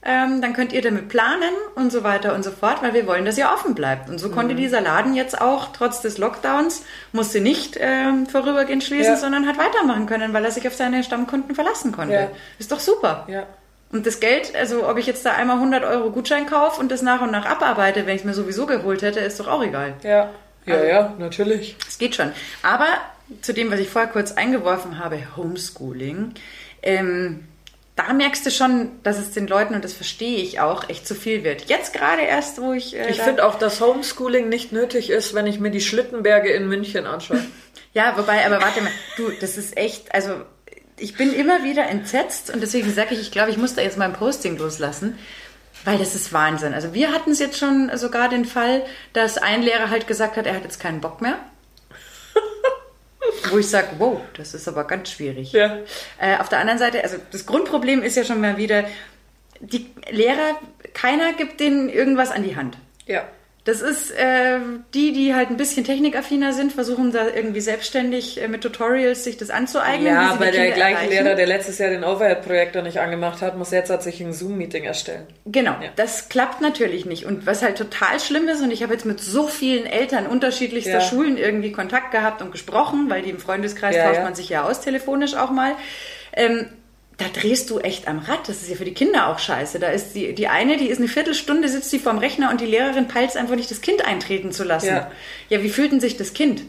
Ähm, 0.00 0.40
dann 0.40 0.52
könnt 0.52 0.72
ihr 0.72 0.80
damit 0.80 1.08
planen 1.08 1.52
und 1.74 1.90
so 1.90 2.04
weiter 2.04 2.34
und 2.34 2.44
so 2.44 2.52
fort, 2.52 2.82
weil 2.82 2.94
wir 2.94 3.06
wollen, 3.08 3.24
dass 3.24 3.36
ihr 3.36 3.50
offen 3.52 3.74
bleibt. 3.74 4.08
Und 4.08 4.18
so 4.18 4.30
konnte 4.30 4.54
Mhm. 4.54 4.58
dieser 4.58 4.80
Laden 4.80 5.14
jetzt 5.14 5.40
auch, 5.40 5.72
trotz 5.72 6.00
des 6.00 6.18
Lockdowns, 6.18 6.84
musste 7.12 7.40
nicht 7.40 7.76
ähm, 7.80 8.26
vorübergehend 8.26 8.84
schließen, 8.84 9.14
Ja. 9.14 9.18
sondern 9.18 9.46
hat 9.48 9.58
weitermachen 9.58 10.06
können, 10.06 10.32
weil 10.32 10.44
er 10.44 10.52
sich 10.52 10.66
auf 10.68 10.74
seine 10.74 11.02
Stammkunden 11.02 11.54
verlassen 11.56 11.90
konnte. 11.92 12.14
Ja. 12.14 12.28
Ist 12.60 12.70
doch 12.70 12.78
super. 12.80 13.24
Ja. 13.28 13.44
Und 13.90 14.06
das 14.06 14.20
Geld, 14.20 14.54
also 14.54 14.88
ob 14.88 14.98
ich 14.98 15.06
jetzt 15.06 15.24
da 15.26 15.32
einmal 15.32 15.58
100 15.58 15.82
Euro 15.84 16.10
Gutschein 16.10 16.46
kaufe 16.46 16.78
und 16.80 16.92
das 16.92 17.02
nach 17.02 17.20
und 17.20 17.32
nach 17.32 17.46
abarbeite, 17.46 18.06
wenn 18.06 18.14
ich 18.14 18.20
es 18.20 18.24
mir 18.24 18.34
sowieso 18.34 18.66
geholt 18.66 19.02
hätte, 19.02 19.18
ist 19.20 19.40
doch 19.40 19.48
auch 19.48 19.64
egal. 19.64 19.94
Ja. 20.04 20.30
Ja, 20.64 20.74
Also- 20.74 20.86
ja, 20.86 21.14
natürlich. 21.18 21.76
Es 21.88 21.98
geht 21.98 22.14
schon. 22.14 22.32
Aber 22.62 22.86
zu 23.42 23.52
dem, 23.52 23.70
was 23.70 23.80
ich 23.80 23.88
vorher 23.88 24.10
kurz 24.10 24.32
eingeworfen 24.32 24.98
habe, 25.02 25.18
Homeschooling, 25.36 26.34
ähm, 26.82 27.44
da 27.98 28.12
merkst 28.12 28.46
du 28.46 28.50
schon, 28.52 28.90
dass 29.02 29.18
es 29.18 29.32
den 29.32 29.48
Leuten, 29.48 29.74
und 29.74 29.82
das 29.84 29.92
verstehe 29.92 30.38
ich 30.38 30.60
auch, 30.60 30.88
echt 30.88 31.06
zu 31.06 31.16
viel 31.16 31.42
wird. 31.42 31.68
Jetzt 31.68 31.92
gerade 31.92 32.22
erst, 32.22 32.60
wo 32.62 32.72
ich... 32.72 32.96
Äh, 32.96 33.10
Ich 33.10 33.20
finde 33.20 33.44
auch, 33.44 33.56
dass 33.56 33.80
Homeschooling 33.80 34.48
nicht 34.48 34.70
nötig 34.70 35.10
ist, 35.10 35.34
wenn 35.34 35.48
ich 35.48 35.58
mir 35.58 35.72
die 35.72 35.80
Schlittenberge 35.80 36.50
in 36.50 36.68
München 36.68 37.06
anschaue. 37.06 37.44
Ja, 37.94 38.16
wobei, 38.16 38.44
aber 38.44 38.60
warte 38.60 38.82
mal, 38.82 38.92
du, 39.16 39.30
das 39.40 39.56
ist 39.56 39.76
echt, 39.76 40.14
also 40.14 40.42
ich 40.98 41.16
bin 41.16 41.32
immer 41.32 41.64
wieder 41.64 41.86
entsetzt 41.88 42.50
und 42.50 42.60
deswegen 42.60 42.92
sage 42.92 43.14
ich, 43.14 43.20
ich 43.20 43.32
glaube, 43.32 43.50
ich 43.50 43.56
muss 43.56 43.74
da 43.74 43.82
jetzt 43.82 43.96
mal 43.96 44.04
ein 44.04 44.12
Posting 44.12 44.58
loslassen, 44.58 45.18
weil 45.84 45.98
das 45.98 46.14
ist 46.14 46.32
Wahnsinn. 46.32 46.74
Also 46.74 46.92
wir 46.92 47.12
hatten 47.12 47.30
es 47.30 47.38
jetzt 47.38 47.58
schon 47.58 47.90
sogar 47.96 48.28
den 48.28 48.44
Fall, 48.44 48.84
dass 49.14 49.38
ein 49.38 49.62
Lehrer 49.62 49.88
halt 49.90 50.06
gesagt 50.06 50.36
hat, 50.36 50.46
er 50.46 50.54
hat 50.54 50.64
jetzt 50.64 50.80
keinen 50.80 51.00
Bock 51.00 51.22
mehr. 51.22 51.38
Wo 53.50 53.58
ich 53.58 53.68
sage, 53.68 53.88
wow, 53.98 54.20
das 54.36 54.54
ist 54.54 54.68
aber 54.68 54.84
ganz 54.84 55.10
schwierig. 55.10 55.52
Ja. 55.52 55.78
Äh, 56.18 56.38
auf 56.38 56.48
der 56.48 56.58
anderen 56.58 56.78
Seite, 56.78 57.02
also 57.02 57.16
das 57.30 57.46
Grundproblem 57.46 58.02
ist 58.02 58.16
ja 58.16 58.24
schon 58.24 58.40
mal 58.40 58.56
wieder, 58.56 58.84
die 59.60 59.90
Lehrer, 60.10 60.58
keiner 60.94 61.32
gibt 61.32 61.60
denen 61.60 61.88
irgendwas 61.88 62.30
an 62.30 62.42
die 62.42 62.56
Hand. 62.56 62.78
Ja. 63.06 63.24
Das 63.68 63.82
ist 63.82 64.12
äh, 64.12 64.60
die, 64.94 65.12
die 65.12 65.34
halt 65.34 65.50
ein 65.50 65.58
bisschen 65.58 65.84
technikaffiner 65.84 66.54
sind, 66.54 66.72
versuchen 66.72 67.12
da 67.12 67.26
irgendwie 67.28 67.60
selbstständig 67.60 68.40
äh, 68.40 68.48
mit 68.48 68.62
Tutorials 68.62 69.24
sich 69.24 69.36
das 69.36 69.50
anzueignen. 69.50 70.06
Ja, 70.06 70.30
aber 70.30 70.46
der 70.46 70.52
Kinder 70.54 70.70
gleiche 70.74 70.94
erreichen. 70.94 71.10
Lehrer, 71.24 71.34
der 71.34 71.46
letztes 71.46 71.76
Jahr 71.76 71.90
den 71.90 72.02
Overhead-Projektor 72.02 72.80
nicht 72.80 72.98
angemacht 72.98 73.42
hat, 73.42 73.58
muss 73.58 73.70
jetzt 73.70 73.90
hat 73.90 74.02
sich 74.02 74.22
ein 74.22 74.32
Zoom-Meeting 74.32 74.84
erstellen. 74.84 75.26
Genau, 75.44 75.72
Ja. 75.82 75.90
das 75.96 76.30
klappt 76.30 76.62
natürlich 76.62 77.04
nicht. 77.04 77.26
Und 77.26 77.44
was 77.46 77.60
halt 77.60 77.76
total 77.76 78.18
schlimm 78.20 78.48
ist, 78.48 78.62
und 78.62 78.70
ich 78.70 78.82
habe 78.82 78.94
jetzt 78.94 79.04
mit 79.04 79.20
so 79.20 79.48
vielen 79.48 79.84
Eltern 79.84 80.26
unterschiedlichster 80.26 80.92
Ja. 80.92 81.00
Schulen 81.02 81.36
irgendwie 81.36 81.70
Kontakt 81.70 82.10
gehabt 82.10 82.40
und 82.40 82.52
gesprochen, 82.52 83.10
weil 83.10 83.20
die 83.20 83.28
im 83.28 83.38
Freundeskreis 83.38 83.94
Ja, 83.94 84.06
tauscht 84.08 84.22
man 84.22 84.34
sich 84.34 84.48
ja 84.48 84.62
aus, 84.64 84.80
telefonisch 84.80 85.34
auch 85.34 85.50
mal. 85.50 85.72
Ähm, 86.32 86.68
da 87.18 87.26
drehst 87.32 87.68
du 87.70 87.80
echt 87.80 88.06
am 88.08 88.20
Rad. 88.20 88.48
Das 88.48 88.62
ist 88.62 88.70
ja 88.70 88.76
für 88.76 88.84
die 88.84 88.94
Kinder 88.94 89.28
auch 89.28 89.40
scheiße. 89.40 89.80
Da 89.80 89.88
ist 89.88 90.14
die, 90.14 90.34
die 90.34 90.48
eine, 90.48 90.76
die 90.76 90.88
ist 90.88 90.98
eine 90.98 91.08
Viertelstunde, 91.08 91.68
sitzt 91.68 91.92
die 91.92 91.98
vorm 91.98 92.18
Rechner 92.18 92.50
und 92.50 92.60
die 92.60 92.66
Lehrerin 92.66 93.08
peilt 93.08 93.36
einfach 93.36 93.56
nicht, 93.56 93.70
das 93.70 93.80
Kind 93.80 94.06
eintreten 94.06 94.52
zu 94.52 94.64
lassen. 94.64 94.86
Ja. 94.86 95.10
ja 95.48 95.62
wie 95.62 95.68
fühlt 95.68 95.92
denn 95.92 96.00
sich 96.00 96.16
das 96.16 96.32
Kind? 96.32 96.62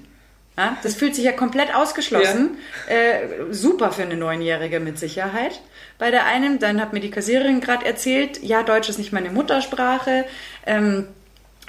Ja, 0.57 0.75
das 0.83 0.95
fühlt 0.95 1.15
sich 1.15 1.23
ja 1.23 1.31
komplett 1.31 1.73
ausgeschlossen. 1.73 2.57
Äh, 2.87 3.53
super 3.53 3.91
für 3.91 4.01
eine 4.01 4.17
Neunjährige 4.17 4.81
mit 4.81 4.99
Sicherheit. 4.99 5.61
Bei 5.99 6.11
der 6.11 6.25
einen, 6.25 6.59
dann 6.59 6.81
hat 6.81 6.91
mir 6.91 6.99
die 6.99 7.11
Kassiererin 7.11 7.61
gerade 7.61 7.85
erzählt, 7.85 8.43
ja, 8.43 8.63
Deutsch 8.63 8.89
ist 8.89 8.97
nicht 8.97 9.13
meine 9.13 9.29
Muttersprache. 9.29 10.25
Ähm, 10.65 11.05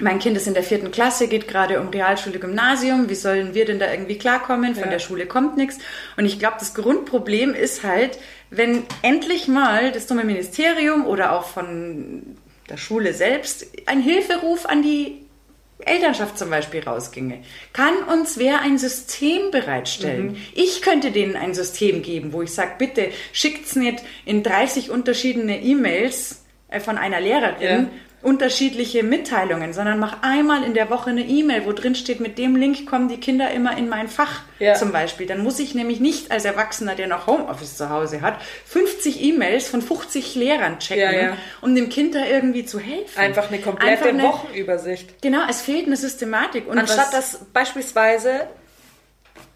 mein 0.01 0.19
Kind 0.19 0.35
ist 0.35 0.47
in 0.47 0.55
der 0.55 0.63
vierten 0.63 0.91
Klasse, 0.91 1.27
geht 1.27 1.47
gerade 1.47 1.79
um 1.79 1.89
Realschule, 1.89 2.39
Gymnasium. 2.39 3.07
Wie 3.07 3.15
sollen 3.15 3.53
wir 3.53 3.65
denn 3.65 3.79
da 3.79 3.89
irgendwie 3.91 4.17
klarkommen? 4.17 4.73
Von 4.73 4.85
Ja. 4.85 4.89
der 4.89 4.99
Schule 4.99 5.25
kommt 5.25 5.57
nichts. 5.57 5.77
Und 6.17 6.25
ich 6.25 6.39
glaube, 6.39 6.55
das 6.59 6.73
Grundproblem 6.73 7.53
ist 7.53 7.83
halt, 7.83 8.17
wenn 8.51 8.83
endlich 9.01 9.47
mal 9.47 9.91
das 9.91 10.05
dumme 10.05 10.23
Ministerium 10.23 11.07
oder 11.07 11.31
auch 11.31 11.45
von 11.45 12.37
der 12.69 12.77
Schule 12.77 13.13
selbst 13.13 13.65
ein 13.87 14.01
Hilferuf 14.01 14.65
an 14.65 14.83
die 14.83 15.25
Elternschaft 15.79 16.37
zum 16.37 16.49
Beispiel 16.49 16.83
rausginge. 16.83 17.39
Kann 17.73 18.03
uns 18.03 18.37
wer 18.37 18.61
ein 18.61 18.77
System 18.77 19.49
bereitstellen? 19.51 20.37
Ich 20.53 20.81
könnte 20.81 21.11
denen 21.11 21.35
ein 21.35 21.55
System 21.55 22.03
geben, 22.03 22.33
wo 22.33 22.43
ich 22.43 22.53
sage, 22.53 22.73
bitte 22.77 23.09
schickt's 23.33 23.75
nicht 23.75 24.03
in 24.25 24.43
30 24.43 24.91
unterschiedliche 24.91 25.59
E-Mails 25.59 26.43
äh, 26.67 26.79
von 26.79 26.97
einer 26.97 27.19
Lehrerin 27.19 27.89
unterschiedliche 28.21 29.01
Mitteilungen, 29.03 29.73
sondern 29.73 29.97
mach 29.99 30.21
einmal 30.21 30.63
in 30.63 30.73
der 30.73 30.89
Woche 30.89 31.09
eine 31.09 31.21
E-Mail, 31.23 31.65
wo 31.65 31.71
drin 31.73 31.95
steht, 31.95 32.19
mit 32.19 32.37
dem 32.37 32.55
Link 32.55 32.85
kommen 32.85 33.09
die 33.09 33.19
Kinder 33.19 33.49
immer 33.51 33.75
in 33.77 33.89
mein 33.89 34.07
Fach 34.07 34.41
Ja. 34.59 34.75
zum 34.75 34.91
Beispiel. 34.91 35.25
Dann 35.25 35.41
muss 35.41 35.57
ich 35.59 35.73
nämlich 35.73 35.99
nicht 35.99 36.29
als 36.31 36.45
Erwachsener, 36.45 36.93
der 36.95 37.07
noch 37.07 37.25
Homeoffice 37.27 37.77
zu 37.77 37.89
Hause 37.89 38.21
hat, 38.21 38.39
50 38.65 39.21
E-Mails 39.23 39.67
von 39.67 39.81
50 39.81 40.35
Lehrern 40.35 40.77
checken, 40.79 41.01
Ja, 41.03 41.11
ja. 41.11 41.37
um 41.61 41.73
dem 41.73 41.89
Kind 41.89 42.13
da 42.13 42.25
irgendwie 42.25 42.63
zu 42.65 42.79
helfen. 42.79 43.17
Einfach 43.19 43.47
eine 43.49 43.59
komplette 43.59 43.91
Einfach 43.91 44.07
eine- 44.09 44.23
Wochenübersicht. 44.23 45.21
Genau, 45.21 45.41
es 45.49 45.61
fehlt 45.61 45.87
eine 45.87 45.97
Systematik. 45.97 46.67
Und 46.67 46.77
Anstatt 46.77 47.11
dass 47.13 47.39
beispielsweise, 47.53 48.47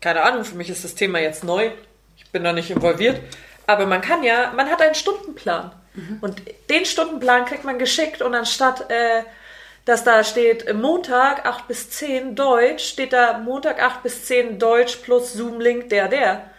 keine 0.01 0.23
Ahnung, 0.23 0.43
für 0.43 0.55
mich 0.55 0.69
ist 0.69 0.83
das 0.83 0.95
Thema 0.95 1.19
jetzt 1.19 1.43
neu, 1.43 1.69
ich 2.17 2.31
bin 2.31 2.43
da 2.43 2.51
nicht 2.51 2.71
involviert, 2.71 3.21
aber 3.67 3.85
man 3.85 4.01
kann 4.01 4.23
ja, 4.23 4.51
man 4.55 4.69
hat 4.69 4.81
einen 4.81 4.95
Stundenplan. 4.95 5.71
Und 6.21 6.41
den 6.69 6.85
Stundenplan 6.85 7.45
kriegt 7.45 7.63
man 7.63 7.79
geschickt 7.79 8.21
und 8.21 8.33
anstatt, 8.35 8.89
äh, 8.91 9.23
dass 9.85 10.03
da 10.03 10.23
steht 10.23 10.65
äh, 10.67 10.73
Montag 10.73 11.45
8 11.45 11.67
bis 11.67 11.89
10 11.91 12.35
Deutsch, 12.35 12.83
steht 12.85 13.13
da 13.13 13.37
Montag 13.37 13.81
8 13.81 14.03
bis 14.03 14.25
10 14.25 14.57
Deutsch 14.59 14.97
plus 14.97 15.33
Zoom-Link 15.33 15.89
der, 15.89 16.07
der. 16.07 16.49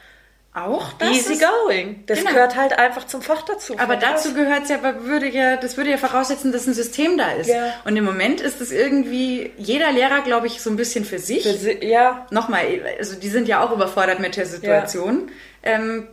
auch 0.55 0.92
das 0.94 1.11
Easy 1.11 1.33
ist, 1.35 1.42
going. 1.42 2.05
Das 2.07 2.20
Genau. 2.20 2.31
gehört 2.33 2.57
halt 2.57 2.79
einfach 2.79 3.05
zum 3.07 3.20
Fach 3.20 3.42
dazu. 3.42 3.75
Aber 3.79 3.96
dazu 3.96 4.33
gehört 4.33 4.62
es 4.62 4.68
ja, 4.70 4.79
würde 5.05 5.29
ja, 5.29 5.57
das 5.59 5.77
würde 5.77 5.90
ja 5.90 5.99
voraussetzen, 5.99 6.51
dass 6.51 6.66
ein 6.66 6.72
System 6.72 7.18
da 7.18 7.33
ist. 7.33 7.49
Ja. 7.49 7.75
Und 7.85 7.94
im 7.96 8.05
Moment 8.05 8.40
ist 8.40 8.61
es 8.62 8.70
irgendwie, 8.72 9.53
jeder 9.59 9.92
Lehrer, 9.92 10.22
glaube 10.22 10.46
ich, 10.46 10.62
so 10.62 10.70
ein 10.70 10.77
bisschen 10.77 11.05
für 11.05 11.18
sich. 11.18 11.42
Für 11.42 11.53
si- 11.53 11.85
ja, 11.85 12.27
Nochmal, 12.31 12.64
also 12.99 13.16
die 13.16 13.29
sind 13.29 13.49
ja 13.49 13.61
auch 13.62 13.70
überfordert 13.72 14.18
mit 14.18 14.37
der 14.37 14.46
Situation. 14.46 15.31
Ähm, 15.62 16.07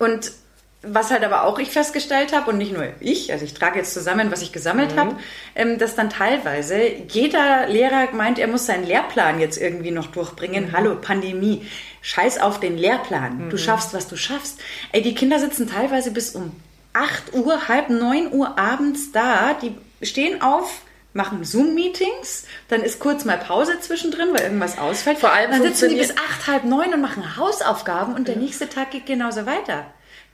und 0.00 0.32
was 0.82 1.10
halt 1.10 1.24
aber 1.24 1.42
auch 1.44 1.58
ich 1.58 1.70
festgestellt 1.70 2.32
habe, 2.32 2.50
und 2.50 2.58
nicht 2.58 2.72
nur 2.72 2.86
ich, 3.00 3.32
also 3.32 3.44
ich 3.44 3.52
trage 3.54 3.78
jetzt 3.80 3.92
zusammen, 3.92 4.30
was 4.30 4.42
ich 4.42 4.52
gesammelt 4.52 4.94
Mhm. 4.94 5.00
habe, 5.00 5.16
ähm, 5.56 5.78
dass 5.78 5.96
dann 5.96 6.08
teilweise 6.08 6.78
jeder 7.08 7.66
Lehrer 7.66 8.08
meint, 8.12 8.38
er 8.38 8.46
muss 8.46 8.66
seinen 8.66 8.84
Lehrplan 8.86 9.40
jetzt 9.40 9.56
irgendwie 9.60 9.90
noch 9.90 10.06
durchbringen. 10.06 10.66
Mhm. 10.68 10.72
Hallo, 10.72 10.94
Pandemie. 10.94 11.66
Scheiß 12.00 12.40
auf 12.40 12.60
den 12.60 12.78
Lehrplan. 12.78 13.50
Du 13.50 13.58
schaffst, 13.58 13.92
was 13.92 14.06
du 14.06 14.16
schaffst. 14.16 14.60
Ey, 14.92 15.02
die 15.02 15.14
Kinder 15.16 15.40
sitzen 15.40 15.68
teilweise 15.68 16.12
bis 16.12 16.34
um 16.36 16.52
8 16.92 17.34
Uhr, 17.34 17.66
halb 17.68 17.90
9 17.90 18.32
Uhr 18.32 18.56
abends 18.58 19.10
da. 19.12 19.54
Die 19.60 19.74
stehen 20.06 20.40
auf, 20.42 20.82
machen 21.12 21.44
Zoom-Meetings, 21.44 22.44
dann 22.68 22.82
ist 22.82 23.00
kurz 23.00 23.24
mal 23.24 23.36
Pause 23.36 23.80
zwischendrin, 23.80 24.28
weil 24.32 24.42
irgendwas 24.42 24.78
ausfällt. 24.78 25.18
Vor 25.18 25.32
allem 25.32 25.50
dann 25.50 25.62
sitzen 25.62 25.88
die 25.88 25.96
bis 25.96 26.08
funktioniert- 26.08 26.30
acht, 26.40 26.46
halb 26.46 26.64
neun 26.64 26.94
und 26.94 27.00
machen 27.00 27.36
Hausaufgaben 27.36 28.14
und 28.14 28.28
der 28.28 28.36
nächste 28.36 28.68
Tag 28.68 28.92
geht 28.92 29.06
genauso 29.06 29.44
weiter. 29.44 29.86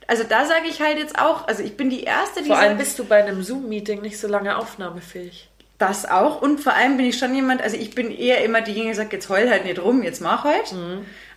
Also 0.07 0.25
da 0.29 0.45
sage 0.45 0.67
ich 0.69 0.81
halt 0.81 0.99
jetzt 0.99 1.19
auch, 1.19 1.49
also 1.49 1.63
ich 1.63 1.77
bin 1.77 1.91
die 1.91 2.05
Erste, 2.05 2.43
die 2.43 2.49
vor 2.49 2.57
allem 2.57 2.73
sagt, 2.73 2.79
bist 2.79 2.99
du 2.99 3.05
bei 3.05 3.25
einem 3.25 3.43
Zoom-Meeting 3.43 4.01
nicht 4.03 4.19
so 4.19 4.29
lange 4.29 4.57
aufnahmefähig. 4.59 5.49
das 5.79 6.07
auch 6.09 6.41
und 6.43 6.61
vor 6.61 6.75
allem 6.75 6.97
bin 6.97 7.07
ich 7.07 7.19
schon 7.19 7.35
jemand, 7.35 7.63
also 7.63 7.77
ich 7.77 7.95
bin 7.95 8.11
eher 8.11 8.45
immer 8.45 8.61
diejenige, 8.61 8.91
die 8.91 8.97
sagt, 8.97 9.13
jetzt 9.13 9.29
heul 9.29 9.49
halt 9.51 9.65
nicht 9.65 9.81
rum, 9.81 10.03
jetzt 10.03 10.21
mach 10.21 10.45
halt. 10.45 10.73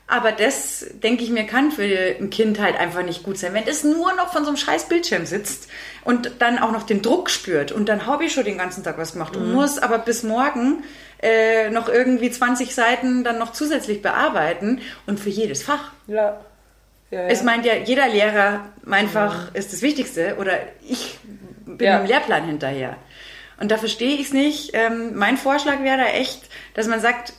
Aber 0.10 0.32
das, 0.32 0.86
denke 1.04 1.24
ich 1.26 1.32
mir, 1.32 1.44
kann 1.46 1.70
für 1.70 1.84
ein 1.84 2.30
Kind 2.30 2.62
halt 2.62 2.80
einfach 2.80 3.04
nicht 3.04 3.24
gut 3.24 3.38
sein. 3.38 3.54
Wenn 3.54 3.68
es 3.68 3.84
nur 3.84 4.14
noch 4.16 4.32
von 4.32 4.44
so 4.44 4.50
einem 4.50 4.58
scheiß 4.58 4.88
Bildschirm 4.88 5.26
sitzt 5.26 5.68
und 6.06 6.32
dann 6.40 6.60
auch 6.60 6.72
noch 6.72 6.84
den 6.84 7.02
Druck 7.02 7.30
spürt 7.30 7.74
und 7.74 7.90
dann 7.90 8.06
habe 8.06 8.24
ich 8.24 8.32
schon 8.34 8.46
den 8.46 8.58
ganzen 8.58 8.86
Tag 8.86 8.98
was 8.98 9.14
gemacht 9.14 9.36
und 9.36 9.52
muss 9.54 9.78
aber 9.80 10.00
bis 10.00 10.24
morgen 10.24 10.84
äh, 11.22 11.70
noch 11.72 11.90
irgendwie 11.90 12.32
20 12.32 12.74
Seiten 12.74 13.26
dann 13.26 13.38
noch 13.38 13.52
zusätzlich 13.52 14.02
bearbeiten 14.02 14.80
und 15.08 15.20
für 15.20 15.30
jedes 15.30 15.64
Fach. 15.64 15.92
Ja. 16.08 16.40
Ja, 17.12 17.22
ja. 17.22 17.28
Es 17.28 17.44
meint 17.44 17.66
ja, 17.66 17.76
jeder 17.76 18.08
Lehrer, 18.08 18.66
mein 18.84 19.08
Fach 19.10 19.54
ist 19.54 19.74
das 19.74 19.82
Wichtigste 19.82 20.36
oder 20.40 20.60
ich 20.88 21.18
bin 21.66 21.86
Ja. 21.88 22.00
im 22.00 22.06
Lehrplan 22.06 22.46
hinterher. 22.46 22.98
Und 23.60 23.72
da 23.72 23.78
verstehe 23.78 24.16
ich 24.16 24.28
es 24.28 24.34
nicht. 24.34 24.72
Ähm, 24.74 25.16
mein 25.16 25.38
Vorschlag 25.38 25.82
wäre 25.84 25.98
da 25.98 26.08
echt, 26.08 26.42
dass 26.76 26.88
man 26.88 27.00
sagt, 27.02 27.34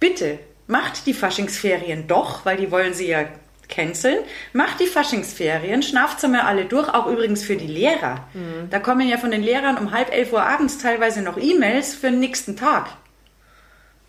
bitte 0.00 0.38
macht 0.66 1.06
die 1.06 1.14
Faschingsferien 1.14 2.06
doch, 2.06 2.44
weil 2.46 2.56
die 2.56 2.70
wollen 2.70 2.94
sie 2.94 3.08
ja 3.08 3.24
canceln. 3.68 4.18
Macht 4.52 4.80
die 4.80 4.86
Faschingsferien, 4.86 5.82
schnauft 5.82 6.22
mal 6.28 6.40
alle 6.42 6.64
durch, 6.64 6.88
auch 6.88 7.06
übrigens 7.06 7.42
für 7.42 7.56
die 7.56 7.66
Lehrer. 7.66 8.26
Da 8.70 8.78
kommen 8.78 9.08
ja 9.08 9.18
von 9.18 9.30
den 9.30 9.42
Lehrern 9.42 9.78
um 9.78 9.92
halb 9.92 10.12
elf 10.12 10.32
Uhr 10.32 10.42
abends 10.42 10.78
teilweise 10.78 11.22
noch 11.22 11.36
E-Mails 11.38 11.94
für 11.94 12.10
den 12.10 12.20
nächsten 12.20 12.56
Tag 12.56 12.88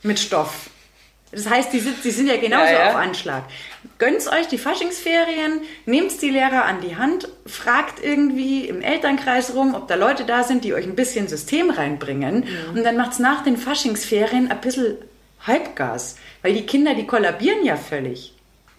mit 0.01 0.19
Stoff. 0.19 0.69
Das 1.33 1.49
heißt, 1.49 1.73
die 1.73 1.79
sind, 1.79 2.03
die 2.03 2.11
sind 2.11 2.27
ja 2.27 2.37
genauso 2.37 2.71
Ja, 2.71 2.79
ja. 2.79 2.89
auf 2.89 2.95
Anschlag. 2.95 3.43
Gönnt 3.97 4.27
euch 4.27 4.47
die 4.47 4.57
Faschingsferien, 4.57 5.61
nehmt 5.85 6.21
die 6.21 6.29
Lehrer 6.29 6.65
an 6.65 6.81
die 6.81 6.95
Hand, 6.95 7.27
fragt 7.45 8.03
irgendwie 8.03 8.67
im 8.67 8.81
Elternkreis 8.81 9.53
rum, 9.55 9.75
ob 9.75 9.87
da 9.87 9.95
Leute 9.95 10.25
da 10.25 10.43
sind, 10.43 10.63
die 10.63 10.73
euch 10.73 10.85
ein 10.85 10.95
bisschen 10.95 11.27
System 11.27 11.69
reinbringen. 11.69 12.45
Und 12.73 12.83
dann 12.83 12.97
macht's 12.97 13.19
nach 13.19 13.43
den 13.43 13.57
Faschingsferien 13.57 14.51
ein 14.51 14.61
bisschen 14.61 14.97
Halbgas. 15.45 16.17
Weil 16.41 16.53
die 16.53 16.65
Kinder, 16.65 16.93
die 16.95 17.05
kollabieren 17.07 17.63
ja 17.65 17.75
völlig. 17.75 18.33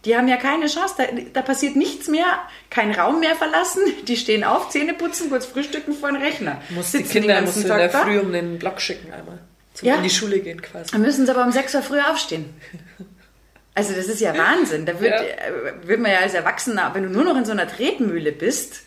Die 0.05 0.17
haben 0.17 0.29
ja 0.29 0.37
keine 0.37 0.67
Chance, 0.67 0.95
da, 0.99 1.05
da 1.33 1.41
passiert 1.41 1.77
nichts 1.77 2.09
mehr, 2.09 2.27
kein 2.69 2.93
Raum 2.93 3.21
mehr 3.21 3.35
verlassen. 3.37 3.83
Die 4.07 4.17
stehen 4.19 4.45
auf, 4.45 4.69
Zähne 4.69 4.93
putzen, 4.93 5.31
kurz 5.31 5.47
frühstücken 5.47 5.95
vor 5.95 6.13
den 6.13 6.21
Rechner. 6.21 6.61
Muss 6.71 6.93
die 6.93 7.03
Kinder 7.03 7.37
den 7.37 7.45
musst 7.45 7.57
du 7.57 7.63
in 7.63 7.69
der. 7.69 7.91
Früh 7.91 8.19
um 8.19 8.33
den 8.33 8.59
Block 8.59 8.81
schicken 8.81 9.13
einmal. 9.13 9.39
Zum 9.75 9.89
Ja. 9.89 9.97
in 9.97 10.03
die 10.05 10.11
Schule 10.11 10.39
gehen 10.41 10.63
quasi. 10.63 10.91
Dann 10.93 11.03
müssen 11.03 11.27
sie 11.27 11.33
aber 11.33 11.45
um 11.45 11.53
6 11.53 11.75
Uhr 11.75 11.83
früher 11.83 12.11
aufstehen. 12.11 12.55
Also 13.75 13.93
das 13.93 14.07
ist 14.07 14.21
ja 14.21 14.37
Wahnsinn. 14.39 14.87
Da 14.87 15.01
wird, 15.01 15.13
Ja. 15.13 15.21
äh, 15.23 15.87
wird 15.89 16.01
man 16.01 16.13
ja 16.13 16.19
als 16.19 16.35
Erwachsener, 16.35 16.91
wenn 16.95 17.03
du 17.03 17.09
nur 17.11 17.25
noch 17.25 17.37
in 17.37 17.45
so 17.45 17.51
einer 17.53 17.67
Tretmühle 17.67 18.31
bist 18.33 18.83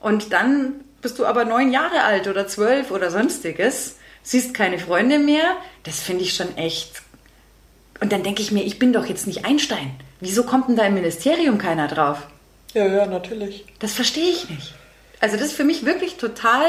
und 0.00 0.32
dann 0.32 0.76
bist 1.02 1.18
du 1.18 1.26
aber 1.26 1.44
neun 1.44 1.72
Jahre 1.72 2.02
alt 2.04 2.26
oder 2.26 2.46
zwölf 2.46 2.90
oder 2.90 3.10
sonstiges, 3.10 3.96
siehst 4.22 4.54
keine 4.54 4.78
Freunde 4.78 5.18
mehr, 5.18 5.56
das 5.84 6.00
finde 6.00 6.24
ich 6.24 6.34
schon 6.34 6.56
echt. 6.56 7.02
Und 8.00 8.12
dann 8.12 8.22
denke 8.22 8.40
ich 8.40 8.50
mir, 8.50 8.64
ich 8.64 8.78
bin 8.78 8.92
doch 8.94 9.04
jetzt 9.06 9.26
nicht 9.26 9.44
Einstein. 9.44 9.90
Wieso 10.20 10.44
kommt 10.44 10.68
denn 10.68 10.76
da 10.76 10.84
im 10.86 10.94
Ministerium 10.94 11.58
keiner 11.58 11.86
drauf? 11.88 12.26
Ja, 12.72 12.86
ja, 12.86 13.06
natürlich. 13.06 13.66
Das 13.78 13.92
verstehe 13.92 14.30
ich 14.30 14.48
nicht. 14.48 14.74
Also 15.20 15.36
das 15.36 15.46
ist 15.48 15.52
für 15.56 15.64
mich 15.64 15.84
wirklich 15.84 16.16
total 16.16 16.66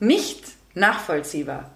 nicht 0.00 0.44
nachvollziehbar. 0.74 1.70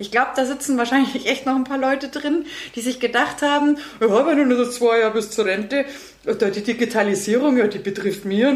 Ich 0.00 0.10
glaube, 0.10 0.30
da 0.34 0.46
sitzen 0.46 0.78
wahrscheinlich 0.78 1.26
echt 1.26 1.44
noch 1.44 1.54
ein 1.54 1.64
paar 1.64 1.76
Leute 1.76 2.08
drin, 2.08 2.46
die 2.74 2.80
sich 2.80 3.00
gedacht 3.00 3.42
haben, 3.42 3.76
ja, 4.00 4.26
wenn 4.26 4.38
du 4.38 4.46
nur 4.46 4.64
so 4.64 4.70
zwei 4.70 5.00
Jahre 5.00 5.12
bis 5.12 5.30
zur 5.30 5.44
Rente, 5.44 5.84
da 6.24 6.48
die 6.48 6.62
Digitalisierung, 6.62 7.58
ja, 7.58 7.66
die 7.66 7.80
betrifft 7.80 8.24
mehr. 8.24 8.54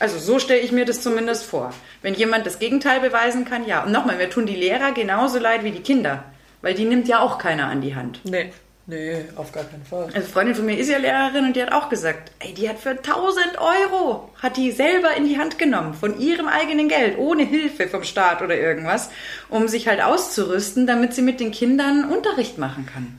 Also 0.00 0.18
so 0.18 0.40
stelle 0.40 0.58
ich 0.58 0.72
mir 0.72 0.86
das 0.86 1.02
zumindest 1.02 1.44
vor. 1.44 1.72
Wenn 2.02 2.14
jemand 2.14 2.46
das 2.46 2.58
Gegenteil 2.58 2.98
beweisen 2.98 3.44
kann, 3.44 3.64
ja. 3.64 3.84
Und 3.84 3.92
nochmal, 3.92 4.18
wir 4.18 4.28
tun 4.28 4.44
die 4.44 4.56
Lehrer 4.56 4.90
genauso 4.90 5.38
leid 5.38 5.62
wie 5.62 5.70
die 5.70 5.82
Kinder, 5.82 6.24
weil 6.62 6.74
die 6.74 6.84
nimmt 6.84 7.06
ja 7.06 7.20
auch 7.20 7.38
keiner 7.38 7.68
an 7.68 7.80
die 7.80 7.94
Hand. 7.94 8.20
Nee. 8.24 8.50
Nee, 8.86 9.24
auf 9.36 9.50
gar 9.50 9.64
keinen 9.64 9.84
Fall. 9.84 10.04
Also 10.04 10.16
eine 10.16 10.24
Freundin 10.24 10.54
von 10.54 10.66
mir 10.66 10.76
ist 10.78 10.90
ja 10.90 10.98
Lehrerin 10.98 11.46
und 11.46 11.56
die 11.56 11.62
hat 11.62 11.72
auch 11.72 11.88
gesagt, 11.88 12.32
ey, 12.40 12.52
die 12.52 12.68
hat 12.68 12.78
für 12.78 12.90
1000 12.90 13.58
Euro, 13.58 14.30
hat 14.42 14.58
die 14.58 14.72
selber 14.72 15.16
in 15.16 15.26
die 15.26 15.38
Hand 15.38 15.58
genommen, 15.58 15.94
von 15.94 16.20
ihrem 16.20 16.48
eigenen 16.48 16.88
Geld, 16.88 17.16
ohne 17.16 17.44
Hilfe 17.44 17.88
vom 17.88 18.04
Staat 18.04 18.42
oder 18.42 18.56
irgendwas, 18.56 19.08
um 19.48 19.68
sich 19.68 19.88
halt 19.88 20.02
auszurüsten, 20.02 20.86
damit 20.86 21.14
sie 21.14 21.22
mit 21.22 21.40
den 21.40 21.50
Kindern 21.50 22.10
Unterricht 22.10 22.58
machen 22.58 22.86
kann. 22.92 23.18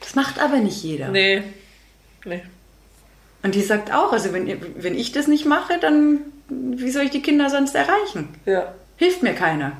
Das 0.00 0.16
macht 0.16 0.40
aber 0.40 0.56
nicht 0.56 0.82
jeder. 0.82 1.08
Nee. 1.08 1.44
Nee. 2.24 2.42
Und 3.42 3.54
die 3.54 3.62
sagt 3.62 3.92
auch, 3.94 4.12
also 4.12 4.32
wenn, 4.32 4.60
wenn 4.82 4.98
ich 4.98 5.12
das 5.12 5.28
nicht 5.28 5.46
mache, 5.46 5.78
dann 5.78 6.20
wie 6.50 6.90
soll 6.90 7.04
ich 7.04 7.10
die 7.10 7.22
Kinder 7.22 7.48
sonst 7.48 7.74
erreichen? 7.74 8.28
Ja. 8.44 8.74
Hilft 8.96 9.22
mir 9.22 9.34
keiner. 9.34 9.72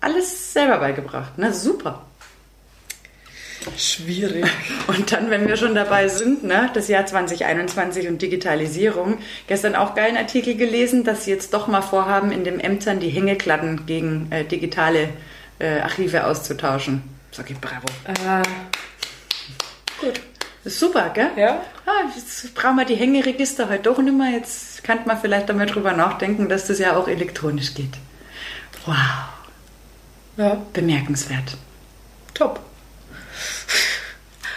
Alles 0.00 0.52
selber 0.52 0.78
beigebracht. 0.78 1.32
Na 1.36 1.52
super. 1.52 2.06
Schwierig. 3.76 4.46
Und 4.86 5.12
dann, 5.12 5.30
wenn 5.30 5.46
wir 5.46 5.56
schon 5.56 5.74
dabei 5.74 6.08
sind, 6.08 6.44
ne, 6.44 6.70
das 6.72 6.88
Jahr 6.88 7.04
2021 7.06 8.08
und 8.08 8.22
Digitalisierung, 8.22 9.18
gestern 9.46 9.74
auch 9.76 9.94
geilen 9.94 10.16
Artikel 10.16 10.54
gelesen, 10.56 11.04
dass 11.04 11.24
sie 11.24 11.30
jetzt 11.30 11.52
doch 11.52 11.66
mal 11.66 11.82
vorhaben, 11.82 12.32
in 12.32 12.44
den 12.44 12.58
Ämtern 12.58 13.00
die 13.00 13.10
Hängekladden 13.10 13.84
gegen 13.86 14.32
äh, 14.32 14.44
digitale 14.44 15.10
äh, 15.58 15.80
Archive 15.80 16.24
auszutauschen. 16.26 17.02
Sag 17.32 17.50
ich 17.50 17.58
bravo. 17.58 17.86
Ah, 18.26 18.42
gut. 20.00 20.20
Super, 20.64 21.10
gell? 21.10 21.30
Ja. 21.36 21.62
Ah, 21.86 22.10
jetzt 22.14 22.54
brauchen 22.54 22.76
wir 22.76 22.84
die 22.84 22.94
Hängeregister 22.96 23.68
heute 23.68 23.82
doch 23.84 23.98
nicht 23.98 24.16
mehr. 24.16 24.30
Jetzt 24.30 24.82
kann 24.84 25.00
man 25.06 25.18
vielleicht 25.20 25.48
einmal 25.50 25.66
drüber 25.66 25.92
nachdenken, 25.92 26.48
dass 26.48 26.66
das 26.66 26.78
ja 26.78 26.96
auch 26.96 27.08
elektronisch 27.08 27.74
geht. 27.74 27.92
Wow, 28.86 28.96
Ja, 30.38 30.56
bemerkenswert. 30.72 31.56
top. 32.34 32.60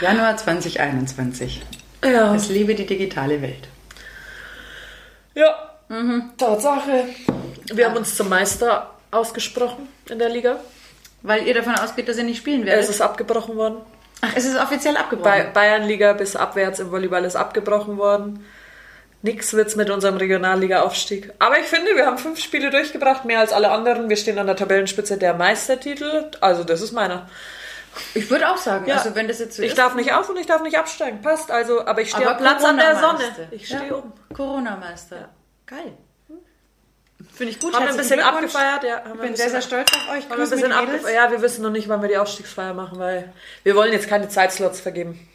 Januar 0.01 0.37
2021. 0.37 1.61
Ja. 2.03 2.35
Es 2.35 2.49
lebe 2.49 2.75
die 2.75 2.85
digitale 2.85 3.41
Welt. 3.41 3.67
Ja. 5.35 5.69
Tatsache. 6.37 7.05
Wir 7.73 7.85
haben 7.85 7.97
uns 7.97 8.15
zum 8.15 8.29
Meister 8.29 8.89
ausgesprochen 9.11 9.87
in 10.09 10.19
der 10.19 10.29
Liga. 10.29 10.59
Weil 11.21 11.47
ihr 11.47 11.53
davon 11.53 11.75
ausgeht, 11.75 12.09
dass 12.09 12.17
ihr 12.17 12.23
nicht 12.23 12.39
spielen 12.39 12.65
werdet. 12.65 12.83
Es 12.83 12.89
ist 12.89 13.01
abgebrochen 13.01 13.55
worden. 13.55 13.77
Ach, 14.21 14.31
es 14.35 14.45
ist 14.45 14.59
offiziell 14.59 14.97
abgebrochen. 14.97 15.31
Bei 15.31 15.43
Bayernliga 15.43 16.13
bis 16.13 16.35
abwärts 16.35 16.79
im 16.79 16.91
Volleyball 16.91 17.23
ist 17.23 17.35
abgebrochen 17.35 17.97
worden. 17.97 18.45
Nix 19.21 19.53
wird's 19.53 19.77
mit 19.77 19.89
unserem 19.89 20.17
Regionalliga-Aufstieg. 20.17 21.31
Aber 21.39 21.57
ich 21.57 21.65
finde, 21.65 21.95
wir 21.95 22.05
haben 22.05 22.17
fünf 22.17 22.39
Spiele 22.39 22.71
durchgebracht, 22.71 23.23
mehr 23.23 23.39
als 23.39 23.53
alle 23.53 23.71
anderen. 23.71 24.09
Wir 24.09 24.17
stehen 24.17 24.37
an 24.37 24.47
der 24.47 24.57
Tabellenspitze 24.57 25.17
der 25.17 25.33
Meistertitel. 25.33 26.29
Also, 26.41 26.65
das 26.65 26.81
ist 26.81 26.91
meiner. 26.91 27.29
Ich 28.13 28.29
würde 28.29 28.49
auch 28.49 28.57
sagen, 28.57 28.85
Ja. 28.87 28.95
also 28.97 29.15
wenn 29.15 29.27
das 29.27 29.39
jetzt 29.39 29.55
so 29.57 29.63
Ich 29.63 29.69
ist. 29.69 29.77
darf 29.77 29.95
nicht 29.95 30.13
auf 30.13 30.29
und 30.29 30.37
ich 30.37 30.45
darf 30.45 30.61
nicht 30.61 30.77
absteigen. 30.77 31.21
Passt. 31.21 31.51
Also, 31.51 31.85
aber 31.85 32.01
ich 32.01 32.09
stehe 32.11 32.29
am 32.29 32.37
Platz 32.37 32.63
an 32.63 32.77
der 32.77 32.99
Sonne. 32.99 33.19
Ich 33.51 33.67
stehe 33.67 33.87
ja. 33.87 33.95
oben. 33.95 34.13
Corona-Meister. 34.33 35.29
Geil. 35.65 35.93
Finde 37.33 37.51
ich 37.53 37.59
gut. 37.59 37.73
Haben 37.73 37.85
wir 37.85 37.91
ein 37.91 37.97
bisschen 37.97 38.19
abgefeiert, 38.19 38.83
ja. 38.83 38.97
Haben 39.03 39.13
Ich 39.15 39.21
bin 39.21 39.35
sehr, 39.35 39.49
sehr 39.49 39.61
stolz 39.61 39.91
auf 39.91 40.15
euch. 40.15 40.23
Haben 40.29 40.37
wir 40.37 40.43
ein 40.43 40.49
bisschen 40.49 40.67
mit 40.67 40.77
ab 40.77 40.85
Mädels. 40.85 41.11
ja, 41.11 41.31
wir 41.31 41.41
wissen 41.41 41.63
noch 41.63 41.71
nicht, 41.71 41.89
wann 41.89 42.01
wir 42.01 42.09
die 42.09 42.17
Aufstiegsfeier 42.17 42.73
machen, 42.73 42.99
weil 42.99 43.33
wir 43.63 43.75
wollen 43.75 43.91
jetzt 43.91 44.07
keine 44.07 44.27
Zeitslots 44.29 44.79
vergeben. 44.81 45.27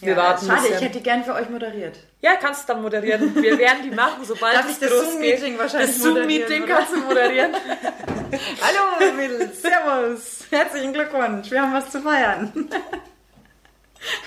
Wir 0.00 0.12
Ja, 0.12 0.16
warten 0.16 0.46
Schade, 0.46 0.68
ich 0.68 0.80
hätte 0.80 0.98
die 0.98 1.02
gern 1.02 1.24
für 1.24 1.34
euch 1.34 1.48
moderiert. 1.48 1.96
Ja, 2.20 2.36
kannst 2.36 2.68
du 2.68 2.72
dann 2.72 2.82
moderieren. 2.82 3.34
Wir 3.40 3.58
werden 3.58 3.82
die 3.84 3.90
machen, 3.94 4.24
sobald 4.24 4.56
Darf 4.56 4.66
es 4.66 4.72
ich 4.72 4.78
das. 4.80 4.90
Zoom-Meeting 4.90 5.58
wahrscheinlich 5.58 5.90
Das 5.90 6.02
Zoom-Meeting 6.02 6.66
kannst 6.66 6.92
du 6.92 6.98
moderieren. 6.98 7.54
Hallo 8.60 9.12
Mädels, 9.16 9.62
Servus. 9.62 10.44
Herzlichen 10.50 10.92
Glückwunsch. 10.92 11.50
Wir 11.50 11.62
haben 11.62 11.72
was 11.72 11.90
zu 11.90 12.00
feiern. 12.00 12.52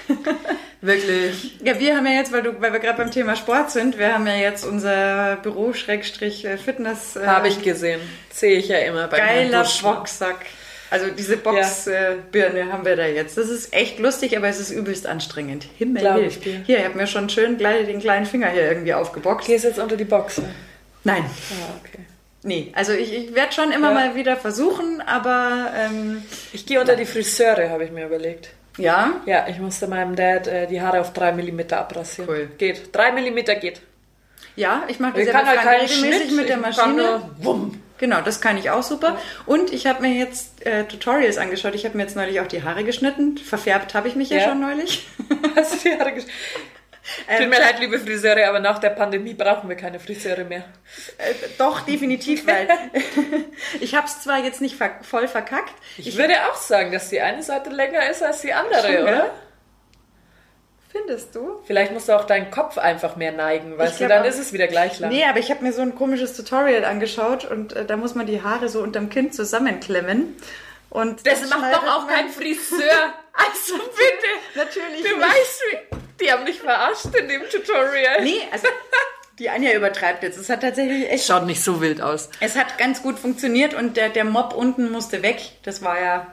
Wirklich. 0.81 1.59
Ja, 1.61 1.77
wir 1.79 1.97
haben 1.97 2.05
ja 2.05 2.13
jetzt, 2.13 2.31
weil, 2.31 2.43
du, 2.43 2.61
weil 2.61 2.71
wir 2.71 2.79
gerade 2.79 2.97
beim 2.97 3.11
Thema 3.11 3.35
Sport 3.35 3.71
sind, 3.71 3.97
wir 3.97 4.13
haben 4.13 4.25
ja 4.27 4.35
jetzt 4.35 4.65
unser 4.65 5.37
Büro-Fitness. 5.37 7.15
Äh, 7.15 7.25
Habe 7.25 7.47
ich 7.49 7.61
gesehen. 7.61 7.99
Sehe 8.31 8.57
ich 8.57 8.67
ja 8.69 8.77
immer 8.79 9.07
bei 9.07 9.17
geiler. 9.17 9.65
Boxsack. 9.81 10.45
Also 10.89 11.07
diese 11.11 11.37
Boxbirne 11.37 12.71
haben 12.71 12.85
wir 12.85 12.95
da 12.95 13.05
jetzt. 13.05 13.37
Das 13.37 13.49
ist 13.49 13.73
echt 13.73 13.99
lustig, 13.99 14.37
aber 14.37 14.47
es 14.47 14.59
ist 14.59 14.71
übelst 14.71 15.05
anstrengend. 15.07 15.65
Himmel 15.77 16.01
Glaub 16.01 16.15
hilf. 16.17 16.37
ich 16.37 16.43
dir. 16.43 16.61
Hier, 16.65 16.77
ich 16.79 16.85
habe 16.85 16.95
mir 16.97 17.07
schon 17.07 17.29
schön 17.29 17.57
gleich 17.57 17.85
den 17.85 17.99
kleinen 17.99 18.25
Finger 18.25 18.49
hier 18.49 18.63
irgendwie 18.69 18.93
aufgeboxt. 18.93 19.47
Gehst 19.47 19.65
jetzt 19.65 19.79
unter 19.79 19.97
die 19.97 20.05
Box. 20.05 20.41
Nein, 21.03 21.23
Ja, 21.49 21.75
okay. 21.83 21.99
nee. 22.43 22.71
Also 22.75 22.93
ich, 22.93 23.13
ich 23.13 23.35
werde 23.35 23.53
schon 23.53 23.71
immer 23.71 23.89
Ja. 23.89 23.93
mal 23.93 24.15
wieder 24.15 24.35
versuchen, 24.37 25.01
aber 25.05 25.71
ähm, 25.75 26.23
Ich 26.53 26.65
gehe 26.65 26.79
unter 26.79 26.95
die 26.95 27.05
Friseure, 27.05 27.69
habe 27.69 27.83
ich 27.85 27.91
mir 27.91 28.05
überlegt. 28.05 28.49
ja. 28.77 29.21
Ja, 29.25 29.47
ich 29.49 29.59
musste 29.59 29.87
meinem 29.87 30.15
Dad 30.15 30.47
äh, 30.47 30.67
die 30.67 30.81
Haare 30.81 31.01
auf 31.01 31.13
3 31.13 31.31
mm 31.33 31.59
abrasieren. 31.73 32.29
Cool. 32.29 32.49
Geht. 32.57 32.95
3 32.95 33.11
mm 33.11 33.59
geht. 33.61 33.81
Ja, 34.57 34.83
ich 34.89 34.99
mache 34.99 35.13
das 35.13 35.21
Ich 35.21 35.27
ja 35.27 35.45
halt 35.45 35.59
keinen 35.61 35.79
regelmäßig 35.85 36.31
mit 36.31 36.49
der 36.49 36.55
ich 36.57 36.61
Maschine. 36.61 37.29
Wumm. 37.37 37.81
Genau, 37.99 38.21
das 38.21 38.41
kann 38.41 38.57
ich 38.57 38.69
auch 38.69 38.83
super. 38.83 39.17
Und 39.45 39.71
ich 39.71 39.87
habe 39.87 40.01
mir 40.01 40.13
jetzt 40.13 40.65
äh, 40.65 40.83
Tutorials 40.83 41.37
angeschaut. 41.37 41.73
Ich 41.75 41.85
habe 41.85 41.95
mir 41.97 42.03
jetzt 42.03 42.15
neulich 42.15 42.41
auch 42.41 42.47
die 42.47 42.63
Haare 42.63 42.83
geschnitten. 42.83 43.37
Verfärbt 43.37 43.93
habe 43.95 44.07
ich 44.07 44.15
mich 44.15 44.29
ja, 44.29 44.37
Ja. 44.37 44.49
schon 44.49 44.59
neulich. 44.59 45.07
Hast 45.55 45.85
du 45.85 45.89
die 45.89 45.97
Haare 45.97 46.09
gesch- 46.09 46.27
Tut 47.37 47.49
mir 47.49 47.57
leid, 47.59 47.79
liebe 47.79 47.97
Friseure, 47.99 48.49
aber 48.49 48.59
nach 48.59 48.79
der 48.79 48.89
Pandemie 48.89 49.33
brauchen 49.33 49.69
wir 49.69 49.77
keine 49.77 49.97
Friseure 49.99 50.43
mehr. 50.43 50.65
Äh, 51.17 51.33
doch, 51.57 51.81
definitiv, 51.81 52.45
weil 52.47 52.67
ich 53.79 53.95
habe 53.95 54.07
es 54.07 54.21
zwar 54.21 54.43
jetzt 54.43 54.59
nicht 54.59 54.75
ver 54.75 54.91
voll 55.03 55.27
verkackt. 55.27 55.73
Ich, 55.97 56.17
würde 56.17 56.33
auch 56.51 56.55
sagen, 56.57 56.91
dass 56.91 57.09
die 57.09 57.21
eine 57.21 57.43
Seite 57.43 57.69
länger 57.69 58.09
ist 58.09 58.21
als 58.23 58.41
die 58.41 58.51
andere, 58.53 58.81
Schon, 58.81 59.03
oder? 59.03 59.11
gell? 59.11 59.31
Findest 60.89 61.35
du? 61.35 61.59
Vielleicht 61.65 61.91
musst 61.91 62.07
du 62.07 62.13
auch 62.15 62.23
deinen 62.25 62.49
Kopf 62.49 62.77
einfach 62.77 63.15
mehr 63.17 63.31
neigen, 63.33 63.77
weißt 63.77 63.99
du, 63.99 64.07
dann 64.07 64.23
auch- 64.23 64.27
ist 64.27 64.39
es 64.39 64.53
wieder 64.53 64.67
gleich 64.67 64.99
lang. 64.99 65.11
Nee, 65.11 65.25
aber 65.25 65.39
ich 65.39 65.51
habe 65.51 65.63
mir 65.63 65.73
so 65.73 65.81
ein 65.81 65.95
komisches 65.95 66.35
Tutorial 66.35 66.85
angeschaut 66.85 67.45
und 67.45 67.73
äh, 67.73 67.85
da 67.85 67.97
muss 67.97 68.15
man 68.15 68.25
die 68.25 68.41
Haare 68.41 68.69
so 68.69 68.81
unterm 68.81 69.09
Kinn 69.09 69.31
zusammenklemmen. 69.31 70.35
Und 70.89 71.27
Das 71.27 71.41
macht 71.49 71.73
doch 71.73 71.83
auch 71.83 72.07
kein 72.07 72.29
Friseur. 72.29 72.79
Also 73.39 73.75
bitte. 73.75 74.31
Natürlich 74.55 75.03
Du 75.03 75.15
nicht. 75.15 75.21
weißt, 75.27 75.61
wie- 75.69 75.97
die 76.25 76.31
haben 76.31 76.43
dich 76.47 76.59
verarscht 76.59 77.05
in 77.13 77.27
dem 77.27 77.43
Tutorial. 77.43 78.23
Nee, 78.23 78.39
also 78.51 78.67
die 79.37 79.47
Anja 79.51 79.73
übertreibt 79.73 80.23
jetzt. 80.23 80.39
Es 80.39 80.49
hat 80.49 80.61
tatsächlich 80.61 81.07
echt 81.11 81.27
Schaut 81.27 81.45
nicht 81.45 81.63
so 81.63 81.79
wild 81.79 82.01
aus. 82.01 82.29
Es 82.39 82.55
hat 82.55 82.79
ganz 82.79 83.03
gut 83.03 83.19
funktioniert 83.19 83.75
und 83.75 83.95
der, 83.95 84.09
der 84.09 84.23
Mob 84.23 84.55
unten 84.55 84.89
musste 84.89 85.21
weg. 85.21 85.39
Das 85.61 85.83
war 85.83 86.01
ja. 86.01 86.27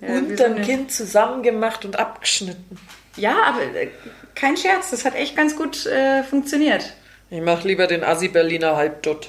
äh, 0.00 0.06
wie 0.06 0.08
so 0.08 0.14
Unterm 0.44 0.52
eine- 0.54 0.64
Kind 0.64 0.90
zusammengemacht 0.90 1.84
und 1.84 1.98
abgeschnitten. 1.98 2.78
Ja, 3.18 3.42
aber 3.44 3.62
äh, 3.62 3.88
kein 4.34 4.56
Scherz, 4.56 4.90
das 4.90 5.04
hat 5.04 5.14
echt 5.14 5.36
ganz 5.36 5.56
gut 5.56 5.86
äh, 5.86 6.22
funktioniert. 6.22 6.92
Ich 7.30 7.40
mach 7.42 7.64
lieber 7.64 7.86
den 7.86 8.04
Assi-Berliner 8.04 8.76
Halbdutt. 8.76 9.28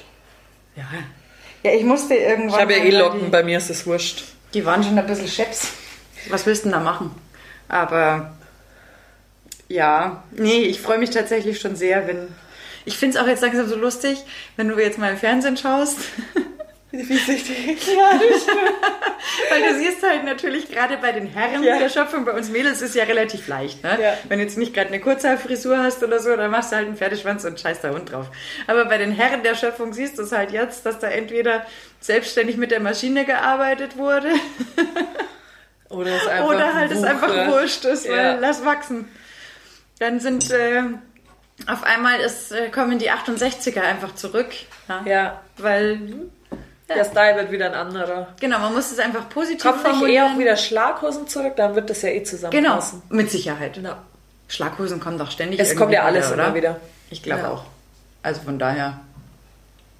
Ja. 0.75 0.83
Ja, 1.63 1.71
ich 1.73 1.83
musste 1.83 2.13
irgendwann. 2.15 2.49
Ich 2.49 2.61
habe 2.61 2.73
ja 2.77 2.83
eh 2.83 2.91
Locken, 2.91 3.25
Die, 3.25 3.27
bei 3.29 3.43
mir 3.43 3.57
ist 3.57 3.69
es 3.69 3.85
wurscht. 3.85 4.23
die 4.53 4.65
waren 4.65 4.83
schon 4.83 4.97
ein 4.97 5.05
bisschen 5.05 5.27
scheps. 5.27 5.73
Was 6.29 6.45
willst 6.45 6.63
du 6.63 6.69
denn 6.69 6.77
da 6.77 6.83
machen? 6.83 7.11
Aber 7.67 8.33
ja, 9.67 10.23
nee, 10.31 10.61
ich 10.61 10.79
freue 10.79 10.97
mich 10.97 11.09
tatsächlich 11.09 11.59
schon 11.59 11.75
sehr, 11.75 12.07
wenn. 12.07 12.27
Ich 12.85 12.97
finde 12.97 13.17
es 13.17 13.23
auch 13.23 13.27
jetzt 13.27 13.41
langsam 13.41 13.67
so 13.67 13.75
lustig, 13.75 14.19
wenn 14.55 14.69
du 14.69 14.79
jetzt 14.79 14.97
mal 14.97 15.11
im 15.11 15.17
Fernsehen 15.17 15.57
schaust. 15.57 15.97
Wie 16.91 17.07
wichtig. 17.07 17.87
Ja, 17.87 18.11
das 18.17 18.41
stimmt. 18.43 18.59
Weil 19.51 19.61
du 19.61 19.75
siehst 19.77 20.01
halt 20.01 20.23
natürlich 20.23 20.71
gerade 20.71 20.97
bei 20.97 21.11
den 21.11 21.27
Herren 21.27 21.61
Ja. 21.63 21.77
der 21.77 21.89
Schöpfung, 21.89 22.25
bei 22.25 22.31
uns 22.31 22.49
Mädels 22.49 22.81
ist 22.81 22.95
ja 22.95 23.03
relativ 23.03 23.47
leicht. 23.47 23.83
Ne? 23.83 23.97
Ja. 24.01 24.17
Wenn 24.27 24.39
du 24.39 24.45
jetzt 24.45 24.57
nicht 24.57 24.73
gerade 24.73 24.87
eine 24.87 24.99
Kurzhaarfrisur 24.99 25.77
hast 25.77 26.01
oder 26.03 26.19
so, 26.19 26.35
dann 26.35 26.49
machst 26.49 26.71
du 26.71 26.77
halt 26.77 26.87
einen 26.87 26.97
Pferdeschwanz 26.97 27.45
und 27.45 27.59
scheiß 27.59 27.81
da 27.81 27.91
Hund 27.91 28.11
drauf. 28.11 28.25
Aber 28.65 28.85
bei 28.85 28.97
den 28.97 29.11
Herren 29.11 29.43
der 29.43 29.53
Schöpfung 29.55 29.93
siehst 29.93 30.17
du 30.17 30.23
es 30.23 30.31
halt 30.31 30.51
jetzt, 30.51 30.85
dass 30.85 30.97
da 30.99 31.07
entweder 31.09 31.65
selbstständig 31.99 32.57
mit 32.57 32.71
der 32.71 32.79
Maschine 32.79 33.23
gearbeitet 33.25 33.95
wurde 33.97 34.29
Oder 35.89 36.15
es 36.17 36.27
einfach 36.27 36.47
oder 36.49 36.73
halt 36.73 36.91
es 36.91 37.03
einfach 37.03 37.47
wurscht 37.49 37.83
ist, 37.85 38.07
weil 38.07 38.15
Ja. 38.17 38.33
lass 38.35 38.63
wachsen. 38.63 39.07
Dann 39.99 40.19
sind 40.19 40.49
äh, 40.51 40.83
auf 41.67 41.83
einmal 41.83 42.19
ist, 42.19 42.51
äh, 42.51 42.69
kommen 42.69 42.99
die 42.99 43.11
68er 43.11 43.81
einfach 43.81 44.15
zurück. 44.15 44.47
Ja? 44.87 45.01
Ja, 45.05 45.41
Weil, 45.57 45.99
der 46.95 47.05
Style 47.05 47.35
wird 47.37 47.51
wieder 47.51 47.67
ein 47.67 47.73
anderer. 47.75 48.33
genau, 48.39 48.59
man 48.59 48.73
muss 48.73 48.91
es 48.91 48.99
einfach 48.99 49.29
positiv 49.29 49.63
Kommt 49.63 49.77
nicht 49.83 49.85
eh 49.87 49.89
formulieren. 49.91 50.33
auch 50.33 50.37
wieder 50.39 50.55
Schlaghosen 50.57 51.27
zurück, 51.27 51.53
dann 51.55 51.75
wird 51.75 51.89
das 51.89 52.01
ja 52.01 52.09
eh 52.09 52.13
Genau, 52.19 52.25
zusammenpassen. 52.29 53.01
mit 53.09 53.29
Sicherheit. 53.31 53.73
Genau. 53.75 53.93
Schlaghosen 54.47 54.99
kommen 54.99 55.17
doch 55.19 55.29
ständig 55.31 55.59
Es 55.59 55.75
kommt 55.75 55.93
ja 55.93 56.03
alles 56.03 56.31
wieder, 56.31 56.45
immer 56.45 56.55
wieder. 56.55 56.79
Ich 57.11 57.21
glaube 57.23 57.41
Ja. 57.43 57.49
auch. 57.51 57.63
Also 58.23 58.41
von 58.41 58.57
daher. 58.59 58.99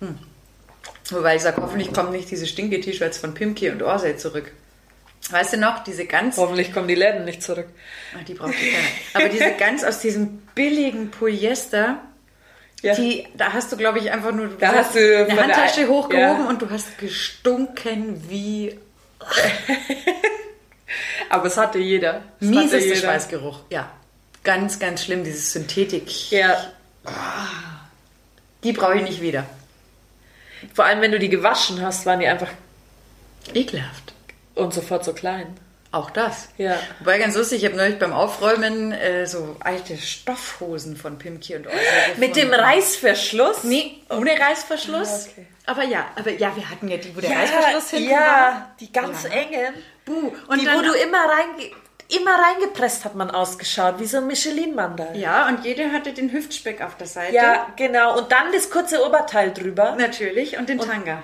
Hm. 0.01 0.17
Wobei 1.11 1.35
ich 1.35 1.41
sage, 1.41 1.61
hoffentlich 1.61 1.93
kommen 1.93 2.11
nicht 2.11 2.29
diese 2.29 2.45
stinke-T-Shirts 2.47 3.17
von 3.17 3.33
Pimki 3.33 3.69
und 3.69 3.81
Orsay 3.81 4.17
zurück. 4.17 4.51
Weißt 5.31 5.53
du 5.53 5.57
noch, 5.57 5.83
diese 5.83 6.05
ganz, 6.05 6.37
Hoffentlich 6.37 6.73
kommen 6.73 6.87
die 6.87 6.95
Läden 6.95 7.25
nicht 7.25 7.43
zurück. 7.43 7.67
Ach, 8.19 8.23
die 8.25 8.33
braucht 8.33 8.53
ich 8.53 8.71
keiner. 8.73 8.87
Aber 9.25 9.29
diese 9.29 9.51
ganz 9.59 9.83
aus 9.83 9.99
diesem 9.99 10.39
billigen 10.55 11.11
Polyester, 11.11 11.97
Ja. 12.81 12.95
die, 12.95 13.27
da 13.35 13.51
hast 13.51 13.71
du, 13.71 13.77
glaube 13.77 13.99
ich, 13.99 14.09
einfach 14.11 14.31
nur 14.31 14.47
Da 14.57 14.73
hast 14.73 14.95
du 14.95 14.99
eine 14.99 15.25
der 15.25 15.43
Handtasche 15.43 15.81
Ei- 15.81 15.87
hochgehoben 15.87 16.43
ja. 16.43 16.49
und 16.49 16.61
du 16.61 16.69
hast 16.69 16.97
gestunken 16.97 18.23
wie 18.29 18.77
Aber 21.29 21.45
es 21.45 21.57
hatte 21.57 21.77
jeder. 21.79 22.23
Es 22.39 22.47
miesester 22.47 22.79
jeder. 22.79 22.95
Schweißgeruch. 22.95 23.59
Ja, 23.69 23.91
ganz, 24.43 24.79
ganz 24.79 25.03
schlimm, 25.03 25.23
dieses 25.23 25.51
Synthetik. 25.53 26.31
Ja. 26.31 26.57
Die 28.63 28.73
brauche 28.73 28.95
ich 28.95 29.03
nicht 29.03 29.21
wieder. 29.21 29.45
Vor 30.73 30.85
allem, 30.85 31.01
wenn 31.01 31.11
du 31.11 31.19
die 31.19 31.29
gewaschen 31.29 31.81
hast, 31.81 32.05
waren 32.05 32.19
die 32.19 32.27
einfach 32.27 32.49
Ekelhaft. 33.53 34.13
und 34.55 34.73
sofort 34.73 35.05
so 35.05 35.13
klein. 35.13 35.55
Auch 35.91 36.11
das. 36.11 36.49
Ja. 36.57 36.77
Wobei 36.99 37.17
ganz 37.17 37.35
lustig, 37.35 37.63
ich 37.63 37.65
habe 37.65 37.75
neulich 37.75 37.97
beim 37.97 38.13
Aufräumen 38.13 38.91
äh, 38.91 39.25
so 39.25 39.55
alte 39.61 39.97
Stoffhosen 39.97 40.95
von 40.95 41.17
Pimki 41.17 41.55
und 41.55 41.65
Orsay 41.65 41.79
Mit 42.17 42.35
dem. 42.35 42.53
Reißverschluss? 42.53 43.63
Nee, 43.63 43.95
ohne 44.09 44.39
Reißverschluss. 44.39 45.09
Ah, 45.09 45.29
okay. 45.31 45.47
Aber 45.65 45.83
ja, 45.83 46.05
aber 46.15 46.31
ja, 46.31 46.55
wir 46.55 46.69
hatten 46.69 46.87
ja 46.89 46.97
die, 46.97 47.15
wo 47.15 47.21
der 47.21 47.31
ja, 47.31 47.39
Reißverschluss 47.39 47.89
hinten 47.89 48.09
war. 48.11 48.17
ja, 48.19 48.71
die 48.79 48.91
ganz 48.91 49.23
Ja. 49.23 49.29
engen. 49.29 49.73
Buh. 50.05 50.31
Und 50.47 50.61
die, 50.61 50.65
dann, 50.65 50.77
wo 50.77 50.81
du 50.81 50.93
immer 50.93 51.19
reinge 51.25 51.71
immer 52.11 52.31
reingepresst 52.39 53.05
hat 53.05 53.13
man 53.13 53.29
ausgeschaut, 53.29 53.99
wie 53.99 54.07
so 54.07 54.17
ein 54.17 54.25
Michelin-Mandal. 54.27 55.15
ja, 55.15 55.47
und 55.47 55.63
jeder 55.63 55.91
hatte 55.91 56.11
den 56.11 56.31
Hüftspeck 56.31 56.81
auf 56.81 56.97
der 56.97 57.05
Seite. 57.05 57.35
Ja, 57.35 57.67
genau. 57.75 58.17
Und 58.17 58.31
dann 58.31 58.51
das 58.51 58.71
kurze 58.71 59.05
Oberteil 59.05 59.53
drüber. 59.53 59.95
Natürlich. 59.95 60.57
Und 60.57 60.69
den 60.69 60.79
Tanga. 60.79 61.21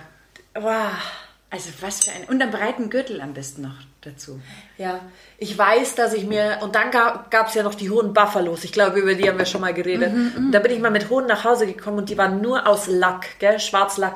Wow. 0.54 0.92
Also 1.50 1.70
was 1.82 2.04
für 2.06 2.12
ein... 2.12 2.26
Und 2.26 2.40
einen 2.42 2.52
breiten 2.52 2.90
Gürtel 2.92 3.20
am 3.22 3.34
besten 3.34 3.64
noch 3.64 3.76
dazu. 4.06 4.40
Ja, 4.78 5.00
ich 5.38 5.58
weiß, 5.58 5.96
dass 5.96 6.14
ich 6.14 6.26
mir. 6.26 6.60
Und 6.62 6.76
dann 6.76 6.92
gab 6.92 7.48
es 7.48 7.54
ja 7.54 7.64
noch 7.64 7.76
die 7.76 7.90
hohen 7.90 8.14
Buffalos. 8.14 8.64
Ich 8.64 8.72
glaube, 8.72 9.00
über 9.00 9.14
die 9.14 9.28
haben 9.28 9.38
wir 9.38 9.46
schon 9.46 9.62
mal 9.62 9.74
geredet. 9.74 10.14
und 10.36 10.52
da 10.52 10.60
bin 10.60 10.72
ich 10.72 10.80
mal 10.80 10.92
mit 10.92 11.10
hohen 11.10 11.26
nach 11.26 11.44
Hause 11.44 11.68
gekommen 11.68 11.98
und 11.98 12.10
die 12.10 12.18
waren 12.18 12.42
nur 12.42 12.68
aus 12.68 12.88
Lack, 12.88 13.40
gell? 13.40 13.60
Schwarzlack. 13.60 14.16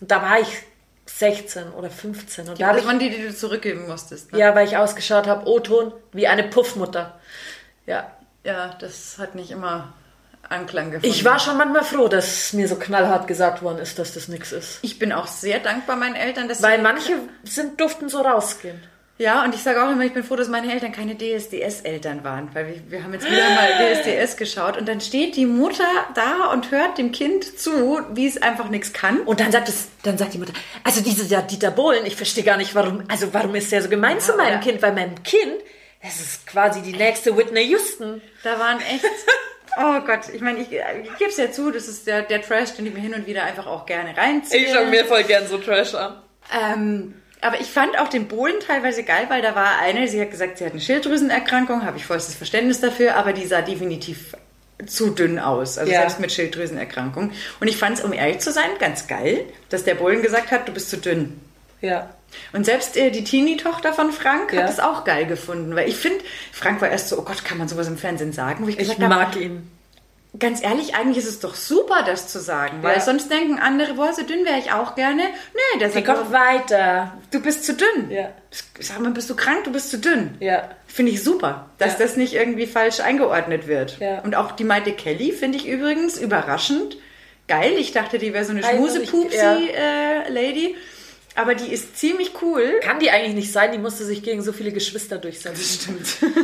Und 0.00 0.10
da 0.10 0.22
war 0.22 0.40
ich 0.40 0.48
16 1.06 1.70
oder 1.72 1.90
15. 1.90 2.48
Und 2.48 2.60
da 2.60 2.68
habe 2.68 2.78
Das 2.78 2.86
waren 2.86 2.98
die, 2.98 3.10
die 3.10 3.22
du 3.22 3.34
zurückgeben 3.34 3.86
musstest. 3.86 4.32
Ne? 4.32 4.38
Ja, 4.38 4.54
weil 4.54 4.66
ich 4.66 4.76
ausgeschaut 4.76 5.26
habe, 5.26 5.48
O-Ton, 5.48 5.92
wie 6.12 6.26
eine 6.26 6.44
Puffmutter. 6.44 7.18
Ja. 7.86 8.10
ja, 8.44 8.76
das 8.78 9.18
hat 9.18 9.34
nicht 9.34 9.50
immer 9.50 9.92
Anklang 10.48 10.90
gefunden. 10.90 11.06
Ich 11.06 11.24
war 11.24 11.38
schon 11.38 11.56
manchmal 11.56 11.84
froh, 11.84 12.08
dass 12.08 12.52
mir 12.52 12.66
so 12.66 12.76
knallhart 12.76 13.26
gesagt 13.26 13.62
worden 13.62 13.78
ist, 13.78 13.98
dass 13.98 14.14
das 14.14 14.28
nichts 14.28 14.52
ist. 14.52 14.78
Ich 14.82 14.98
bin 14.98 15.12
auch 15.12 15.26
sehr 15.26 15.60
dankbar 15.60 15.96
meinen 15.96 16.16
Eltern, 16.16 16.48
dass 16.48 16.62
Weil 16.62 16.80
manche 16.82 17.12
sind, 17.44 17.80
durften 17.80 18.08
so 18.08 18.20
rausgehen. 18.20 18.80
Ja, 19.20 19.44
und 19.44 19.54
ich 19.54 19.62
sage 19.62 19.84
auch 19.84 19.90
immer, 19.90 20.02
ich 20.04 20.14
bin 20.14 20.24
froh, 20.24 20.34
dass 20.34 20.48
meine 20.48 20.72
Eltern 20.72 20.92
keine 20.92 21.14
DSDS-Eltern 21.14 22.24
waren, 22.24 22.48
weil 22.54 22.68
wir, 22.68 22.90
wir 22.90 23.04
haben 23.04 23.12
jetzt 23.12 23.30
wieder 23.30 23.50
mal 23.50 23.68
DSDS 23.94 24.38
geschaut 24.38 24.78
und 24.78 24.88
dann 24.88 25.02
steht 25.02 25.36
die 25.36 25.44
Mutter 25.44 25.84
da 26.14 26.50
und 26.54 26.70
hört 26.70 26.96
dem 26.96 27.12
Kind 27.12 27.58
zu, 27.60 28.00
wie 28.14 28.26
es 28.26 28.40
einfach 28.40 28.70
nichts 28.70 28.94
kann. 28.94 29.20
Und 29.20 29.40
dann 29.40 29.52
sagt 29.52 29.68
es, 29.68 29.88
dann 30.04 30.16
sagt 30.16 30.32
die 30.32 30.38
Mutter, 30.38 30.54
also 30.84 31.02
dieser 31.02 31.24
der 31.24 31.42
Dieter 31.42 31.70
Bohlen, 31.70 32.06
ich 32.06 32.16
verstehe 32.16 32.44
gar 32.44 32.56
nicht, 32.56 32.74
warum, 32.74 33.02
also 33.08 33.34
warum 33.34 33.54
ist 33.56 33.70
der 33.70 33.82
so 33.82 33.90
gemein 33.90 34.20
zu 34.20 34.32
meinem 34.36 34.54
oder- 34.54 34.64
Kind? 34.64 34.80
Weil 34.80 34.94
mein 34.94 35.22
Kind, 35.22 35.52
das 36.02 36.18
ist 36.18 36.46
quasi 36.46 36.80
die 36.80 36.94
nächste 36.94 37.36
Whitney 37.36 37.64
Houston. 37.64 38.22
Da 38.42 38.58
waren 38.58 38.78
echt. 38.80 39.04
Oh 39.76 40.00
Gott, 40.04 40.22
ich 40.34 40.40
meine, 40.40 40.58
ich, 40.58 40.72
ich 40.72 41.16
gebe 41.18 41.30
es 41.30 41.36
ja 41.36 41.52
zu, 41.52 41.70
das 41.70 41.86
ist 41.86 42.04
der, 42.08 42.22
der 42.22 42.42
Trash, 42.42 42.72
den 42.72 42.86
ich 42.86 42.92
mir 42.92 42.98
hin 42.98 43.14
und 43.14 43.28
wieder 43.28 43.44
einfach 43.44 43.68
auch 43.68 43.86
gerne 43.86 44.16
reinziehe. 44.16 44.66
voll 45.04 45.22
gern 45.22 45.46
so 45.46 45.58
Trash 45.58 45.94
an. 45.94 46.20
Ähm, 46.52 47.14
aber 47.42 47.60
ich 47.60 47.68
fand 47.68 47.98
auch 47.98 48.08
den 48.08 48.28
Bohlen 48.28 48.54
teilweise 48.66 49.02
geil, 49.02 49.26
weil 49.28 49.42
da 49.42 49.54
war 49.54 49.78
eine, 49.80 50.08
sie 50.08 50.20
hat 50.20 50.30
gesagt, 50.30 50.58
sie 50.58 50.64
hat 50.64 50.72
eine 50.72 50.80
Schilddrüsenerkrankung, 50.80 51.84
habe 51.84 51.96
ich 51.96 52.04
vollstes 52.06 52.34
Verständnis 52.34 52.80
dafür, 52.80 53.16
aber 53.16 53.32
die 53.32 53.46
sah 53.46 53.62
definitiv 53.62 54.34
zu 54.86 55.10
dünn 55.10 55.38
aus, 55.38 55.76
also 55.78 55.90
Ja. 55.92 56.00
selbst 56.00 56.20
mit 56.20 56.32
Schilddrüsenerkrankung. 56.32 57.32
Und 57.60 57.68
ich 57.68 57.76
fand 57.76 57.98
es, 57.98 58.04
um 58.04 58.12
ehrlich 58.12 58.38
zu 58.38 58.50
sein, 58.52 58.70
ganz 58.78 59.06
geil, 59.06 59.44
dass 59.68 59.84
der 59.84 59.94
Bohlen 59.94 60.22
gesagt 60.22 60.50
hat, 60.50 60.66
du 60.68 60.72
bist 60.72 60.90
zu 60.90 60.96
dünn. 60.96 61.40
Ja. 61.82 62.10
Und 62.52 62.64
selbst 62.64 62.96
äh, 62.96 63.10
die 63.10 63.24
Teenie-Tochter 63.24 63.92
von 63.92 64.12
Frank 64.12 64.52
Ja. 64.52 64.62
hat 64.62 64.70
es 64.70 64.78
auch 64.80 65.04
geil 65.04 65.26
gefunden, 65.26 65.74
weil 65.74 65.88
ich 65.88 65.96
finde, 65.96 66.20
Frank 66.52 66.80
war 66.80 66.88
erst 66.88 67.08
so, 67.08 67.18
oh 67.18 67.22
Gott, 67.22 67.44
kann 67.44 67.58
man 67.58 67.68
sowas 67.68 67.88
im 67.88 67.98
Fernsehen 67.98 68.32
sagen? 68.32 68.64
Wo 68.64 68.68
ich 68.68 68.78
Ich 68.78 68.88
gesagt 68.88 69.00
mag 69.00 69.36
ihn. 69.36 69.70
Ganz 70.38 70.62
ehrlich, 70.62 70.94
eigentlich 70.94 71.18
ist 71.18 71.28
es 71.28 71.40
doch 71.40 71.54
super, 71.54 72.02
das 72.06 72.28
zu 72.28 72.38
sagen, 72.40 72.78
weil 72.82 72.94
Ja. 72.96 73.00
sonst 73.00 73.30
denken 73.30 73.58
andere, 73.58 73.94
boah, 73.94 74.12
so 74.12 74.22
dünn 74.22 74.44
wäre 74.44 74.58
ich 74.58 74.72
auch 74.72 74.94
gerne. 74.94 75.22
Nee, 75.24 75.78
der 75.80 75.90
sagt, 75.90 76.06
kommt 76.06 76.32
weiter. 76.32 77.18
du 77.30 77.40
bist 77.40 77.64
zu 77.64 77.74
dünn. 77.74 78.10
Ja. 78.10 78.30
Sag 78.78 79.00
mal, 79.00 79.10
bist 79.10 79.28
du 79.28 79.34
krank? 79.36 79.64
Du 79.64 79.72
bist 79.72 79.90
zu 79.90 79.98
dünn. 79.98 80.36
Ja. 80.40 80.70
Finde 80.86 81.12
ich 81.12 81.22
super, 81.24 81.70
dass 81.78 81.92
Ja. 81.94 81.98
das 82.06 82.16
nicht 82.16 82.34
irgendwie 82.34 82.66
falsch 82.66 83.00
eingeordnet 83.00 83.66
wird. 83.66 83.98
Ja. 83.98 84.20
Und 84.20 84.34
auch 84.36 84.52
die 84.52 84.64
Maite 84.64 84.92
Kelly 84.92 85.32
finde 85.32 85.58
ich 85.58 85.66
übrigens 85.68 86.16
überraschend 86.18 86.96
geil. 87.48 87.72
Ich 87.78 87.92
dachte, 87.92 88.18
die 88.18 88.32
wäre 88.32 88.44
so 88.44 88.52
eine 88.52 88.64
Also 88.64 88.72
ich- 88.98 89.08
Schmusepupsi-Lady. 89.10 90.76
Aber 91.36 91.54
die 91.54 91.72
ist 91.72 91.96
ziemlich 91.98 92.32
cool. 92.42 92.80
Kann 92.82 92.98
die 92.98 93.10
eigentlich 93.10 93.34
nicht 93.34 93.52
sein, 93.52 93.72
die 93.72 93.78
musste 93.78 94.04
sich 94.04 94.22
gegen 94.22 94.42
so 94.42 94.52
viele 94.52 94.72
Geschwister 94.72 95.18
durchsetzen. 95.18 96.00
Stimmt. 96.02 96.32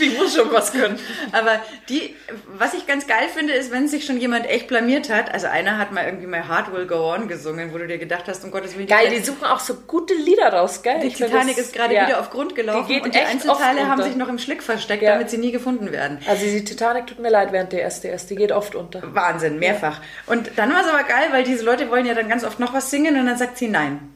Die 0.00 0.10
muss 0.10 0.34
schon 0.34 0.52
was 0.52 0.72
können. 0.72 0.98
Aber 1.30 1.60
die, 1.88 2.16
was 2.58 2.74
ich 2.74 2.84
ganz 2.86 3.06
geil 3.06 3.28
finde, 3.34 3.52
ist, 3.52 3.70
wenn 3.70 3.86
sich 3.86 4.04
schon 4.04 4.18
jemand 4.20 4.44
echt 4.50 4.66
blamiert 4.66 5.08
hat. 5.08 5.32
Also 5.32 5.46
einer 5.46 5.78
hat 5.78 5.92
mal 5.92 6.04
irgendwie 6.04 6.26
My 6.26 6.38
Heart 6.48 6.72
Will 6.72 6.86
Go 6.86 7.12
On 7.14 7.28
gesungen, 7.28 7.72
wo 7.72 7.78
du 7.78 7.86
dir 7.86 7.98
gedacht 7.98 8.24
hast, 8.26 8.42
um 8.44 8.50
Gottes 8.50 8.76
Willen. 8.76 8.88
Geil, 8.88 9.08
die 9.10 9.20
suchen 9.24 9.44
auch 9.44 9.60
so 9.60 9.74
gute 9.86 10.14
Lieder 10.14 10.52
raus, 10.52 10.82
gell? 10.82 10.98
Die 11.00 11.06
Ich 11.08 11.14
Titanic 11.14 11.56
das- 11.56 11.66
ist 11.66 11.74
gerade 11.74 11.94
ja. 11.94 12.06
wieder 12.08 12.18
auf 12.20 12.30
Grund 12.30 12.56
gelaufen 12.56 12.86
Die 12.88 12.94
geht 12.94 13.04
und 13.04 13.14
die 13.14 13.20
Einzelteile 13.20 13.86
haben 13.88 14.02
sich 14.02 14.16
noch 14.16 14.28
im 14.28 14.38
Schlick 14.40 14.64
versteckt, 14.64 15.02
Ja. 15.04 15.12
damit 15.12 15.30
sie 15.30 15.38
nie 15.38 15.52
gefunden 15.52 15.92
werden. 15.92 16.18
Also 16.26 16.44
die 16.44 16.64
Titanic 16.64 17.06
tut 17.06 17.20
mir 17.20 17.30
leid 17.30 17.52
während 17.52 17.72
der 17.72 17.84
SDS, 17.86 18.26
die 18.26 18.34
geht 18.34 18.50
oft 18.50 18.74
unter. 18.74 19.00
Wahnsinn, 19.14 19.60
mehrfach. 19.60 20.00
Und 20.26 20.50
dann 20.56 20.72
war 20.74 20.80
es 20.82 20.88
aber 20.88 21.04
geil, 21.04 21.28
weil 21.30 21.44
diese 21.44 21.64
Leute 21.64 21.88
wollen 21.88 22.04
ja 22.04 22.14
dann 22.14 22.28
ganz 22.28 22.42
oft 22.44 22.58
noch 22.58 22.74
was 22.74 22.90
singen 22.90 23.16
und 23.18 23.26
dann 23.26 23.38
sagt 23.46 23.58
sie 23.58 23.68
nein. 23.68 24.10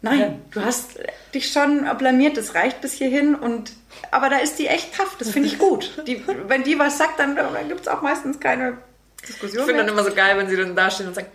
Nein, 0.00 0.20
Ja. 0.20 0.34
du 0.52 0.64
hast 0.64 0.90
dich 1.34 1.50
schon 1.52 1.84
blamiert, 1.98 2.36
das 2.36 2.54
reicht 2.54 2.80
bis 2.80 2.92
hierhin 2.92 3.34
und 3.34 3.72
aber 4.12 4.28
da 4.30 4.38
ist 4.38 4.58
die 4.58 4.68
echt 4.68 4.94
tough, 4.96 5.16
das 5.18 5.30
finde 5.30 5.48
ich 5.48 5.58
gut. 5.58 6.02
Die, 6.06 6.22
wenn 6.46 6.62
die 6.62 6.78
was 6.78 6.98
sagt, 6.98 7.18
dann, 7.18 7.34
dann 7.34 7.68
gibt 7.68 7.80
es 7.80 7.88
auch 7.88 8.00
meistens 8.02 8.38
keine 8.38 8.78
Diskussion 9.26 9.60
Ich 9.62 9.66
finde 9.66 9.84
dann 9.84 9.92
immer 9.92 10.04
so 10.04 10.14
geil, 10.14 10.36
wenn 10.38 10.48
sie 10.48 10.56
dann 10.56 10.76
dastehen 10.76 11.08
und 11.08 11.14
sagen, 11.14 11.26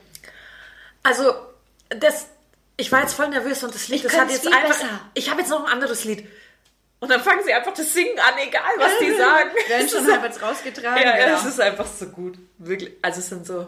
also 1.03 1.33
das, 1.89 2.27
ich 2.77 2.89
war 2.91 3.01
jetzt 3.01 3.13
voll 3.13 3.27
nervös 3.29 3.61
und 3.63 3.75
das 3.75 3.89
Lied, 3.89 3.97
Ich 3.97 4.03
das 4.03 4.17
hat 4.17 4.31
jetzt 4.31 4.47
einfach, 4.47 4.67
besser. 4.69 4.87
ich 5.13 5.29
habe 5.29 5.41
jetzt 5.41 5.49
noch 5.49 5.65
ein 5.65 5.71
anderes 5.71 6.05
Lied. 6.05 6.25
Und 7.01 7.09
dann 7.11 7.19
fangen 7.19 7.41
sie 7.43 7.53
einfach 7.53 7.73
das 7.73 7.91
Singen 7.93 8.17
an, 8.17 8.33
egal 8.47 8.61
was 8.77 8.91
die 9.01 9.13
sagen. 9.17 9.49
Werden 9.67 9.89
schon 9.89 10.09
halbwegs 10.09 10.41
rausgetragen. 10.41 11.03
Ja, 11.03 11.17
ja, 11.17 11.25
genau. 11.25 11.37
es 11.39 11.45
ist 11.45 11.59
einfach 11.59 11.85
so 11.85 12.05
gut. 12.05 12.37
Wirklich. 12.59 12.93
Also 13.01 13.19
es 13.19 13.27
sind 13.27 13.45
so. 13.45 13.67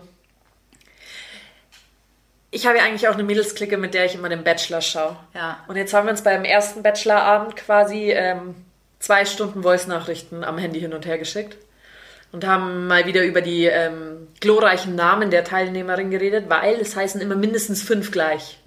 Ich 2.55 2.65
habe 2.65 2.77
ja 2.77 2.85
eigentlich 2.85 3.09
auch 3.09 3.15
eine 3.15 3.23
Mädelsklicke, 3.23 3.75
mit 3.75 3.93
der 3.93 4.05
ich 4.05 4.15
immer 4.15 4.29
den 4.29 4.45
Bachelor 4.45 4.79
schaue. 4.79 5.17
Ja. 5.33 5.65
Und 5.67 5.75
jetzt 5.75 5.93
haben 5.93 6.05
wir 6.05 6.11
uns 6.11 6.21
beim 6.21 6.45
ersten 6.45 6.83
Bachelorabend 6.83 7.57
quasi 7.57 8.11
ähm, 8.11 8.55
zwei 8.99 9.25
Stunden 9.25 9.61
Voice-Nachrichten 9.61 10.45
am 10.45 10.57
Handy 10.57 10.79
hin 10.79 10.93
und 10.93 11.05
her 11.05 11.17
geschickt. 11.17 11.57
Und 12.31 12.47
haben 12.47 12.87
mal 12.87 13.07
wieder 13.07 13.25
über 13.25 13.41
die 13.41 13.65
ähm, 13.65 14.29
glorreichen 14.39 14.95
Namen 14.95 15.31
der 15.31 15.43
Teilnehmerin 15.43 16.11
geredet, 16.11 16.45
weil 16.47 16.75
es 16.79 16.95
heißen 16.95 17.19
immer 17.19 17.35
mindestens 17.35 17.83
fünf 17.83 18.11
gleich. 18.11 18.57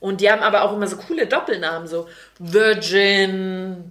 Und 0.00 0.20
die 0.20 0.30
haben 0.30 0.42
aber 0.42 0.60
auch 0.60 0.74
immer 0.74 0.86
so 0.86 0.96
coole 0.98 1.26
Doppelnamen, 1.26 1.88
so 1.88 2.06
Virgin, 2.38 3.90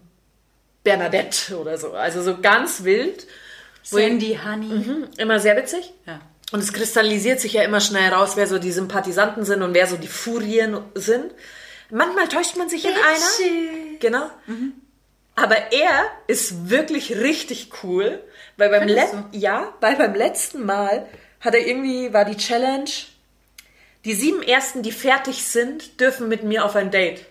Bernadette 0.84 1.58
oder 1.58 1.80
so. 1.80 1.94
Also 1.94 2.22
so 2.22 2.38
ganz 2.40 2.84
wild. 2.84 3.26
Sandy 3.82 4.40
Honey. 4.46 4.68
Mhm, 4.68 5.08
immer 5.18 5.40
sehr 5.40 5.58
witzig. 5.58 5.92
Ja. 6.06 6.22
Und 6.52 6.60
es 6.60 6.74
kristallisiert 6.74 7.40
sich 7.40 7.54
ja 7.54 7.64
immer 7.64 7.80
schnell 7.80 8.14
raus, 8.14 8.34
wer 8.36 8.48
so 8.48 8.60
die 8.60 8.72
Sympathisanten 8.72 9.44
sind 9.46 9.64
und 9.64 9.74
wer 9.74 9.88
so 9.88 9.98
die 9.98 10.08
Furien 10.08 10.80
sind. 10.94 11.34
Manchmal 11.90 12.28
täuscht 12.28 12.58
man 12.58 12.70
sich 12.70 12.86
in 12.86 12.92
einer. 12.92 13.98
Genau. 14.00 14.30
Aber 15.36 15.56
er 15.72 16.06
ist 16.28 16.70
wirklich 16.70 17.18
richtig 17.18 17.72
cool, 17.84 18.22
weil 18.58 18.70
beim, 18.70 18.88
Let 18.88 19.10
Findest 19.10 19.34
ja, 19.34 19.74
weil 19.82 19.96
beim 19.96 20.14
letzten 20.14 20.66
Mal 20.66 21.08
hat 21.40 21.56
er 21.56 21.66
irgendwie, 21.66 22.14
war 22.14 22.26
die 22.26 22.38
Challenge, 22.38 22.90
die 24.06 24.14
sieben 24.14 24.44
Ersten, 24.44 24.84
die 24.84 24.92
fertig 24.92 25.46
sind, 25.46 26.00
dürfen 26.00 26.28
mit 26.28 26.44
mir 26.44 26.66
auf 26.66 26.76
ein 26.76 26.92
Date. 26.92 27.26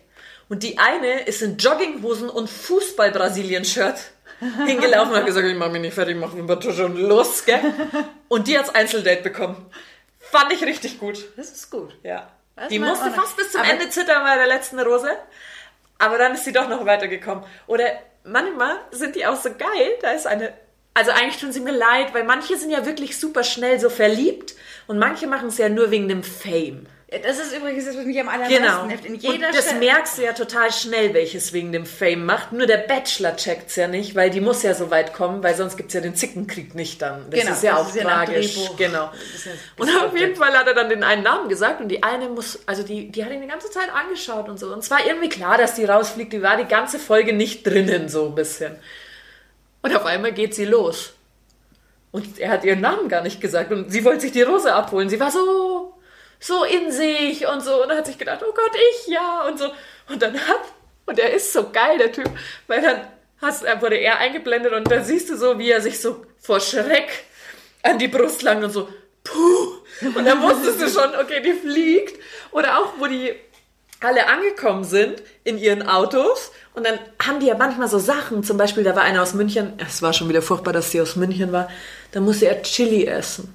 Und 0.49 0.63
die 0.63 0.79
eine 0.79 1.21
ist 1.23 1.43
in 1.43 1.57
Jogginghosen 1.57 2.29
und 2.29 2.51
Fußball-Brasilien-Shirt 2.51 3.97
hingelaufen 4.66 5.12
und 5.12 5.18
hat 5.18 5.26
gesagt, 5.26 5.47
ich 5.47 5.57
mach 5.57 5.70
mich 5.70 5.80
nicht 5.80 5.95
fertig, 5.95 6.16
mach 6.16 6.32
mir 6.32 6.43
bitte 6.45 6.72
schon 6.72 6.97
los, 6.97 7.45
gell? 7.45 7.61
Und 8.28 8.49
die 8.49 8.59
hat's 8.59 8.70
Einzeldate 8.74 9.22
bekommen. 9.22 9.66
Fand 10.18 10.53
ich 10.53 10.62
richtig 10.64 10.99
gut. 10.99 11.18
Das 11.36 11.51
ist 11.51 11.70
gut. 11.70 11.95
Ja. 12.03 12.30
Das 12.57 12.68
die 12.68 12.78
musste 12.78 13.11
fast 13.11 13.36
bis 13.36 13.53
zum 13.53 13.61
Aber- 13.61 13.70
Ende 13.70 13.88
zittern 13.90 14.22
bei 14.24 14.36
der 14.36 14.47
letzten 14.47 14.78
Rose. 14.80 15.11
Aber 15.99 16.18
dann 16.18 16.34
ist 16.34 16.45
sie 16.45 16.53
doch 16.53 16.68
noch 16.68 16.84
weitergekommen. 16.84 17.45
Oder 17.66 17.84
manchmal 18.24 18.76
sind 18.90 19.14
die 19.14 19.26
auch 19.26 19.36
so 19.36 19.51
geil. 19.51 19.90
Da 20.01 20.11
ist 20.11 20.26
eine. 20.26 20.53
Also 20.95 21.11
eigentlich 21.11 21.38
tun 21.38 21.53
sie 21.53 21.61
mir 21.61 21.72
leid, 21.72 22.12
weil 22.12 22.24
manche 22.24 22.57
sind 22.59 22.70
ja 22.70 22.84
wirklich 22.84 23.18
super 23.18 23.45
schnell 23.45 23.80
so 23.80 23.88
verliebt 23.88 24.55
und 24.88 24.99
manche 24.99 25.26
machen 25.26 25.49
es 25.49 25.57
ja 25.59 25.68
nur 25.70 25.90
wegen 25.90 26.09
dem 26.09 26.22
Fame. 26.22 26.86
Das 27.23 27.39
ist 27.39 27.55
übrigens 27.55 27.85
das, 27.85 27.97
was 27.97 28.05
mich 28.05 28.19
am 28.19 28.29
allermeisten 28.29 28.63
Genau. 28.63 28.87
nervt. 28.87 29.05
In 29.05 29.17
jeder 29.17 29.35
und 29.49 29.55
das 29.55 29.67
Stelle- 29.67 29.81
merkst 29.81 30.17
du 30.19 30.23
ja 30.23 30.33
total 30.33 30.73
schnell, 30.73 31.13
welches 31.13 31.53
wegen 31.53 31.71
dem 31.73 31.85
Fame 31.85 32.25
macht. 32.25 32.53
Nur 32.53 32.67
der 32.67 32.79
Bachelor 32.79 33.37
checkt's 33.37 33.77
ja 33.77 33.87
nicht, 33.89 34.15
weil 34.15 34.31
die 34.31 34.41
muss 34.41 34.63
ja 34.63 34.73
so 34.75 34.91
weit 34.91 35.13
kommen, 35.13 35.43
weil 35.43 35.55
sonst 35.55 35.77
gibt's 35.77 35.93
ja 35.95 36.01
den 36.01 36.15
Zickenkrieg 36.15 36.75
nicht 36.75 37.03
dann. 37.03 37.27
Das 37.31 37.41
Genau, 37.41 37.53
ist 37.53 37.63
ja 37.63 37.73
das 37.73 37.81
auch 37.91 37.95
ist 37.95 38.01
tragisch. 38.03 38.57
Genau. 38.79 38.97
Ja 39.05 39.13
Und 39.77 39.91
auf 40.05 40.17
jeden 40.17 40.37
Fall 40.37 40.53
hat 40.57 40.67
er 40.67 40.75
dann 40.75 40.89
den 40.89 41.05
einen 41.05 41.23
Namen 41.23 41.49
gesagt 41.49 41.81
und 41.81 41.89
die 41.89 42.03
eine 42.03 42.29
muss, 42.29 42.61
also 42.67 42.83
die, 42.83 43.11
die 43.11 43.25
hat 43.25 43.31
ihn 43.33 43.43
die 43.43 43.49
ganze 43.49 43.71
Zeit 43.71 43.89
angeschaut 43.93 44.49
und 44.49 44.59
so. 44.59 44.73
Und 44.73 44.79
es 44.79 44.91
war 44.91 45.05
irgendwie 45.07 45.29
klar, 45.29 45.59
dass 45.59 45.75
die 45.75 45.85
rausfliegt. 45.85 46.33
Die 46.33 46.43
war 46.43 46.57
die 46.57 46.65
ganze 46.67 46.99
Folge 46.99 47.33
nicht 47.33 47.67
drinnen, 47.67 48.09
so 48.09 48.27
ein 48.27 48.35
bisschen. 48.35 48.77
Und 49.83 49.95
auf 49.97 50.05
einmal 50.07 50.33
geht 50.33 50.55
sie 50.55 50.65
los. 50.65 51.13
Und 52.11 52.39
er 52.39 52.51
hat 52.51 52.63
ihren 52.65 52.83
Namen 52.83 53.09
gar 53.09 53.23
nicht 53.23 53.41
gesagt. 53.41 53.73
Und 53.73 53.91
sie 53.91 54.05
wollte 54.05 54.21
sich 54.21 54.33
die 54.33 54.43
Rose 54.43 54.73
abholen. 54.75 55.09
Sie 55.09 55.19
war 55.19 55.31
so, 55.31 55.72
so 56.43 56.64
in 56.64 56.90
sich 56.90 57.47
und 57.47 57.61
so. 57.61 57.82
Und 57.82 57.88
dann 57.88 57.99
hat 57.99 58.07
sich 58.07 58.18
gedacht, 58.18 58.43
oh 58.43 58.53
Gott, 58.53 58.72
ich 58.93 59.07
ja 59.07 59.47
und 59.49 59.59
so. 59.59 59.66
Und 60.09 60.20
dann 60.20 60.34
hat, 60.34 60.61
und 61.07 61.18
er 61.18 61.32
ist 61.32 61.53
so 61.53 61.70
geil, 61.70 61.99
der 61.99 62.12
Typ, 62.12 62.30
weil 62.66 62.82
dann 62.82 63.01
hast, 63.40 63.64
er 63.64 63.80
wurde 63.80 63.97
er 63.97 64.18
eingeblendet 64.18 64.72
und 64.72 64.90
dann 64.90 65.05
siehst 65.05 65.30
du 65.30 65.36
so, 65.36 65.59
wie 65.59 65.70
er 65.70 65.80
sich 65.80 66.01
so 66.01 66.24
vor 66.40 66.61
Schreck 66.61 67.24
an 67.82 67.99
die 67.99 68.09
Brust 68.09 68.43
langt 68.43 68.64
und 68.64 68.70
so, 68.70 68.88
puh. 69.24 69.78
Und 70.14 70.24
dann 70.24 70.43
wusstest 70.43 70.80
du 70.80 70.88
schon, 70.88 71.14
okay, 71.20 71.40
die 71.40 71.53
fliegt. 71.53 72.20
Oder 72.51 72.78
auch, 72.78 72.95
wo 72.99 73.07
die 73.07 73.34
alle 74.01 74.26
angekommen 74.26 74.84
sind 74.84 75.22
in 75.45 75.59
ihren 75.59 75.88
Autos 75.88 76.51
und 76.74 76.84
dann 76.84 76.99
haben 77.24 77.40
die 77.40 77.47
ja 77.47 77.57
manchmal 77.57 77.88
so 77.88 77.99
Sachen, 77.99 78.43
zum 78.43 78.57
Beispiel, 78.57 78.82
da 78.82 78.97
war 78.97 79.03
einer 79.03 79.22
aus 79.22 79.34
München, 79.34 79.74
es 79.78 80.03
war 80.03 80.12
schon 80.12 80.28
wieder 80.28 80.43
furchtbar, 80.43 80.72
dass 80.72 80.90
sie 80.90 81.01
aus 81.01 81.16
München 81.16 81.53
war, 81.53 81.68
da 82.12 82.20
musste 82.20 82.47
er 82.47 82.62
Chili 82.62 83.07
essen. 83.07 83.55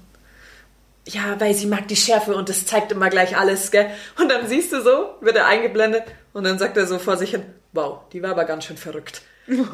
Ja, 1.08 1.40
weil 1.40 1.54
sie 1.54 1.68
mag 1.68 1.88
die 1.88 1.96
Schärfe 1.96 2.36
und 2.36 2.50
das 2.50 2.66
zeigt 2.66 2.92
immer 2.92 3.10
gleich 3.10 3.38
alles, 3.38 3.72
gell? 3.72 3.90
Und 4.20 4.30
dann 4.30 4.46
siehst 4.48 4.74
du 4.74 4.82
so, 4.82 5.16
wird 5.22 5.38
er 5.38 5.46
eingeblendet 5.46 6.04
und 6.34 6.44
dann 6.44 6.60
sagt 6.60 6.76
er 6.76 6.86
so 6.86 7.00
vor 7.00 7.16
sich 7.16 7.32
hin, 7.32 7.46
wow, 7.72 8.00
die 8.12 8.22
war 8.22 8.32
aber 8.32 8.44
ganz 8.44 8.66
schön 8.66 8.76
verrückt. 8.76 9.22
Wirklich, 9.48 9.72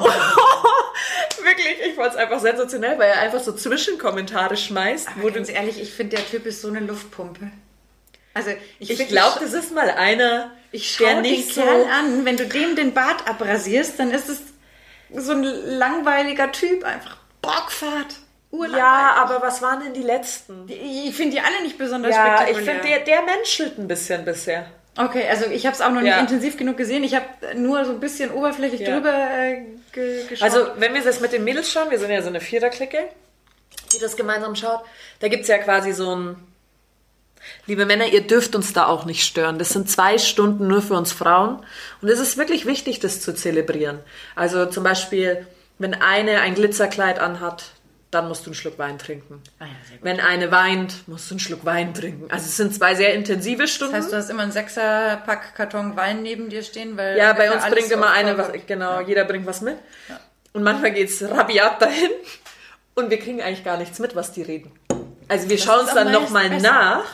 ich 1.88 1.96
fand 1.96 2.12
es 2.12 2.16
einfach 2.16 2.40
sensationell, 2.40 3.00
weil 3.00 3.10
er 3.10 3.20
einfach 3.22 3.40
so 3.40 3.52
Zwischenkommentare 3.52 4.56
schmeißt, 4.56 5.08
wo 5.16 5.22
Aber 5.22 5.32
du 5.32 5.36
ganz 5.38 5.50
ehrlich, 5.50 5.82
ich 5.82 5.92
finde, 5.92 6.18
der 6.18 6.28
Typ 6.28 6.46
ist 6.46 6.62
so 6.62 6.68
eine 6.68 6.82
Luftpumpe. 6.82 7.50
Also 8.36 8.52
ich, 8.80 8.92
ich 8.92 9.08
glaube, 9.08 9.40
das 9.40 9.54
ist 9.54 9.74
mal 9.74 9.90
einer, 9.90 10.52
ich 10.72 10.98
der 10.98 11.08
schaue 11.08 11.24
den 11.24 11.32
nicht 11.32 11.54
so 11.54 11.62
Kerl 11.62 11.86
an, 11.86 12.26
wenn 12.26 12.38
du 12.38 12.46
dem 12.46 12.76
den 12.76 12.94
Bart 12.94 13.28
abrasierst, 13.28 14.00
dann 14.00 14.12
ist 14.12 14.30
es 14.30 14.42
so 15.16 15.32
ein 15.34 15.44
langweiliger 15.44 16.52
Typ, 16.52 16.84
einfach 16.84 17.18
Bockfahrt. 17.42 18.16
Urlangweilig. 18.54 18.78
Ja, 18.78 19.16
aber 19.18 19.42
was 19.42 19.62
waren 19.62 19.84
denn 19.84 19.94
die 19.94 20.04
letzten? 20.04 20.68
Ich 20.70 21.16
finde 21.16 21.36
die 21.38 21.42
alle 21.42 21.64
nicht 21.64 21.78
besonders 21.78 22.16
Ja, 22.16 22.36
ich 22.44 22.56
spektakulär. 22.58 22.74
finde, 22.82 22.88
der, 22.88 23.00
der 23.00 23.22
menschelt 23.24 23.78
ein 23.80 23.88
bisschen 23.88 24.24
bisher. 24.26 24.68
Okay, 24.96 25.28
also 25.28 25.46
ich 25.46 25.66
habe 25.66 25.76
es 25.76 25.82
auch 25.82 25.90
noch 25.90 26.02
nicht 26.02 26.12
Ja. 26.12 26.20
intensiv 26.20 26.56
genug 26.56 26.78
gesehen. 26.78 27.04
Ich 27.04 27.16
habe 27.16 27.26
nur 27.56 27.84
so 27.84 27.92
ein 27.94 28.00
bisschen 28.00 28.30
oberflächlich 28.32 28.82
Ja. 28.82 28.94
drüber 28.94 29.12
äh, 29.12 29.64
ge 29.92 30.28
geschaut. 30.28 30.44
Also, 30.44 30.68
wenn 30.78 30.94
wir 30.94 31.02
das 31.04 31.20
mit 31.20 31.32
den 31.34 31.44
Mädels 31.44 31.72
schauen, 31.72 31.90
wir 31.90 31.98
sind 31.98 32.12
ja 32.12 32.22
so 32.22 32.28
eine 32.30 32.42
Viererklicke, 32.42 33.00
die 33.92 33.98
das 34.00 34.16
gemeinsam 34.16 34.56
schaut, 34.56 34.82
da 35.20 35.30
gibt's 35.30 35.48
ja 35.48 35.58
quasi 35.58 35.92
so 35.94 36.16
ein. 36.16 36.36
Liebe 37.66 37.86
Männer, 37.88 38.06
ihr 38.06 38.22
dürft 38.22 38.56
uns 38.56 38.72
da 38.72 38.86
auch 38.86 39.06
nicht 39.06 39.26
stören. 39.26 39.58
Das 39.58 39.70
sind 39.70 39.90
zwei 39.90 40.18
Stunden 40.20 40.68
nur 40.68 40.82
für 40.84 40.94
uns 40.94 41.12
Frauen. 41.12 41.66
Und 42.02 42.08
es 42.10 42.20
ist 42.20 42.38
wirklich 42.38 42.66
wichtig, 42.68 43.00
das 43.00 43.20
zu 43.20 43.34
zelebrieren. 43.34 44.00
Also 44.36 44.68
zum 44.68 44.84
Beispiel, 44.84 45.46
wenn 45.80 45.94
eine 45.96 46.40
ein 46.42 46.54
Glitzerkleid 46.56 47.18
anhat, 47.20 47.64
dann 48.14 48.28
musst 48.28 48.46
du 48.46 48.50
einen 48.50 48.56
Schluck 48.56 48.78
Wein 48.78 48.98
trinken. 48.98 49.42
Ah 49.60 49.66
ja. 49.66 49.72
Wenn 50.02 50.20
eine 50.20 50.52
weint, 50.52 51.08
musst 51.08 51.30
du 51.30 51.36
einen 51.36 51.40
Schluck 51.40 51.66
Wein 51.66 51.94
trinken. 51.94 52.30
Also 52.32 52.46
es 52.46 52.58
sind 52.58 52.74
zwei 52.74 52.96
sehr 52.96 53.14
intensive 53.14 53.68
Stunden. 53.68 53.94
Das 53.94 54.04
heißt, 54.04 54.14
du 54.14 54.18
hast 54.18 54.30
immer 54.30 54.44
einen 54.44 54.52
Sechserpack 54.52 55.56
Karton 55.56 55.96
Wein 55.96 56.22
neben 56.22 56.50
dir 56.50 56.64
stehen, 56.64 56.98
weil 56.98 57.18
Ja, 57.18 57.34
bei 57.34 57.52
uns 57.52 57.66
bringt 57.66 57.92
immer 57.92 58.12
eine 58.12 58.38
was, 58.38 58.52
genau, 58.68 59.02
jeder 59.02 59.26
bringt 59.26 59.46
was 59.46 59.62
mit. 59.62 59.78
Und 60.54 60.64
manchmal 60.64 60.92
geht's 60.92 61.22
rabiat 61.24 61.82
dahin 61.82 62.12
und 62.96 63.10
wir 63.10 63.20
kriegen 63.20 63.42
eigentlich 63.42 63.64
gar 63.64 63.78
nichts 63.78 64.00
mit, 64.00 64.16
was 64.16 64.32
die 64.32 64.44
reden. 64.44 64.72
Also 65.28 65.50
wir 65.50 65.58
schauen 65.58 65.82
ist 65.82 65.90
es 65.90 65.94
dann 65.96 66.12
nochmal 66.12 66.50
nach, 66.60 67.06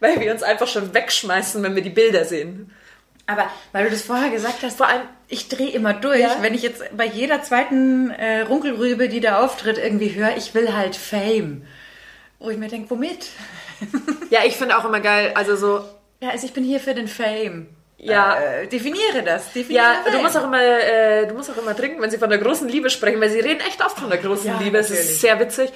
weil 0.00 0.20
wir 0.20 0.32
uns 0.32 0.42
einfach 0.42 0.66
schon 0.66 0.92
wegschmeißen, 0.92 1.62
wenn 1.62 1.74
wir 1.74 1.82
die 1.82 1.90
Bilder 1.90 2.24
sehen. 2.24 2.72
Aber 3.26 3.48
weil 3.72 3.84
du 3.84 3.90
das 3.90 4.02
vorher 4.02 4.30
gesagt 4.30 4.62
hast, 4.62 4.76
Vor 4.76 4.86
allem, 4.86 5.02
ich 5.28 5.48
drehe 5.48 5.70
immer 5.70 5.94
durch, 5.94 6.20
Ja. 6.20 6.36
wenn 6.40 6.54
ich 6.54 6.62
jetzt 6.62 6.82
bei 6.96 7.06
jeder 7.06 7.42
zweiten 7.42 8.10
äh, 8.10 8.40
Runkelrübe, 8.42 9.08
die 9.08 9.20
da 9.20 9.42
auftritt, 9.44 9.78
irgendwie 9.78 10.14
höre, 10.14 10.36
ich 10.36 10.54
will 10.54 10.74
halt 10.74 10.96
Fame. 10.96 11.62
Wo 12.38 12.50
ich 12.50 12.58
mir 12.58 12.68
denke, 12.68 12.90
womit? 12.90 13.28
ja, 14.30 14.40
ich 14.44 14.56
finde 14.56 14.76
auch 14.78 14.84
immer 14.84 15.00
geil, 15.00 15.32
also 15.34 15.56
so, 15.56 15.84
Ja, 16.20 16.30
also 16.30 16.46
ich 16.46 16.52
bin 16.52 16.64
hier 16.64 16.80
für 16.80 16.94
den 16.94 17.08
Fame. 17.08 17.68
Ja. 17.96 18.36
Äh, 18.38 18.66
definiere 18.66 19.22
das. 19.24 19.52
Definiere 19.52 19.82
ja, 19.84 19.94
du 20.04 20.10
Fame. 20.12 20.22
musst 20.22 20.36
auch 20.36 20.44
immer, 20.44 20.60
äh, 20.62 21.26
du 21.26 21.34
musst 21.34 21.50
auch 21.50 21.56
immer 21.56 21.74
trinken, 21.74 22.02
wenn 22.02 22.10
sie 22.10 22.18
von 22.18 22.28
der 22.28 22.38
großen 22.38 22.68
Liebe 22.68 22.90
sprechen, 22.90 23.20
weil 23.20 23.30
sie 23.30 23.40
reden 23.40 23.60
echt 23.60 23.82
oft 23.84 23.98
von 23.98 24.10
der 24.10 24.18
großen 24.18 24.46
Ja, 24.46 24.58
Liebe. 24.60 24.76
Es 24.78 24.90
natürlich. 24.90 25.10
ist 25.10 25.20
sehr 25.22 25.40
witzig. 25.40 25.70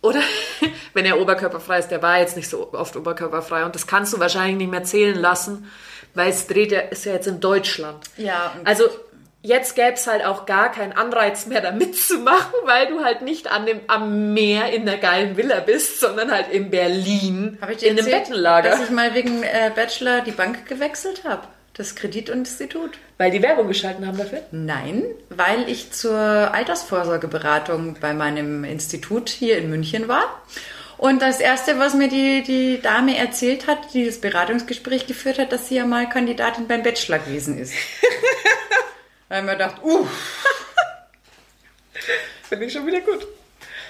Oder 0.00 0.20
wenn 0.94 1.04
er 1.04 1.20
oberkörperfrei 1.20 1.78
ist, 1.80 1.88
der 1.88 2.00
war 2.00 2.20
jetzt 2.20 2.36
nicht 2.36 2.48
so 2.48 2.72
oft 2.72 2.96
oberkörperfrei 2.96 3.64
und 3.64 3.74
das 3.74 3.86
kannst 3.86 4.12
du 4.14 4.20
wahrscheinlich 4.20 4.56
nicht 4.56 4.70
mehr 4.70 4.84
zählen 4.84 5.18
lassen, 5.18 5.70
weil 6.18 6.30
es 6.30 6.46
dreht 6.46 6.72
ja, 6.72 6.80
ist 6.80 7.06
ja 7.06 7.12
jetzt 7.14 7.26
in 7.26 7.40
Deutschland. 7.40 8.04
Ja, 8.18 8.52
Also 8.64 8.84
jetzt 9.40 9.74
gäbe 9.76 9.94
es 9.94 10.06
halt 10.06 10.24
auch 10.24 10.44
gar 10.44 10.70
keinen 10.70 10.92
Anreiz 10.92 11.46
mehr, 11.46 11.60
da 11.60 11.70
mitzumachen, 11.72 12.54
weil 12.64 12.88
du 12.88 13.02
halt 13.02 13.22
nicht 13.22 13.50
an 13.50 13.64
dem, 13.64 13.80
am 13.86 14.34
Meer 14.34 14.72
in 14.72 14.84
der 14.84 14.98
geilen 14.98 15.36
Villa 15.36 15.60
bist, 15.60 16.00
sondern 16.00 16.30
halt 16.30 16.50
in 16.50 16.70
Berlin 16.70 17.56
Habe 17.60 17.72
ich 17.72 17.78
dir 17.78 17.90
in 17.90 17.98
einem 17.98 18.10
Bettenlager. 18.10 18.70
dass 18.70 18.82
ich 18.82 18.90
mal 18.90 19.14
wegen 19.14 19.42
äh, 19.42 19.70
Bachelor 19.74 20.20
die 20.20 20.32
Bank 20.32 20.66
gewechselt 20.66 21.22
habe? 21.24 21.42
Das 21.74 21.94
Kreditinstitut? 21.94 22.98
weil 23.18 23.32
die 23.32 23.42
Werbung 23.42 23.66
geschalten 23.66 24.06
haben 24.06 24.16
dafür. 24.16 24.42
Nein, 24.52 25.04
weil 25.28 25.68
ich 25.68 25.90
zur 25.92 26.16
Altersvorsorgeberatung 26.16 27.96
bei 28.00 28.14
meinem 28.14 28.64
Institut 28.64 29.28
hier 29.28 29.58
in 29.58 29.70
München 29.70 30.08
war. 30.08 30.40
Und 30.98 31.22
das 31.22 31.38
Erste, 31.38 31.78
was 31.78 31.94
mir 31.94 32.08
die, 32.08 32.42
die 32.42 32.82
Dame 32.82 33.16
erzählt 33.16 33.68
hat, 33.68 33.94
die 33.94 34.04
das 34.04 34.20
Beratungsgespräch 34.20 35.06
geführt 35.06 35.38
hat, 35.38 35.52
dass 35.52 35.68
sie 35.68 35.76
ja 35.76 35.86
mal 35.86 36.08
Kandidatin 36.08 36.66
beim 36.66 36.82
Bachelor 36.82 37.20
gewesen 37.20 37.56
ist. 37.56 37.72
da 39.28 39.36
habe 39.36 39.46
ich 39.46 39.46
mir 39.46 39.52
gedacht, 39.52 39.76
uh, 39.84 40.06
Finde 42.48 42.64
ich 42.64 42.72
schon 42.72 42.86
wieder 42.86 43.00
gut. 43.00 43.26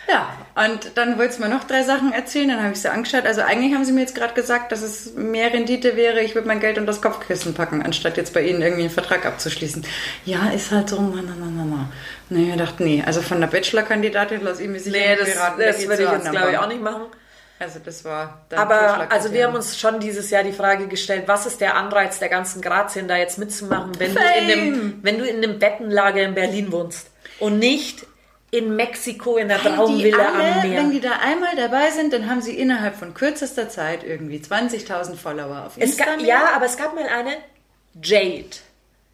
Ja. 0.08 0.28
Und 0.54 0.92
dann 0.96 1.18
wollte 1.18 1.34
sie 1.34 1.42
mir 1.42 1.48
noch 1.48 1.64
drei 1.64 1.82
Sachen 1.82 2.12
erzählen, 2.12 2.48
dann 2.48 2.62
habe 2.62 2.72
ich 2.72 2.80
sie 2.80 2.90
angeschaut. 2.90 3.26
Also 3.26 3.42
eigentlich 3.42 3.74
haben 3.74 3.84
sie 3.84 3.92
mir 3.92 4.00
jetzt 4.00 4.14
gerade 4.14 4.34
gesagt, 4.34 4.72
dass 4.72 4.82
es 4.82 5.14
mehr 5.14 5.52
Rendite 5.52 5.96
wäre, 5.96 6.20
ich 6.20 6.34
würde 6.34 6.48
mein 6.48 6.60
Geld 6.60 6.78
unter 6.78 6.92
das 6.92 7.00
Kopfkissen 7.02 7.54
packen, 7.54 7.82
anstatt 7.82 8.16
jetzt 8.16 8.34
bei 8.34 8.42
ihnen 8.42 8.62
irgendwie 8.62 8.82
einen 8.82 8.90
Vertrag 8.90 9.24
abzuschließen. 9.26 9.84
Ja, 10.24 10.48
ist 10.48 10.70
halt 10.72 10.88
so, 10.88 11.00
na, 11.00 11.22
na, 11.22 11.34
na, 11.38 11.46
na, 11.50 11.64
na. 11.64 11.88
Nee, 12.30 12.50
ich 12.50 12.56
dachte, 12.56 12.82
nee, 12.82 13.02
also 13.06 13.22
von 13.22 13.40
der 13.40 13.48
Bachelor-Kandidatin 13.48 14.42
lasse 14.42 14.62
ich 14.62 14.68
mich 14.68 14.82
sicher 14.84 14.96
Nee, 14.96 15.10
nicht 15.10 15.20
das, 15.22 15.34
beraten. 15.34 15.60
da 15.60 15.66
das 15.66 15.76
geht's 15.76 15.88
würde 15.88 16.02
ich 16.02 16.10
jetzt 16.10 16.30
glaube 16.30 16.50
ich 16.50 16.58
auch 16.58 16.68
nicht 16.68 16.82
machen. 16.82 17.02
Also 17.60 17.80
das 17.84 18.04
war 18.04 18.42
dann 18.50 18.60
Aber 18.60 19.10
also 19.10 19.32
wir 19.32 19.44
haben 19.44 19.54
uns 19.56 19.78
schon 19.78 19.98
dieses 19.98 20.30
Jahr 20.30 20.44
die 20.44 20.52
Frage 20.52 20.86
gestellt, 20.86 21.24
was 21.26 21.44
ist 21.44 21.60
der 21.60 21.76
Anreiz 21.76 22.20
der 22.20 22.28
ganzen 22.28 22.62
Grazien, 22.62 23.08
da 23.08 23.16
jetzt 23.16 23.36
mitzumachen, 23.38 23.98
wenn 23.98 24.14
du, 24.14 24.20
in 24.40 24.48
dem, 24.48 24.74
Fame! 24.74 24.98
wenn 25.02 25.18
du 25.18 25.24
in 25.24 25.36
einem 25.42 25.58
Bettenlager 25.58 26.22
in 26.22 26.34
Berlin 26.34 26.70
wohnst 26.70 27.10
und 27.40 27.58
nicht 27.58 28.06
in 28.50 28.76
Mexiko 28.76 29.36
in 29.36 29.48
der 29.48 29.58
Traumvilla 29.58 30.28
am 30.28 30.38
Meer. 30.38 30.78
Wenn 30.80 30.90
die 30.90 31.00
da 31.00 31.12
einmal 31.22 31.54
dabei 31.56 31.90
sind, 31.90 32.12
dann 32.12 32.30
haben 32.30 32.40
sie 32.40 32.58
innerhalb 32.58 32.96
von 32.96 33.12
kürzester 33.12 33.68
Zeit 33.68 34.04
irgendwie 34.04 34.38
20.000 34.38 35.16
Follower 35.16 35.66
auf 35.66 35.76
Instagram. 35.76 36.20
ja, 36.24 36.50
aber 36.54 36.66
es 36.66 36.76
gab 36.76 36.94
mal 36.94 37.06
eine 37.06 37.32
Jade. 38.02 38.56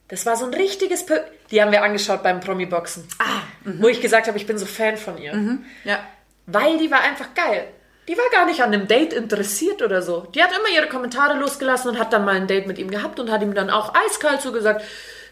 Das 0.09 0.27
war 0.27 0.37
so 0.37 0.45
ein 0.45 0.55
richtiges. 0.55 1.07
Pe 1.07 1.25
die 1.51 1.61
haben 1.61 1.73
wir 1.73 1.83
angeschaut 1.83 2.23
beim 2.23 2.41
Promi-Boxen. 2.41 3.09
Ah, 3.19 3.43
Wo 3.65 3.89
ich 3.89 4.01
gesagt 4.01 4.27
habe, 4.27 4.37
ich 4.39 4.47
bin 4.47 4.59
so 4.59 4.67
Fan 4.67 4.97
von 4.97 5.19
ihr. 5.19 5.59
Ja. 5.85 5.99
Weil 6.47 6.79
die 6.79 6.91
war 6.91 7.01
einfach 7.01 7.35
geil. 7.35 7.67
Die 8.07 8.17
war 8.17 8.25
gar 8.31 8.45
nicht 8.45 8.63
an 8.63 8.71
dem 8.71 8.87
Date 8.87 9.15
interessiert 9.15 9.81
oder 9.83 10.03
so. 10.03 10.27
Die 10.35 10.43
hat 10.43 10.51
immer 10.51 10.69
ihre 10.75 10.89
Kommentare 10.89 11.39
losgelassen 11.39 11.91
und 11.91 11.99
hat 11.99 12.13
dann 12.13 12.25
mal 12.25 12.35
ein 12.37 12.47
Date 12.47 12.67
mit 12.67 12.79
ihm 12.79 12.91
gehabt 12.91 13.19
und 13.19 13.31
hat 13.31 13.43
ihm 13.43 13.55
dann 13.55 13.71
auch 13.71 13.95
eiskalt 13.95 14.43
so 14.43 14.53
gesagt, 14.53 14.85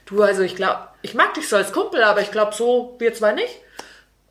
du, 0.07 0.23
also 0.23 0.43
ich 0.43 0.57
glaube, 0.57 0.89
ich 1.03 1.15
mag 1.15 1.35
dich 1.35 1.49
so 1.49 1.57
als 1.57 1.73
Kumpel, 1.73 2.03
aber 2.03 2.23
ich 2.23 2.31
glaube 2.31 2.55
so, 2.55 2.97
wir 2.99 3.13
zwei 3.15 3.33
nicht. 3.33 3.61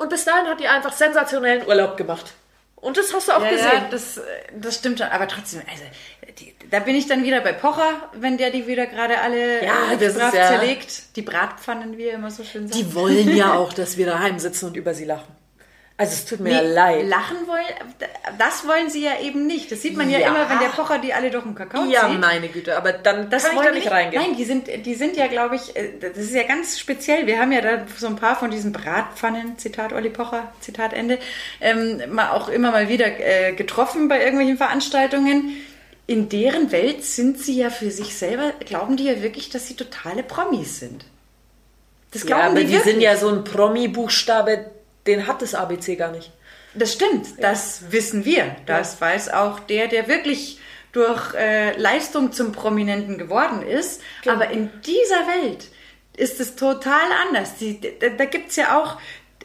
Und 0.01 0.09
bis 0.09 0.25
dahin 0.25 0.47
hat 0.47 0.59
die 0.59 0.67
einfach 0.67 0.91
sensationellen 0.93 1.67
Urlaub 1.67 1.95
gemacht. 1.97 2.33
Und 2.75 2.97
das 2.97 3.13
hast 3.13 3.27
du 3.27 3.33
auch 3.33 3.43
Ja, 3.43 3.49
gesehen. 3.51 3.65
ja, 3.71 3.87
das, 3.91 4.19
das 4.55 4.75
stimmt 4.75 4.97
schon. 4.97 5.07
Aber 5.09 5.27
trotzdem, 5.27 5.61
also, 5.69 5.83
die, 6.39 6.55
da 6.71 6.79
bin 6.79 6.95
ich 6.95 7.05
dann 7.07 7.23
wieder 7.23 7.39
bei 7.41 7.53
Pocher, 7.53 8.09
wenn 8.13 8.37
der 8.39 8.49
die 8.49 8.65
wieder 8.65 8.87
gerade 8.87 9.19
alle 9.21 9.63
Ja, 9.63 9.91
äh, 9.93 9.97
das 9.97 10.15
brav 10.15 10.29
ist 10.33 10.39
ja- 10.39 10.47
zerlegt. 10.47 11.15
Die 11.15 11.21
Bratpfannen, 11.21 11.97
wie 11.99 12.05
er 12.07 12.15
immer 12.15 12.31
so 12.31 12.43
schön 12.43 12.67
sagt. 12.67 12.79
Die 12.79 12.95
wollen 12.95 13.35
ja 13.35 13.53
auch, 13.59 13.71
dass 13.73 13.97
wir 13.97 14.07
daheim 14.07 14.39
sitzen 14.39 14.65
und 14.65 14.75
über 14.77 14.95
sie 14.95 15.05
lachen. 15.05 15.27
Also 16.01 16.13
es 16.13 16.25
tut 16.25 16.39
mir 16.39 16.51
ja 16.51 16.61
leid. 16.61 17.07
Lachen 17.07 17.37
wollen, 17.47 17.63
das 18.39 18.67
wollen 18.67 18.89
sie 18.89 19.03
ja 19.05 19.19
eben 19.21 19.45
nicht. 19.45 19.71
Das 19.71 19.81
sieht 19.81 19.95
man 19.95 20.09
ja, 20.09 20.17
Ja. 20.19 20.29
immer, 20.29 20.49
wenn 20.49 20.59
der 20.59 20.69
Pocher 20.69 20.97
die 20.99 21.13
alle 21.13 21.29
durch 21.29 21.43
den 21.43 21.53
Kakao 21.53 21.85
Ja, 21.85 22.09
zieht. 22.09 22.19
meine 22.19 22.47
Güte, 22.47 22.75
aber 22.75 22.91
dann 22.93 23.29
Das 23.29 23.43
kann 23.43 23.51
ich 23.51 23.57
wollen 23.57 23.67
da 23.67 23.71
die 23.73 23.79
nicht 23.79 23.91
reingehen. 23.91 24.21
Nein, 24.23 24.35
die 24.35 24.43
sind, 24.45 24.67
die 24.85 24.95
sind 24.95 25.15
ja, 25.15 25.27
glaube 25.27 25.55
ich, 25.57 25.75
äh, 25.75 25.91
das 25.99 26.17
ist 26.17 26.33
ja 26.33 26.43
ganz 26.43 26.79
speziell. 26.79 27.27
Wir 27.27 27.39
haben 27.39 27.51
ja 27.51 27.61
da 27.61 27.85
so 27.97 28.07
ein 28.07 28.15
paar 28.15 28.35
von 28.35 28.49
diesen 28.49 28.71
Bratpfannen, 28.71 29.57
Zitat 29.59 29.93
Olli 29.93 30.09
Pocher, 30.09 30.51
Zitat 30.59 30.93
Ende, 30.93 31.19
ähm, 31.59 32.01
mal 32.09 32.31
auch 32.31 32.49
immer 32.49 32.71
mal 32.71 32.89
wieder 32.89 33.05
äh, 33.19 33.53
getroffen 33.53 34.07
bei 34.07 34.19
irgendwelchen 34.21 34.57
Veranstaltungen. 34.57 35.55
In 36.07 36.29
deren 36.29 36.71
Welt 36.71 37.05
sind 37.05 37.37
sie 37.39 37.57
ja 37.59 37.69
für 37.69 37.91
sich 37.91 38.15
selber, 38.17 38.53
glauben 38.65 38.97
die 38.97 39.03
ja 39.05 39.21
wirklich, 39.21 39.49
dass 39.49 39.67
sie 39.67 39.75
totale 39.75 40.23
Promis 40.23 40.79
sind. 40.79 41.05
Das 42.11 42.25
glauben 42.25 42.41
Ja, 42.41 42.47
aber 42.49 42.59
die, 42.61 42.69
wirklich. 42.73 42.83
sind 42.93 43.01
ja 43.01 43.15
so 43.15 43.29
ein 43.29 43.43
Promi-Buchstabe, 43.45 44.65
den 45.07 45.27
hat 45.27 45.41
das 45.41 45.53
ABC 45.55 45.95
gar 45.95 46.11
nicht. 46.11 46.31
Das 46.73 46.93
stimmt, 46.93 47.27
das 47.39 47.91
wissen 47.91 48.23
wir. 48.23 48.55
Das 48.65 49.01
weiß 49.01 49.29
auch 49.33 49.59
der, 49.59 49.87
der 49.87 50.07
wirklich 50.07 50.59
durch 50.93 51.33
äh, 51.35 51.77
Leistung 51.77 52.31
zum 52.31 52.51
Prominenten 52.51 53.17
geworden 53.17 53.61
ist. 53.61 54.01
Genau. 54.23 54.35
Aber 54.35 54.49
in 54.49 54.69
dieser 54.85 55.27
Welt 55.27 55.67
ist 56.17 56.39
es 56.39 56.55
total 56.55 57.11
anders. 57.27 57.55
Die, 57.55 57.79
da 57.81 58.09
da 58.09 58.25
gibt 58.25 58.49
es 58.49 58.55
ja 58.57 58.77
auch, 58.79 58.97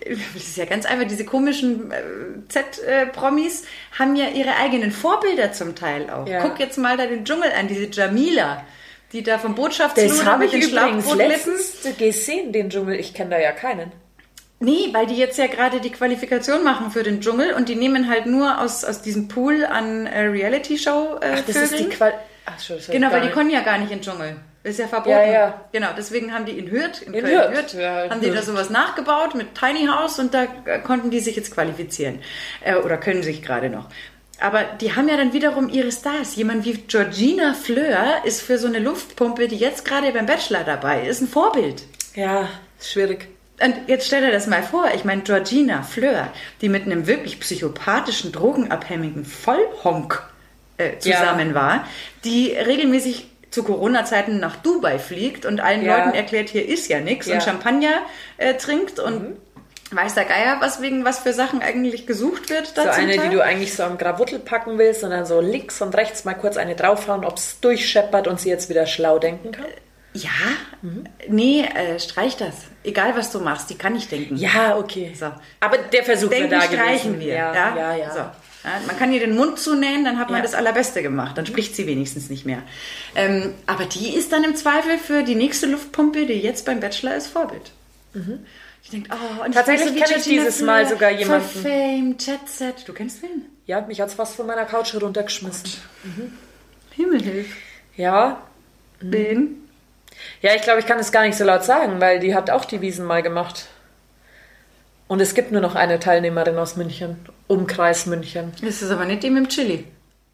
das 0.04 0.42
ist 0.42 0.56
ja 0.56 0.64
ganz 0.64 0.86
einfach, 0.86 1.06
diese 1.06 1.24
komischen 1.24 1.90
äh, 1.90 2.02
Z-Promis 2.48 3.64
haben 3.98 4.16
ja 4.16 4.28
ihre 4.28 4.56
eigenen 4.56 4.92
Vorbilder 4.92 5.52
zum 5.52 5.74
Teil 5.74 6.10
auch. 6.10 6.28
Ja. 6.28 6.42
Guck 6.42 6.58
jetzt 6.60 6.78
mal 6.78 6.96
da 6.96 7.06
den 7.06 7.24
Dschungel 7.24 7.52
an, 7.52 7.68
diese 7.68 7.88
Jamila, 7.90 8.64
die 9.12 9.22
da 9.22 9.38
vom 9.38 9.54
Das 9.54 9.62
Botschaftsluder 9.62 10.24
habe 10.24 10.46
ich 10.46 10.52
übrigens 10.52 11.12
letztens 11.14 11.96
gesehen, 11.98 12.52
den 12.52 12.70
Dschungel. 12.70 12.98
Ich 12.98 13.14
kenne 13.14 13.30
da 13.30 13.38
ja 13.38 13.52
keinen. 13.52 13.92
Nee, 14.58 14.88
weil 14.92 15.06
die 15.06 15.16
jetzt 15.16 15.36
ja 15.36 15.48
gerade 15.48 15.80
die 15.80 15.90
Qualifikation 15.90 16.64
machen 16.64 16.90
für 16.90 17.02
den 17.02 17.20
Dschungel 17.20 17.52
und 17.52 17.68
die 17.68 17.76
nehmen 17.76 18.08
halt 18.08 18.26
nur 18.26 18.60
aus, 18.60 18.84
aus 18.84 19.02
diesem 19.02 19.28
Pool 19.28 19.66
an 19.66 20.06
äh, 20.06 20.20
Reality-Show 20.22 21.18
äh, 21.20 21.34
Ach, 21.34 21.40
das 21.46 21.56
ist 21.56 21.78
die. 21.78 21.88
Qual... 21.90 22.14
Ach, 22.46 22.58
schon, 22.58 22.78
Genau, 22.88 23.10
weil 23.10 23.20
die 23.20 23.26
nicht. 23.26 23.34
können 23.34 23.50
ja 23.50 23.60
gar 23.60 23.76
nicht 23.78 23.90
in 23.90 23.98
den 23.98 24.02
Dschungel. 24.04 24.36
Ist 24.62 24.78
ja 24.78 24.88
verboten. 24.88 25.10
Ja, 25.10 25.24
ja. 25.24 25.64
Genau, 25.72 25.88
deswegen 25.96 26.32
haben 26.32 26.44
die 26.44 26.58
in 26.58 26.70
Hürth, 26.70 27.02
in, 27.02 27.14
In 27.14 27.24
Köln 27.24 27.52
Hürth, 27.52 27.54
Hürth, 27.54 27.74
ja, 27.74 28.10
haben 28.10 28.20
die 28.20 28.30
da 28.30 28.42
sowas 28.42 28.70
nachgebaut 28.70 29.34
mit 29.34 29.54
Tiny 29.54 29.86
House 29.86 30.18
und 30.18 30.34
da 30.34 30.46
äh, 30.64 30.80
konnten 30.80 31.10
die 31.10 31.20
sich 31.20 31.36
jetzt 31.36 31.52
qualifizieren. 31.52 32.20
Äh, 32.64 32.76
oder 32.76 32.96
können 32.96 33.22
sich 33.22 33.42
gerade 33.42 33.68
noch. 33.70 33.88
Aber 34.40 34.64
die 34.64 34.94
haben 34.94 35.08
ja 35.08 35.16
dann 35.16 35.32
wiederum 35.32 35.68
ihre 35.68 35.92
Stars. 35.92 36.34
Jemand 36.36 36.64
wie 36.64 36.74
Georgina 36.74 37.54
Fleur 37.54 38.24
ist 38.24 38.42
für 38.42 38.58
so 38.58 38.66
eine 38.66 38.80
Luftpumpe, 38.80 39.48
die 39.48 39.56
jetzt 39.56 39.84
gerade 39.84 40.10
beim 40.12 40.26
Bachelor 40.26 40.64
dabei 40.64 41.06
ist, 41.06 41.20
ein 41.20 41.28
Vorbild. 41.28 41.84
Ja, 42.14 42.48
schwierig. 42.80 43.28
Und 43.62 43.74
jetzt 43.86 44.06
stell 44.06 44.20
dir 44.20 44.32
das 44.32 44.46
mal 44.46 44.62
vor, 44.62 44.86
ich 44.94 45.04
meine 45.04 45.22
Georgina 45.22 45.82
Fleur, 45.82 46.28
die 46.60 46.68
mit 46.68 46.84
einem 46.84 47.06
wirklich 47.06 47.40
psychopathischen, 47.40 48.32
drogenabhängigen 48.32 49.24
Vollhonk 49.24 50.22
äh, 50.76 50.98
zusammen 50.98 51.54
war, 51.54 51.86
die 52.24 52.50
regelmäßig 52.52 53.28
zu 53.50 53.62
Corona-Zeiten 53.62 54.38
nach 54.38 54.56
Dubai 54.56 54.98
fliegt 54.98 55.46
und 55.46 55.60
allen 55.60 55.82
Ja. 55.84 55.96
Leuten 55.98 56.14
erklärt, 56.14 56.50
hier 56.50 56.68
ist 56.68 56.88
ja 56.88 57.00
nichts 57.00 57.26
Ja. 57.26 57.36
und 57.36 57.42
Champagner 57.42 58.02
äh, 58.36 58.54
trinkt 58.54 58.98
und 58.98 59.38
weiß 59.90 60.14
der 60.14 60.24
Geier, 60.24 60.56
was 60.60 60.82
wegen 60.82 61.04
was 61.04 61.20
für 61.20 61.32
Sachen 61.32 61.62
eigentlich 61.62 62.06
gesucht 62.06 62.50
wird. 62.50 62.66
So 62.74 62.82
eine, 62.82 63.16
die 63.18 63.28
du 63.30 63.42
eigentlich 63.42 63.74
so 63.74 63.84
am 63.84 63.96
Gravuttel 63.96 64.40
packen 64.40 64.78
willst 64.78 65.04
und 65.04 65.10
dann 65.10 65.24
so 65.24 65.40
links 65.40 65.80
und 65.80 65.94
rechts 65.96 66.24
mal 66.24 66.34
kurz 66.34 66.56
eine 66.56 66.74
draufhauen, 66.74 67.24
ob 67.24 67.36
es 67.38 67.60
durchscheppert 67.60 68.26
und 68.28 68.40
sie 68.40 68.50
jetzt 68.50 68.68
wieder 68.68 68.86
schlau 68.86 69.18
denken 69.18 69.52
kann. 69.52 69.64
Ja, 70.22 70.90
nee, 71.28 71.62
äh, 71.62 71.98
streich 72.00 72.36
das. 72.36 72.54
Egal, 72.84 73.16
was 73.16 73.30
du 73.32 73.40
machst, 73.40 73.70
die 73.70 73.74
kann 73.76 73.92
nicht 73.94 74.10
denken. 74.10 74.36
Ja, 74.36 74.76
okay. 74.76 75.12
So. 75.18 75.26
Aber 75.60 75.78
der 75.78 76.04
Versuch 76.04 76.28
Denken 76.30 76.50
wäre 76.50 76.60
da 76.62 76.66
streichen 76.66 77.12
gewesen. 77.14 77.20
wir. 77.20 77.34
Ja, 77.34 77.54
Ja, 77.54 77.76
ja, 77.76 77.96
ja. 77.96 78.10
So. 78.12 78.18
Ja, 78.18 78.80
man 78.86 78.98
kann 78.98 79.12
ihr 79.12 79.20
den 79.20 79.36
Mund 79.36 79.58
zunähen, 79.60 80.04
dann 80.04 80.18
hat 80.18 80.28
man 80.28 80.38
Ja. 80.38 80.42
das 80.42 80.54
Allerbeste 80.54 81.00
gemacht. 81.02 81.38
Dann 81.38 81.46
spricht 81.46 81.76
sie 81.76 81.86
wenigstens 81.86 82.30
nicht 82.30 82.44
mehr. 82.46 82.62
Ähm, 83.14 83.54
aber 83.66 83.84
die 83.84 84.14
ist 84.16 84.32
dann 84.32 84.42
im 84.42 84.56
Zweifel 84.56 84.98
für 84.98 85.22
die 85.22 85.36
nächste 85.36 85.66
Luftpumpe, 85.66 86.26
die 86.26 86.32
jetzt 86.34 86.66
beim 86.66 86.80
Bachelor 86.80 87.14
ist, 87.16 87.28
Vorbild. 87.28 87.70
Ich 88.82 88.90
denke, 88.90 89.10
oh, 89.12 89.42
und 89.42 89.48
Mhm. 89.50 89.52
Tatsächlich 89.52 89.94
kenne 90.02 90.16
ich 90.18 90.24
dieses 90.24 90.62
Mal 90.62 90.88
sogar 90.88 91.10
jemanden. 91.10 91.46
Fame, 91.46 92.16
Jet 92.18 92.48
Set. 92.48 92.88
Du 92.88 92.92
kennst 92.92 93.22
den? 93.22 93.42
Ja, 93.66 93.80
mich 93.82 94.00
hat's 94.00 94.14
fast 94.14 94.34
von 94.36 94.46
meiner 94.46 94.64
Couch 94.64 94.92
heruntergeschmissen. 94.94 95.70
Himmelhilf. 96.92 97.48
Ja. 97.96 98.42
Den? 99.00 99.65
Ja, 100.42 100.54
ich 100.54 100.62
glaube, 100.62 100.80
ich 100.80 100.86
kann 100.86 100.98
es 100.98 101.12
gar 101.12 101.22
nicht 101.22 101.36
so 101.36 101.44
laut 101.44 101.64
sagen, 101.64 102.00
weil 102.00 102.18
die 102.20 102.34
hat 102.34 102.50
auch 102.50 102.64
die 102.64 102.80
Wiesen 102.80 103.04
mal 103.06 103.22
gemacht. 103.22 103.66
Und 105.08 105.20
es 105.20 105.34
gibt 105.34 105.52
nur 105.52 105.60
noch 105.60 105.74
eine 105.76 106.00
Teilnehmerin 106.00 106.58
aus 106.58 106.76
München. 106.76 107.18
Umkreis 107.46 108.06
München. 108.06 108.52
Das 108.62 108.82
ist 108.82 108.90
aber 108.90 109.04
nicht 109.04 109.22
die 109.22 109.30
mit 109.30 109.44
dem 109.44 109.48
Chili. 109.48 109.84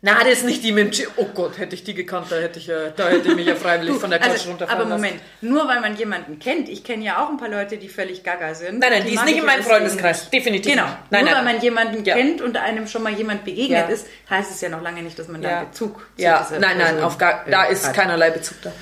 Na, 0.04 0.18
das 0.24 0.38
ist 0.38 0.44
nicht 0.46 0.64
die 0.64 0.72
mit 0.72 0.86
dem 0.86 0.90
Chi- 0.90 1.06
Oh 1.16 1.26
Gott, 1.32 1.58
hätte 1.58 1.76
ich 1.76 1.84
die 1.84 1.94
gekannt, 1.94 2.26
da 2.30 2.34
hätte 2.36 2.58
ich, 2.58 2.66
ja, 2.66 2.88
da 2.96 3.06
hätte 3.08 3.28
ich 3.28 3.36
mich 3.36 3.46
ja 3.46 3.54
freiwillig 3.54 3.94
von 4.00 4.10
der 4.10 4.18
Couch 4.18 4.30
Also, 4.30 4.48
runterfallen 4.50 4.80
aber 4.80 4.90
lassen. 4.90 5.02
Moment, 5.02 5.22
nur 5.42 5.68
weil 5.68 5.80
man 5.80 5.94
jemanden 5.94 6.40
kennt, 6.40 6.68
ich 6.68 6.82
kenne 6.82 7.04
ja 7.04 7.22
auch 7.24 7.28
ein 7.28 7.36
paar 7.36 7.48
Leute, 7.50 7.76
die 7.76 7.88
völlig 7.88 8.24
gaga 8.24 8.52
sind. 8.52 8.80
Nein, 8.80 8.90
nein, 8.90 9.02
die 9.04 9.10
ist 9.10 9.14
mag 9.16 9.24
nicht 9.26 9.34
ich 9.36 9.40
in 9.42 9.46
meinem 9.46 9.62
Freundeskreis. 9.62 10.28
Definitiv 10.30 10.72
Genau. 10.72 10.86
Nein, 10.86 10.96
nur 11.10 11.20
nein, 11.20 11.26
weil 11.26 11.34
nein. 11.44 11.54
man 11.54 11.62
jemanden 11.62 12.04
Ja. 12.04 12.16
kennt 12.16 12.40
und 12.40 12.56
einem 12.56 12.88
schon 12.88 13.04
mal 13.04 13.12
jemand 13.12 13.44
begegnet 13.44 13.86
Ja. 13.88 13.94
ist, 13.94 14.08
heißt 14.28 14.50
es 14.50 14.60
ja 14.60 14.70
noch 14.70 14.82
lange 14.82 15.02
nicht, 15.04 15.16
dass 15.20 15.28
man 15.28 15.40
da 15.40 15.48
Ja. 15.50 15.58
einen 15.60 15.68
Bezug 15.70 15.98
zu 16.16 16.22
Ja, 16.24 16.48
nein, 16.58 16.78
nein, 16.78 17.00
auf 17.00 17.16
gar, 17.18 17.44
da 17.48 17.66
äh, 17.66 17.72
ist 17.72 17.92
keinerlei 17.94 18.30
Bezug 18.30 18.56
da. 18.62 18.72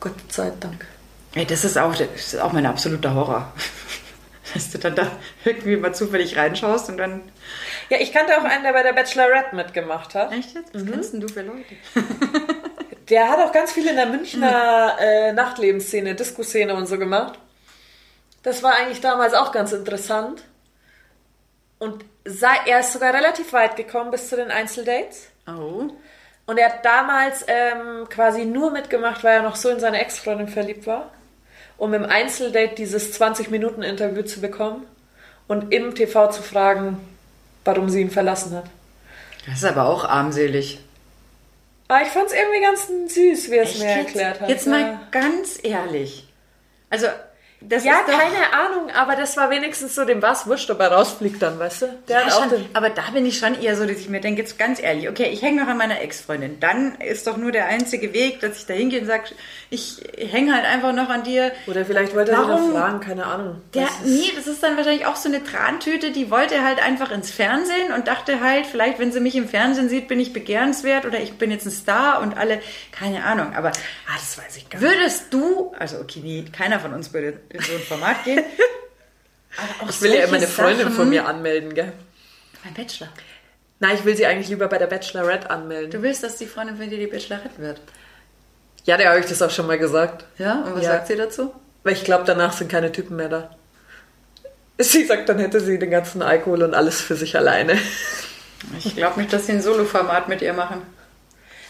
Gott 0.00 0.32
sei 0.32 0.52
Dank. 0.58 0.86
Ey, 1.34 1.46
das 1.46 1.64
ist 1.64 1.78
auch, 1.78 1.94
das 1.94 2.08
ist 2.08 2.40
auch 2.40 2.52
mein 2.52 2.66
absoluter 2.66 3.14
Horror. 3.14 3.52
Dass 4.54 4.70
du 4.70 4.78
dann 4.78 4.96
da 4.96 5.06
irgendwie 5.44 5.76
mal 5.76 5.94
zufällig 5.94 6.36
reinschaust 6.36 6.88
und 6.88 6.96
dann. 6.96 7.22
Ja, 7.88 7.98
ich 8.00 8.12
kannte 8.12 8.36
auch 8.36 8.42
einen, 8.42 8.64
der 8.64 8.72
bei 8.72 8.82
der 8.82 8.94
Bachelorette 8.94 9.54
mitgemacht 9.54 10.14
hat. 10.16 10.32
Echt 10.32 10.54
jetzt? 10.54 10.74
Was 10.74 10.84
kennst 10.84 11.12
denn 11.12 11.20
du 11.20 11.28
für 11.28 11.42
Leute? 11.42 11.76
Der 13.10 13.28
hat 13.28 13.40
auch 13.40 13.52
ganz 13.52 13.72
viel 13.72 13.88
in 13.88 13.96
der 13.96 14.06
Münchner 14.06 14.96
äh, 15.00 15.32
Nachtlebensszene, 15.32 16.14
Disco-Szene 16.14 16.74
und 16.74 16.86
so 16.86 16.96
gemacht. 16.96 17.40
Das 18.44 18.62
war 18.62 18.76
eigentlich 18.76 19.00
damals 19.00 19.34
auch 19.34 19.50
ganz 19.50 19.72
interessant. 19.72 20.44
Und 21.80 22.04
sei, 22.24 22.54
er 22.66 22.80
ist 22.80 22.92
sogar 22.92 23.12
relativ 23.12 23.52
weit 23.52 23.74
gekommen 23.74 24.12
bis 24.12 24.28
zu 24.28 24.36
den 24.36 24.52
Einzeldates. 24.52 25.26
Oh. 25.48 25.90
Und 26.50 26.58
er 26.58 26.66
hat 26.66 26.84
damals 26.84 27.44
ähm, 27.46 28.08
quasi 28.08 28.44
nur 28.44 28.72
mitgemacht, 28.72 29.22
weil 29.22 29.36
er 29.36 29.42
noch 29.42 29.54
so 29.54 29.68
in 29.68 29.78
seine 29.78 30.00
Ex-Freundin 30.00 30.48
verliebt 30.48 30.84
war, 30.84 31.12
um 31.76 31.94
im 31.94 32.04
Einzeldate 32.04 32.74
dieses 32.74 33.16
20-Minuten-Interview 33.20 34.24
zu 34.24 34.40
bekommen 34.40 34.84
und 35.46 35.72
im 35.72 35.94
TV 35.94 36.28
zu 36.28 36.42
fragen, 36.42 36.98
warum 37.64 37.88
sie 37.88 38.00
ihn 38.00 38.10
verlassen 38.10 38.56
hat. 38.56 38.64
Das 39.46 39.58
ist 39.58 39.64
aber 39.64 39.86
auch 39.86 40.04
armselig. 40.04 40.80
Aber 41.86 42.02
ich 42.02 42.08
fand 42.08 42.26
es 42.26 42.32
irgendwie 42.32 42.62
ganz 42.62 43.14
süß, 43.14 43.48
wie 43.52 43.54
er 43.54 43.62
es 43.62 43.78
mir 43.78 43.86
erklärt 43.86 44.40
hat. 44.40 44.48
Jetzt 44.48 44.66
ja. 44.66 44.72
mal 44.72 45.00
ganz 45.12 45.60
ehrlich. 45.62 46.26
Also, 46.88 47.06
das 47.62 47.84
Ja, 47.84 47.94
ist 48.00 48.08
doch, 48.08 48.18
keine 48.18 48.52
Ahnung, 48.52 48.90
aber 48.94 49.16
das 49.16 49.36
war 49.36 49.50
wenigstens 49.50 49.94
so, 49.94 50.04
dem 50.04 50.22
war 50.22 50.32
es 50.32 50.46
wurscht, 50.46 50.70
ob 50.70 50.80
er 50.80 50.92
rausfliegt 50.92 51.42
dann, 51.42 51.58
weißt 51.58 51.82
du? 51.82 51.86
Der 52.08 52.20
Ja, 52.20 52.26
hat 52.26 52.32
auch 52.32 52.48
schon, 52.50 52.64
aber 52.72 52.90
da 52.90 53.02
bin 53.12 53.26
ich 53.26 53.38
schon 53.38 53.60
eher 53.60 53.76
so, 53.76 53.84
dass 53.86 53.98
ich 53.98 54.08
mir 54.08 54.20
denke, 54.20 54.40
jetzt 54.42 54.58
ganz 54.58 54.80
ehrlich, 54.82 55.08
okay, 55.08 55.28
ich 55.32 55.42
hänge 55.42 55.60
noch 55.62 55.68
an 55.68 55.76
meiner 55.76 56.00
Ex-Freundin. 56.00 56.58
Dann 56.60 56.94
ist 56.96 57.26
doch 57.26 57.36
nur 57.36 57.52
der 57.52 57.66
einzige 57.66 58.12
Weg, 58.14 58.40
dass 58.40 58.56
ich 58.58 58.66
da 58.66 58.74
hingehe 58.74 59.00
und 59.00 59.06
sage, 59.06 59.24
ich 59.68 60.00
hänge 60.16 60.54
halt 60.54 60.64
einfach 60.64 60.92
noch 60.92 61.08
an 61.10 61.22
dir. 61.22 61.52
Oder 61.66 61.84
vielleicht 61.84 62.14
wollte 62.14 62.32
er 62.32 62.38
sie 62.44 62.48
Warum? 62.48 62.72
noch 62.72 62.78
fragen, 62.80 63.00
keine 63.00 63.26
Ahnung. 63.26 63.60
Der, 63.74 63.82
Das 63.86 63.92
ist- 63.96 64.06
nee, 64.06 64.32
das 64.34 64.46
ist 64.46 64.62
dann 64.62 64.76
wahrscheinlich 64.76 65.06
auch 65.06 65.16
so 65.16 65.28
eine 65.28 65.44
Trantüte, 65.44 66.10
die 66.12 66.30
wollte 66.30 66.64
halt 66.64 66.82
einfach 66.82 67.10
ins 67.10 67.30
Fernsehen 67.30 67.92
und 67.94 68.08
dachte 68.08 68.40
halt, 68.40 68.66
vielleicht, 68.66 68.98
wenn 68.98 69.12
sie 69.12 69.20
mich 69.20 69.36
im 69.36 69.48
Fernsehen 69.48 69.88
sieht, 69.88 70.08
bin 70.08 70.18
ich 70.18 70.32
begehrenswert 70.32 71.04
oder 71.04 71.20
ich 71.20 71.34
bin 71.34 71.50
jetzt 71.50 71.66
ein 71.66 71.70
Star 71.70 72.20
und 72.22 72.36
alle, 72.36 72.60
keine 72.90 73.24
Ahnung. 73.24 73.54
Aber 73.54 73.68
ah, 73.68 74.14
das 74.14 74.38
weiß 74.38 74.56
ich 74.56 74.68
gar 74.70 74.80
nicht. 74.80 74.90
würdest 74.90 75.32
du, 75.32 75.72
also 75.78 75.98
okay, 75.98 76.20
nee, 76.22 76.44
keiner 76.56 76.80
von 76.80 76.94
uns 76.94 77.12
würde 77.12 77.34
in 77.50 77.60
so 77.60 77.72
ein 77.74 77.80
Format 77.82 78.24
gehen. 78.24 78.42
Ich 79.88 80.00
will 80.00 80.14
ja 80.14 80.24
immer 80.24 80.36
eine 80.36 80.46
Freundin 80.46 80.84
Sachen- 80.84 80.92
von 80.94 81.08
mir 81.08 81.26
anmelden, 81.26 81.74
gell? 81.74 81.92
Mein 82.64 82.72
Bachelor. 82.72 83.08
Nein, 83.80 83.96
ich 83.96 84.04
will 84.04 84.16
sie 84.16 84.24
eigentlich 84.24 84.48
lieber 84.48 84.68
bei 84.68 84.78
der 84.78 84.86
Bachelorette 84.86 85.50
anmelden. 85.50 85.90
Du 85.90 86.02
willst, 86.02 86.22
dass 86.22 86.36
die 86.36 86.46
Freundin 86.46 86.76
von 86.76 86.88
dir 86.88 86.98
die 86.98 87.08
Bachelorette 87.08 87.58
wird. 87.58 87.80
Ja, 88.84 88.96
der 88.96 89.10
habe 89.10 89.18
ich 89.18 89.26
das 89.26 89.42
auch 89.42 89.50
schon 89.50 89.66
mal 89.66 89.76
gesagt. 89.78 90.24
Ja, 90.38 90.62
und 90.62 90.76
was 90.76 90.84
Ja. 90.84 90.92
sagt 90.92 91.08
sie 91.08 91.16
dazu? 91.16 91.52
Weil 91.82 91.94
ich 91.94 92.04
glaube, 92.04 92.22
danach 92.26 92.52
sind 92.52 92.70
keine 92.70 92.92
Typen 92.92 93.16
mehr 93.16 93.28
da. 93.28 93.50
Sie 94.78 95.04
sagt, 95.04 95.28
dann 95.28 95.38
hätte 95.40 95.60
sie 95.60 95.78
den 95.78 95.90
ganzen 95.90 96.22
Alkohol 96.22 96.62
und 96.62 96.74
alles 96.74 97.00
für 97.00 97.16
sich 97.16 97.36
alleine. 97.36 97.76
Ich 98.78 98.94
glaube 98.94 99.18
nicht, 99.20 99.32
dass 99.32 99.46
sie 99.46 99.52
ein 99.52 99.62
Solo-Format 99.62 100.28
mit 100.28 100.42
ihr 100.42 100.52
machen. 100.52 100.82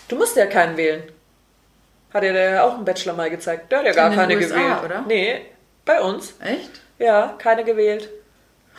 Du 0.09 0.17
musst 0.17 0.37
ja 0.37 0.47
keinen 0.47 0.77
wählen. 0.77 1.03
Hat 2.13 2.23
ja 2.25 2.33
der 2.33 2.65
auch 2.65 2.75
einen 2.75 2.85
Bachelor 2.85 3.15
mal 3.15 3.31
gezeigt. 3.31 3.73
Der 3.73 3.79
hat 3.79 3.87
ja 3.87 3.93
gar 3.93 4.15
keine 4.15 4.37
USA, 4.37 4.55
gewählt. 4.55 4.85
oder? 4.85 5.05
Nee, 5.09 5.41
bei 5.91 6.01
uns. 6.03 6.35
Echt? 6.41 6.71
Ja, 6.99 7.35
keine 7.39 7.65
gewählt. 7.65 8.09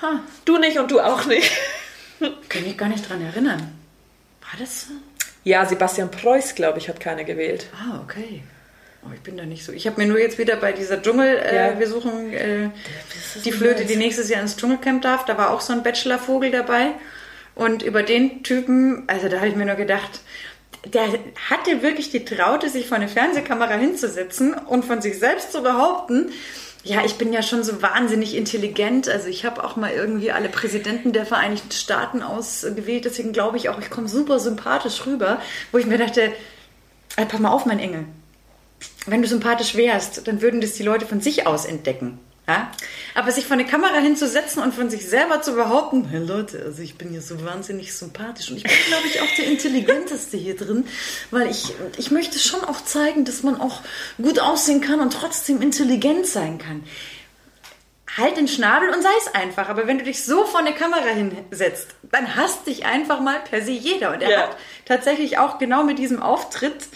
Ha, 0.01 0.19
Du 0.45 0.57
nicht 0.57 0.77
und 0.79 0.89
du 0.91 0.99
auch 0.99 1.25
nicht. 1.25 1.51
kann 2.49 2.65
ich 2.65 2.77
gar 2.77 2.87
nicht 2.89 3.07
dran 3.09 3.21
erinnern. 3.21 3.59
War 4.41 4.59
das 4.59 4.81
so? 4.83 4.93
Ja, 5.43 5.65
Sebastian 5.65 6.11
Preuß, 6.11 6.55
glaube 6.55 6.77
ich, 6.79 6.87
hat 6.87 6.99
keine 6.99 7.25
gewählt. 7.25 7.67
Ah, 7.73 7.99
okay. 8.03 8.43
Oh, 9.03 9.09
ich 9.13 9.21
bin 9.21 9.35
da 9.37 9.43
nicht 9.45 9.65
so. 9.65 9.71
Ich 9.71 9.87
habe 9.87 9.99
mir 9.99 10.07
nur 10.07 10.19
jetzt 10.19 10.37
wieder 10.37 10.55
bei 10.57 10.71
dieser 10.71 11.01
Dschungel, 11.01 11.37
äh, 11.39 11.55
Ja. 11.55 11.79
wir 11.79 11.87
suchen 11.87 12.31
äh, 12.33 12.69
die 13.43 13.51
Flöte, 13.51 13.85
die 13.85 13.95
nächstes 13.95 14.29
Jahr 14.29 14.41
ins 14.41 14.55
Dschungelcamp 14.57 15.01
darf. 15.01 15.25
Da 15.25 15.37
war 15.37 15.49
auch 15.49 15.61
so 15.61 15.73
ein 15.73 15.81
Bachelor-Vogel 15.81 16.51
dabei. 16.51 16.91
Und 17.55 17.81
über 17.81 18.03
den 18.03 18.43
Typen, 18.43 19.03
also 19.07 19.27
da 19.27 19.37
habe 19.37 19.47
ich 19.47 19.55
mir 19.55 19.65
nur 19.65 19.75
gedacht, 19.75 20.19
der 20.85 21.03
hatte 21.49 21.81
wirklich 21.81 22.11
die 22.11 22.23
Traute, 22.25 22.69
sich 22.69 22.87
vor 22.87 22.97
eine 22.97 23.07
Fernsehkamera 23.07 23.73
hinzusetzen 23.73 24.53
und 24.53 24.85
von 24.85 25.01
sich 25.01 25.17
selbst 25.19 25.51
zu 25.51 25.61
behaupten, 25.63 26.31
ja, 26.83 27.05
ich 27.05 27.15
bin 27.15 27.31
ja 27.31 27.43
schon 27.43 27.63
so 27.63 27.81
wahnsinnig 27.81 28.35
intelligent. 28.35 29.07
Also 29.07 29.27
ich 29.27 29.45
habe 29.45 29.63
auch 29.63 29.75
mal 29.75 29.91
irgendwie 29.91 30.31
alle 30.31 30.49
Präsidenten 30.49 31.13
der 31.13 31.25
Vereinigten 31.25 31.71
Staaten 31.71 32.23
ausgewählt. 32.23 33.05
Deswegen 33.05 33.33
glaube 33.33 33.57
ich 33.57 33.69
auch, 33.69 33.79
ich 33.79 33.89
komme 33.89 34.07
super 34.07 34.39
sympathisch 34.39 35.05
rüber. 35.05 35.39
Wo 35.71 35.77
ich 35.77 35.85
mir 35.85 35.97
dachte, 35.97 36.31
ey, 37.17 37.25
pass 37.25 37.39
mal 37.39 37.51
auf, 37.51 37.65
mein 37.65 37.79
Engel. 37.79 38.05
Wenn 39.05 39.21
du 39.21 39.27
sympathisch 39.27 39.75
wärst, 39.75 40.27
dann 40.27 40.41
würden 40.41 40.61
das 40.61 40.73
die 40.73 40.83
Leute 40.83 41.05
von 41.05 41.21
sich 41.21 41.45
aus 41.45 41.65
entdecken. 41.65 42.19
Ja? 42.47 42.71
Aber 43.13 43.31
sich 43.31 43.45
vor 43.45 43.53
eine 43.53 43.65
Kamera 43.65 43.97
hinzusetzen 43.99 44.61
und 44.63 44.73
von 44.73 44.89
sich 44.89 45.07
selber 45.07 45.41
zu 45.41 45.53
behaupten, 45.53 46.05
hey 46.09 46.19
Leute, 46.23 46.61
also 46.65 46.81
ich 46.81 46.95
bin 46.97 47.13
ja 47.13 47.21
so 47.21 47.43
wahnsinnig 47.45 47.93
sympathisch 47.95 48.49
und 48.49 48.57
ich 48.57 48.63
bin, 48.63 48.71
glaube 48.87 49.07
ich, 49.07 49.21
auch 49.21 49.35
der 49.37 49.45
Intelligenteste 49.45 50.37
hier 50.37 50.55
drin, 50.57 50.85
weil 51.29 51.49
ich, 51.49 51.73
ich 51.97 52.11
möchte 52.11 52.39
schon 52.39 52.63
auch 52.63 52.81
zeigen, 52.83 53.25
dass 53.25 53.43
man 53.43 53.61
auch 53.61 53.81
gut 54.21 54.39
aussehen 54.39 54.81
kann 54.81 54.99
und 55.01 55.13
trotzdem 55.13 55.61
intelligent 55.61 56.25
sein 56.25 56.57
kann. 56.57 56.83
Halt 58.17 58.35
den 58.35 58.49
Schnabel 58.49 58.89
und 58.89 59.01
sei 59.01 59.09
es 59.25 59.33
einfach. 59.35 59.69
Aber 59.69 59.87
wenn 59.87 59.97
du 59.97 60.03
dich 60.03 60.25
so 60.25 60.43
vor 60.45 60.59
eine 60.59 60.73
Kamera 60.73 61.05
hinsetzt, 61.05 61.89
dann 62.11 62.35
hasst 62.35 62.67
dich 62.67 62.85
einfach 62.85 63.21
mal 63.21 63.39
per 63.39 63.61
se 63.61 63.71
jeder. 63.71 64.11
Und 64.13 64.21
er 64.21 64.29
Ja. 64.29 64.39
hat 64.41 64.57
tatsächlich 64.85 65.37
auch 65.37 65.59
genau 65.59 65.83
mit 65.83 65.97
diesem 65.97 66.21
Auftritt 66.21 66.87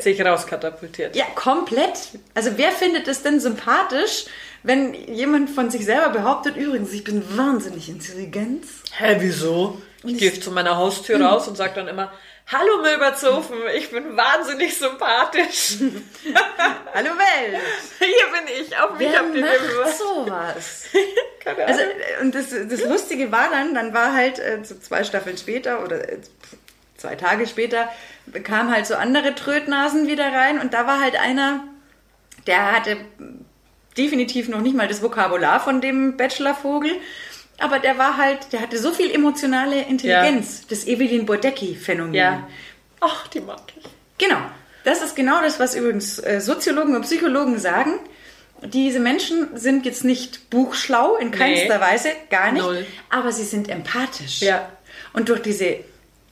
Sich 0.00 0.24
rauskatapultiert. 0.24 1.14
ja, 1.14 1.26
komplett. 1.36 1.92
Also 2.34 2.50
wer 2.56 2.72
findet 2.72 3.06
es 3.06 3.22
denn 3.22 3.38
sympathisch, 3.38 4.24
wenn 4.64 4.94
jemand 4.94 5.48
von 5.50 5.70
sich 5.70 5.84
selber 5.84 6.08
behauptet, 6.10 6.56
übrigens, 6.56 6.92
ich 6.92 7.04
bin 7.04 7.22
wahnsinnig 7.36 7.88
intelligent? 7.88 8.64
Hä, 8.98 9.16
wieso? 9.20 9.80
Ich 10.02 10.18
gehe 10.18 10.38
zu 10.40 10.50
meiner 10.50 10.76
Haustür 10.76 11.20
raus 11.22 11.46
und 11.46 11.56
sage 11.56 11.74
dann 11.76 11.86
immer, 11.88 12.12
Hallo 12.48 12.82
Milbertshofen, 12.82 13.58
ich 13.76 13.90
bin 13.92 14.16
wahnsinnig 14.16 14.76
sympathisch. 14.76 15.76
Hallo 16.94 17.10
Welt! 17.10 17.60
Hier 18.00 18.26
bin 18.32 18.54
ich, 18.60 18.76
auf 18.76 18.98
mich 18.98 19.08
Wer 19.08 19.18
habt 19.20 19.34
ihr 19.36 19.42
macht 19.44 19.96
sowas? 19.98 20.84
Keine 21.44 21.64
Also, 21.66 21.80
Ahnung. 21.82 21.94
äh, 22.18 22.22
und 22.22 22.34
das, 22.34 22.46
das 22.50 22.84
Lustige 22.86 23.30
war 23.30 23.50
dann, 23.50 23.72
dann 23.74 23.94
war 23.94 24.12
halt 24.14 24.40
äh, 24.40 24.58
so 24.64 24.74
zwei 24.80 25.04
Staffeln 25.04 25.38
später 25.38 25.84
oder 25.84 26.08
äh, 26.10 26.18
zwei 26.96 27.14
Tage 27.14 27.46
später, 27.46 27.88
kamen 28.44 28.72
halt 28.72 28.86
so 28.86 28.94
andere 28.94 29.34
Trötnasen 29.34 30.06
wieder 30.06 30.32
rein 30.32 30.60
und 30.60 30.74
da 30.74 30.86
war 30.86 31.00
halt 31.00 31.18
einer, 31.18 31.64
der 32.46 32.72
hatte 32.72 32.96
definitiv 33.96 34.48
noch 34.48 34.60
nicht 34.60 34.76
mal 34.76 34.88
das 34.88 35.02
Vokabular 35.02 35.60
von 35.60 35.80
dem 35.80 36.16
Bachelorvogel, 36.16 36.92
aber 37.58 37.78
der 37.78 37.98
war 37.98 38.16
halt, 38.16 38.52
der 38.52 38.60
hatte 38.60 38.78
so 38.78 38.92
viel 38.92 39.10
emotionale 39.10 39.82
Intelligenz, 39.82 40.66
das 40.68 40.86
Evelyn 40.86 41.26
Bodecki-Phänomen. 41.26 42.14
ja. 42.14 42.46
Ach, 43.02 43.26
die 43.28 43.40
mag 43.40 43.62
ich. 43.78 43.84
Genau. 44.18 44.36
Das 44.84 45.02
ist 45.02 45.16
genau 45.16 45.40
das, 45.40 45.58
was 45.58 45.74
übrigens 45.74 46.18
äh, 46.18 46.38
Soziologen 46.40 46.94
und 46.94 47.02
Psychologen 47.02 47.58
sagen. 47.58 47.94
Diese 48.62 49.00
Menschen 49.00 49.56
sind 49.56 49.86
jetzt 49.86 50.04
nicht 50.04 50.50
buchschlau, 50.50 51.16
in 51.16 51.30
keinster 51.30 51.78
Nee. 51.78 51.82
Weise, 51.84 52.08
gar 52.28 52.52
nicht, 52.52 52.62
Null. 52.62 52.86
aber 53.08 53.32
sie 53.32 53.44
sind 53.44 53.70
empathisch. 53.70 54.40
Ja. 54.42 54.68
Und 55.14 55.30
durch 55.30 55.40
diese 55.40 55.78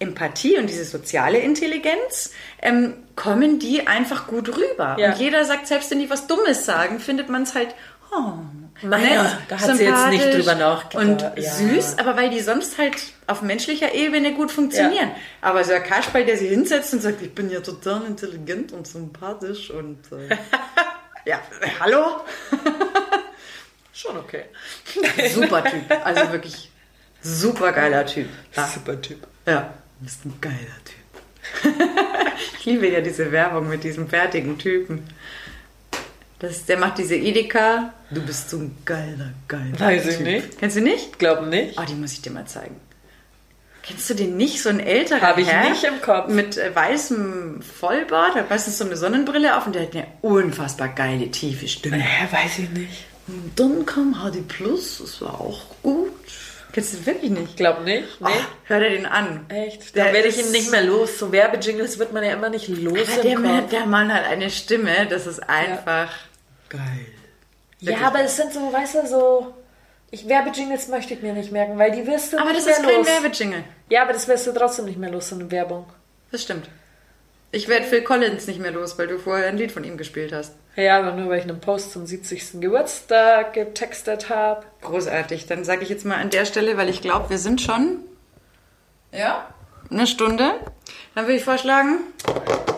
Empathie 0.01 0.59
und 0.59 0.69
diese 0.69 0.85
soziale 0.85 1.39
Intelligenz 1.39 2.33
ähm, 2.63 2.95
kommen 3.17 3.59
die 3.59 3.87
einfach 3.87 4.27
gut 4.29 4.49
rüber. 4.57 4.97
Ja. 4.99 5.13
Und 5.13 5.19
jeder 5.19 5.45
sagt, 5.45 5.67
selbst 5.67 5.91
wenn 5.91 5.99
die 5.99 6.09
was 6.09 6.27
Dummes 6.29 6.65
sagen, 6.65 7.01
findet 7.01 7.29
man 7.29 7.43
es 7.43 7.55
halt, 7.55 7.75
oh, 8.13 8.35
Naja, 8.83 9.25
nett, 9.25 9.33
da 9.49 9.61
hat 9.61 9.77
sie 9.77 9.85
jetzt 9.85 10.09
nicht 10.11 10.35
drüber 10.35 10.55
nachgedacht. 10.55 10.95
Und 11.35 11.43
Ja. 11.43 11.51
süß, 11.51 11.99
aber 11.99 12.17
weil 12.17 12.31
die 12.31 12.41
sonst 12.41 12.79
halt 12.79 12.95
auf 13.27 13.43
menschlicher 13.43 13.93
Ebene 13.93 14.35
gut 14.35 14.53
funktionieren. 14.53 15.09
Ja. 15.09 15.17
Aber 15.41 15.65
so 15.65 15.73
ein 15.73 15.83
Kasperl, 15.83 16.25
der 16.25 16.37
sich 16.37 16.51
hinsetzt 16.51 16.95
und 16.95 17.01
sagt, 17.01 17.21
ich 17.21 17.35
bin 17.35 17.51
ja 17.51 17.59
total 17.61 18.05
intelligent 18.07 18.73
und 18.73 18.87
sympathisch 18.87 19.71
und 19.71 19.99
äh, 20.13 20.37
ja, 21.29 21.41
hallo? 21.81 22.21
Schon 23.93 24.17
okay. 24.17 24.45
Super 25.35 25.65
Typ. 25.65 25.83
Also 26.05 26.31
wirklich 26.31 26.71
super 27.21 27.73
geiler 27.73 28.07
Typ. 28.07 28.29
Super 28.53 29.01
Typ. 29.03 29.27
ja 29.45 29.75
ist 30.07 30.25
ein 30.25 30.35
geiler 30.41 30.57
Typ. 30.85 31.73
ich 32.59 32.65
liebe 32.65 32.89
ja 32.89 33.01
diese 33.01 33.33
Werbung 33.33 33.69
mit 33.69 33.85
diesem 33.85 34.09
fertigen 34.09 34.59
Typen. 34.59 35.09
Das, 36.39 36.67
der 36.67 36.79
macht 36.79 36.99
diese 36.99 37.17
Edeka. 37.17 37.93
Du 38.11 38.25
bist 38.25 38.51
so 38.51 38.59
ein 38.59 38.77
geiler, 38.85 39.33
geiler 39.49 39.79
Weiß 39.79 40.07
ich 40.07 40.17
Typ. 40.19 40.27
nicht. 40.27 40.59
Kennst 40.59 40.77
du 40.77 40.81
nicht? 40.81 41.19
Glaub 41.19 41.45
nicht. 41.47 41.79
Oh, 41.79 41.85
die 41.85 41.95
muss 41.95 42.13
ich 42.13 42.23
dir 42.23 42.31
mal 42.31 42.47
zeigen. 42.47 42.77
Kennst 43.83 44.11
du 44.11 44.15
den 44.15 44.37
nicht? 44.37 44.63
So 44.63 44.69
ein 44.69 44.81
älterer 44.81 45.23
Hab 45.23 45.39
ich 45.39 45.49
Herr 45.49 45.71
nicht 45.71 45.83
im 45.83 46.01
Kopf. 46.03 46.29
Mit 46.29 46.59
äh, 46.59 46.75
weißem 46.75 47.63
Vollbart, 47.63 48.35
hat 48.35 48.51
meistens 48.51 48.79
so 48.79 48.85
eine 48.85 48.97
Sonnenbrille 48.97 49.57
auf 49.57 49.67
und 49.67 49.75
der 49.75 49.83
hat 49.83 49.95
eine 49.95 50.07
unfassbar 50.21 50.89
geile, 50.89 51.31
tiefe 51.31 51.67
Stimme. 51.67 51.97
Hä, 51.97 52.29
weiß 52.31 52.59
ich 52.59 52.71
nicht. 52.71 53.07
Und 53.27 53.53
dann 53.57 53.87
kam 53.87 54.15
HD 54.15 54.47
Plus, 54.47 54.99
das 54.99 55.21
war 55.23 55.41
auch 55.41 55.63
gut. 55.83 56.13
Kennst 56.73 56.93
du 56.93 56.97
den 56.99 57.07
wirklich 57.07 57.31
nicht? 57.31 57.57
Glaub 57.57 57.85
nicht. 57.85 58.21
Nee. 58.21 58.29
Oh, 58.31 58.45
hör 58.65 58.81
dir 58.81 58.91
den 58.91 59.07
an. 59.07 59.47
Echt? 59.49 59.95
Der 59.97 60.07
Da 60.07 60.13
werde 60.13 60.29
ich 60.29 60.39
ihn 60.39 60.51
nicht 60.53 60.71
mehr 60.71 60.83
los. 60.83 61.19
So 61.19 61.33
Werbejingles 61.33 61.99
wird 61.99 62.13
man 62.13 62.23
ja 62.23 62.33
immer 62.33 62.51
nicht 62.51 62.69
los 62.69 63.09
Aber 63.15 63.23
der, 63.23 63.33
im 63.33 63.43
Mann, 63.43 63.61
Kopf. 63.63 63.71
der 63.71 63.87
Mann 63.87 64.13
hat 64.13 64.25
eine 64.27 64.51
Stimme, 64.51 65.07
das 65.09 65.27
ist 65.27 65.41
einfach 65.49 66.13
geil. 66.69 67.07
Ja, 67.81 67.99
aber 68.03 68.21
es 68.23 68.37
sind 68.37 68.53
so, 68.53 68.73
weißt 68.73 68.95
du, 68.97 69.07
so... 69.07 69.55
Ich, 70.11 70.27
Werbejingles 70.29 70.89
möchte 70.89 71.15
ich 71.15 71.23
mir 71.23 71.33
nicht 71.35 71.53
merken, 71.53 71.79
weil 71.79 71.91
die 71.91 72.07
wirst 72.07 72.33
du 72.33 72.39
Aber 72.39 72.53
nicht 72.53 72.67
das 72.67 72.79
ist 72.79 72.81
mehr 72.81 72.91
kein 72.95 72.99
los. 72.99 73.07
Werbejingle. 73.07 73.65
Ja, 73.91 74.03
aber 74.03 74.13
das 74.15 74.27
wirst 74.27 74.47
du 74.47 74.53
trotzdem 74.53 74.87
nicht 74.87 74.99
mehr 74.99 75.11
los, 75.11 75.29
so 75.29 75.35
eine 75.35 75.51
Werbung. 75.51 75.87
Das 76.33 76.43
stimmt. 76.43 76.69
Ich 77.53 77.69
werde 77.69 77.87
Phil 77.87 78.03
Collins 78.03 78.47
nicht 78.47 78.59
mehr 78.61 78.71
los, 78.71 78.99
weil 78.99 79.07
du 79.07 79.19
vorher 79.19 79.49
ein 79.49 79.57
Lied 79.59 79.71
von 79.73 79.85
ihm 79.85 79.97
gespielt 79.99 80.33
hast. 80.33 80.55
Ja, 80.79 80.99
aber 81.01 81.11
nur 81.11 81.29
weil 81.29 81.39
ich 81.41 81.45
einen 81.45 81.61
Post 81.61 81.91
zum 81.93 82.07
70. 82.07 82.61
Geburtstag 82.61 83.53
getextet 83.53 84.29
habe. 84.31 84.65
Großartig. 84.83 85.47
Dann 85.47 85.65
sage 85.65 85.83
ich 85.83 85.89
jetzt 85.89 86.05
mal 86.05 86.15
an 86.19 86.31
der 86.31 86.45
Stelle, 86.45 86.77
weil 86.77 86.89
ich 86.89 87.03
glaube, 87.03 87.31
wir 87.31 87.39
sind 87.39 87.61
schon 87.61 87.99
ja, 89.13 89.49
eine 89.91 90.07
Stunde. 90.07 90.53
Dann 91.17 91.25
würde 91.27 91.35
ich 91.39 91.45
vorschlagen, 91.45 91.99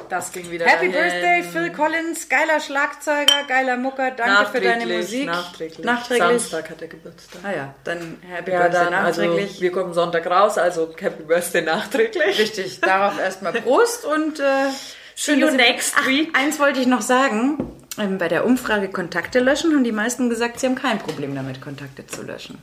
Das 0.08 0.32
ging 0.32 0.50
wieder 0.50 0.64
Happy 0.64 0.90
dahin. 0.90 0.92
Birthday, 0.92 1.42
Phil 1.42 1.70
Collins, 1.72 2.28
geiler 2.30 2.58
Schlagzeuger, 2.60 3.44
geiler 3.46 3.76
Mucker, 3.76 4.12
danke 4.12 4.50
für 4.50 4.60
deine 4.62 4.86
Musik. 4.86 5.26
Nachträglich. 5.26 5.84
Nachträglich. 5.84 6.26
Samstag 6.26 6.70
hat 6.70 6.80
er 6.80 6.88
Geburtstag. 6.88 7.42
Ah 7.44 7.52
ja, 7.52 7.74
dann 7.84 8.16
Happy 8.26 8.50
Ja, 8.50 8.60
Birthday 8.60 8.84
dann, 8.86 8.94
also 8.94 9.22
nachträglich. 9.22 9.60
wir 9.60 9.72
kommen 9.72 9.92
Sonntag 9.92 10.26
raus, 10.26 10.56
also 10.56 10.90
Happy 10.98 11.22
Birthday 11.24 11.62
nachträglich. 11.62 12.38
Richtig, 12.38 12.80
darauf 12.80 13.20
erstmal 13.20 13.52
Prost 13.52 14.06
und 14.06 14.40
äh, 14.40 14.42
schön, 15.14 15.38
See 15.40 15.44
you 15.46 15.50
next 15.50 15.94
Ach, 16.00 16.06
week. 16.06 16.34
Eins 16.34 16.58
wollte 16.58 16.80
ich 16.80 16.86
noch 16.86 17.02
sagen. 17.02 17.76
Bei 18.18 18.28
der 18.28 18.46
Umfrage 18.46 18.88
Kontakte 18.88 19.40
löschen 19.40 19.72
haben 19.74 19.84
die 19.84 19.92
meisten 19.92 20.30
gesagt, 20.30 20.60
sie 20.60 20.66
haben 20.66 20.74
kein 20.74 20.98
Problem 20.98 21.34
damit, 21.34 21.60
Kontakte 21.60 22.06
zu 22.06 22.22
löschen. 22.22 22.58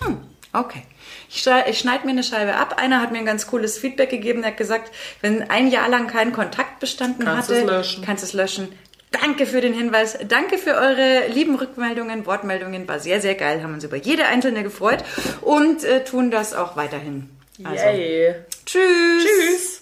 Hm, 0.00 0.18
okay. 0.52 0.82
Ich, 1.28 1.46
ich 1.66 1.78
schneide 1.78 2.04
mir 2.04 2.12
eine 2.12 2.22
Scheibe 2.22 2.54
ab. 2.54 2.76
Einer 2.78 3.00
hat 3.00 3.12
mir 3.12 3.18
ein 3.18 3.26
ganz 3.26 3.46
cooles 3.46 3.78
Feedback 3.78 4.10
gegeben. 4.10 4.42
Der 4.42 4.52
hat 4.52 4.58
gesagt, 4.58 4.92
wenn 5.20 5.50
ein 5.50 5.68
Jahr 5.68 5.88
lang 5.88 6.06
kein 6.06 6.32
Kontakt 6.32 6.80
bestanden 6.80 7.24
Kannst 7.24 7.48
hatte, 7.48 7.60
es 7.60 7.66
löschen. 7.66 8.04
kannst 8.04 8.24
es 8.24 8.32
löschen. 8.32 8.68
Danke 9.10 9.46
für 9.46 9.60
den 9.60 9.72
Hinweis. 9.72 10.18
Danke 10.28 10.58
für 10.58 10.74
eure 10.74 11.28
lieben 11.28 11.54
Rückmeldungen, 11.56 12.26
Wortmeldungen. 12.26 12.86
War 12.86 13.00
sehr, 13.00 13.20
sehr 13.20 13.34
geil. 13.34 13.62
Haben 13.62 13.74
uns 13.74 13.84
über 13.84 13.96
jede 13.96 14.26
einzelne 14.26 14.62
gefreut 14.62 15.02
und 15.40 15.82
äh, 15.84 16.04
tun 16.04 16.30
das 16.30 16.52
auch 16.54 16.76
weiterhin. 16.76 17.30
Also, 17.64 17.84
Yay. 17.84 18.34
tschüss. 18.66 19.24
Tschüss. 19.24 19.77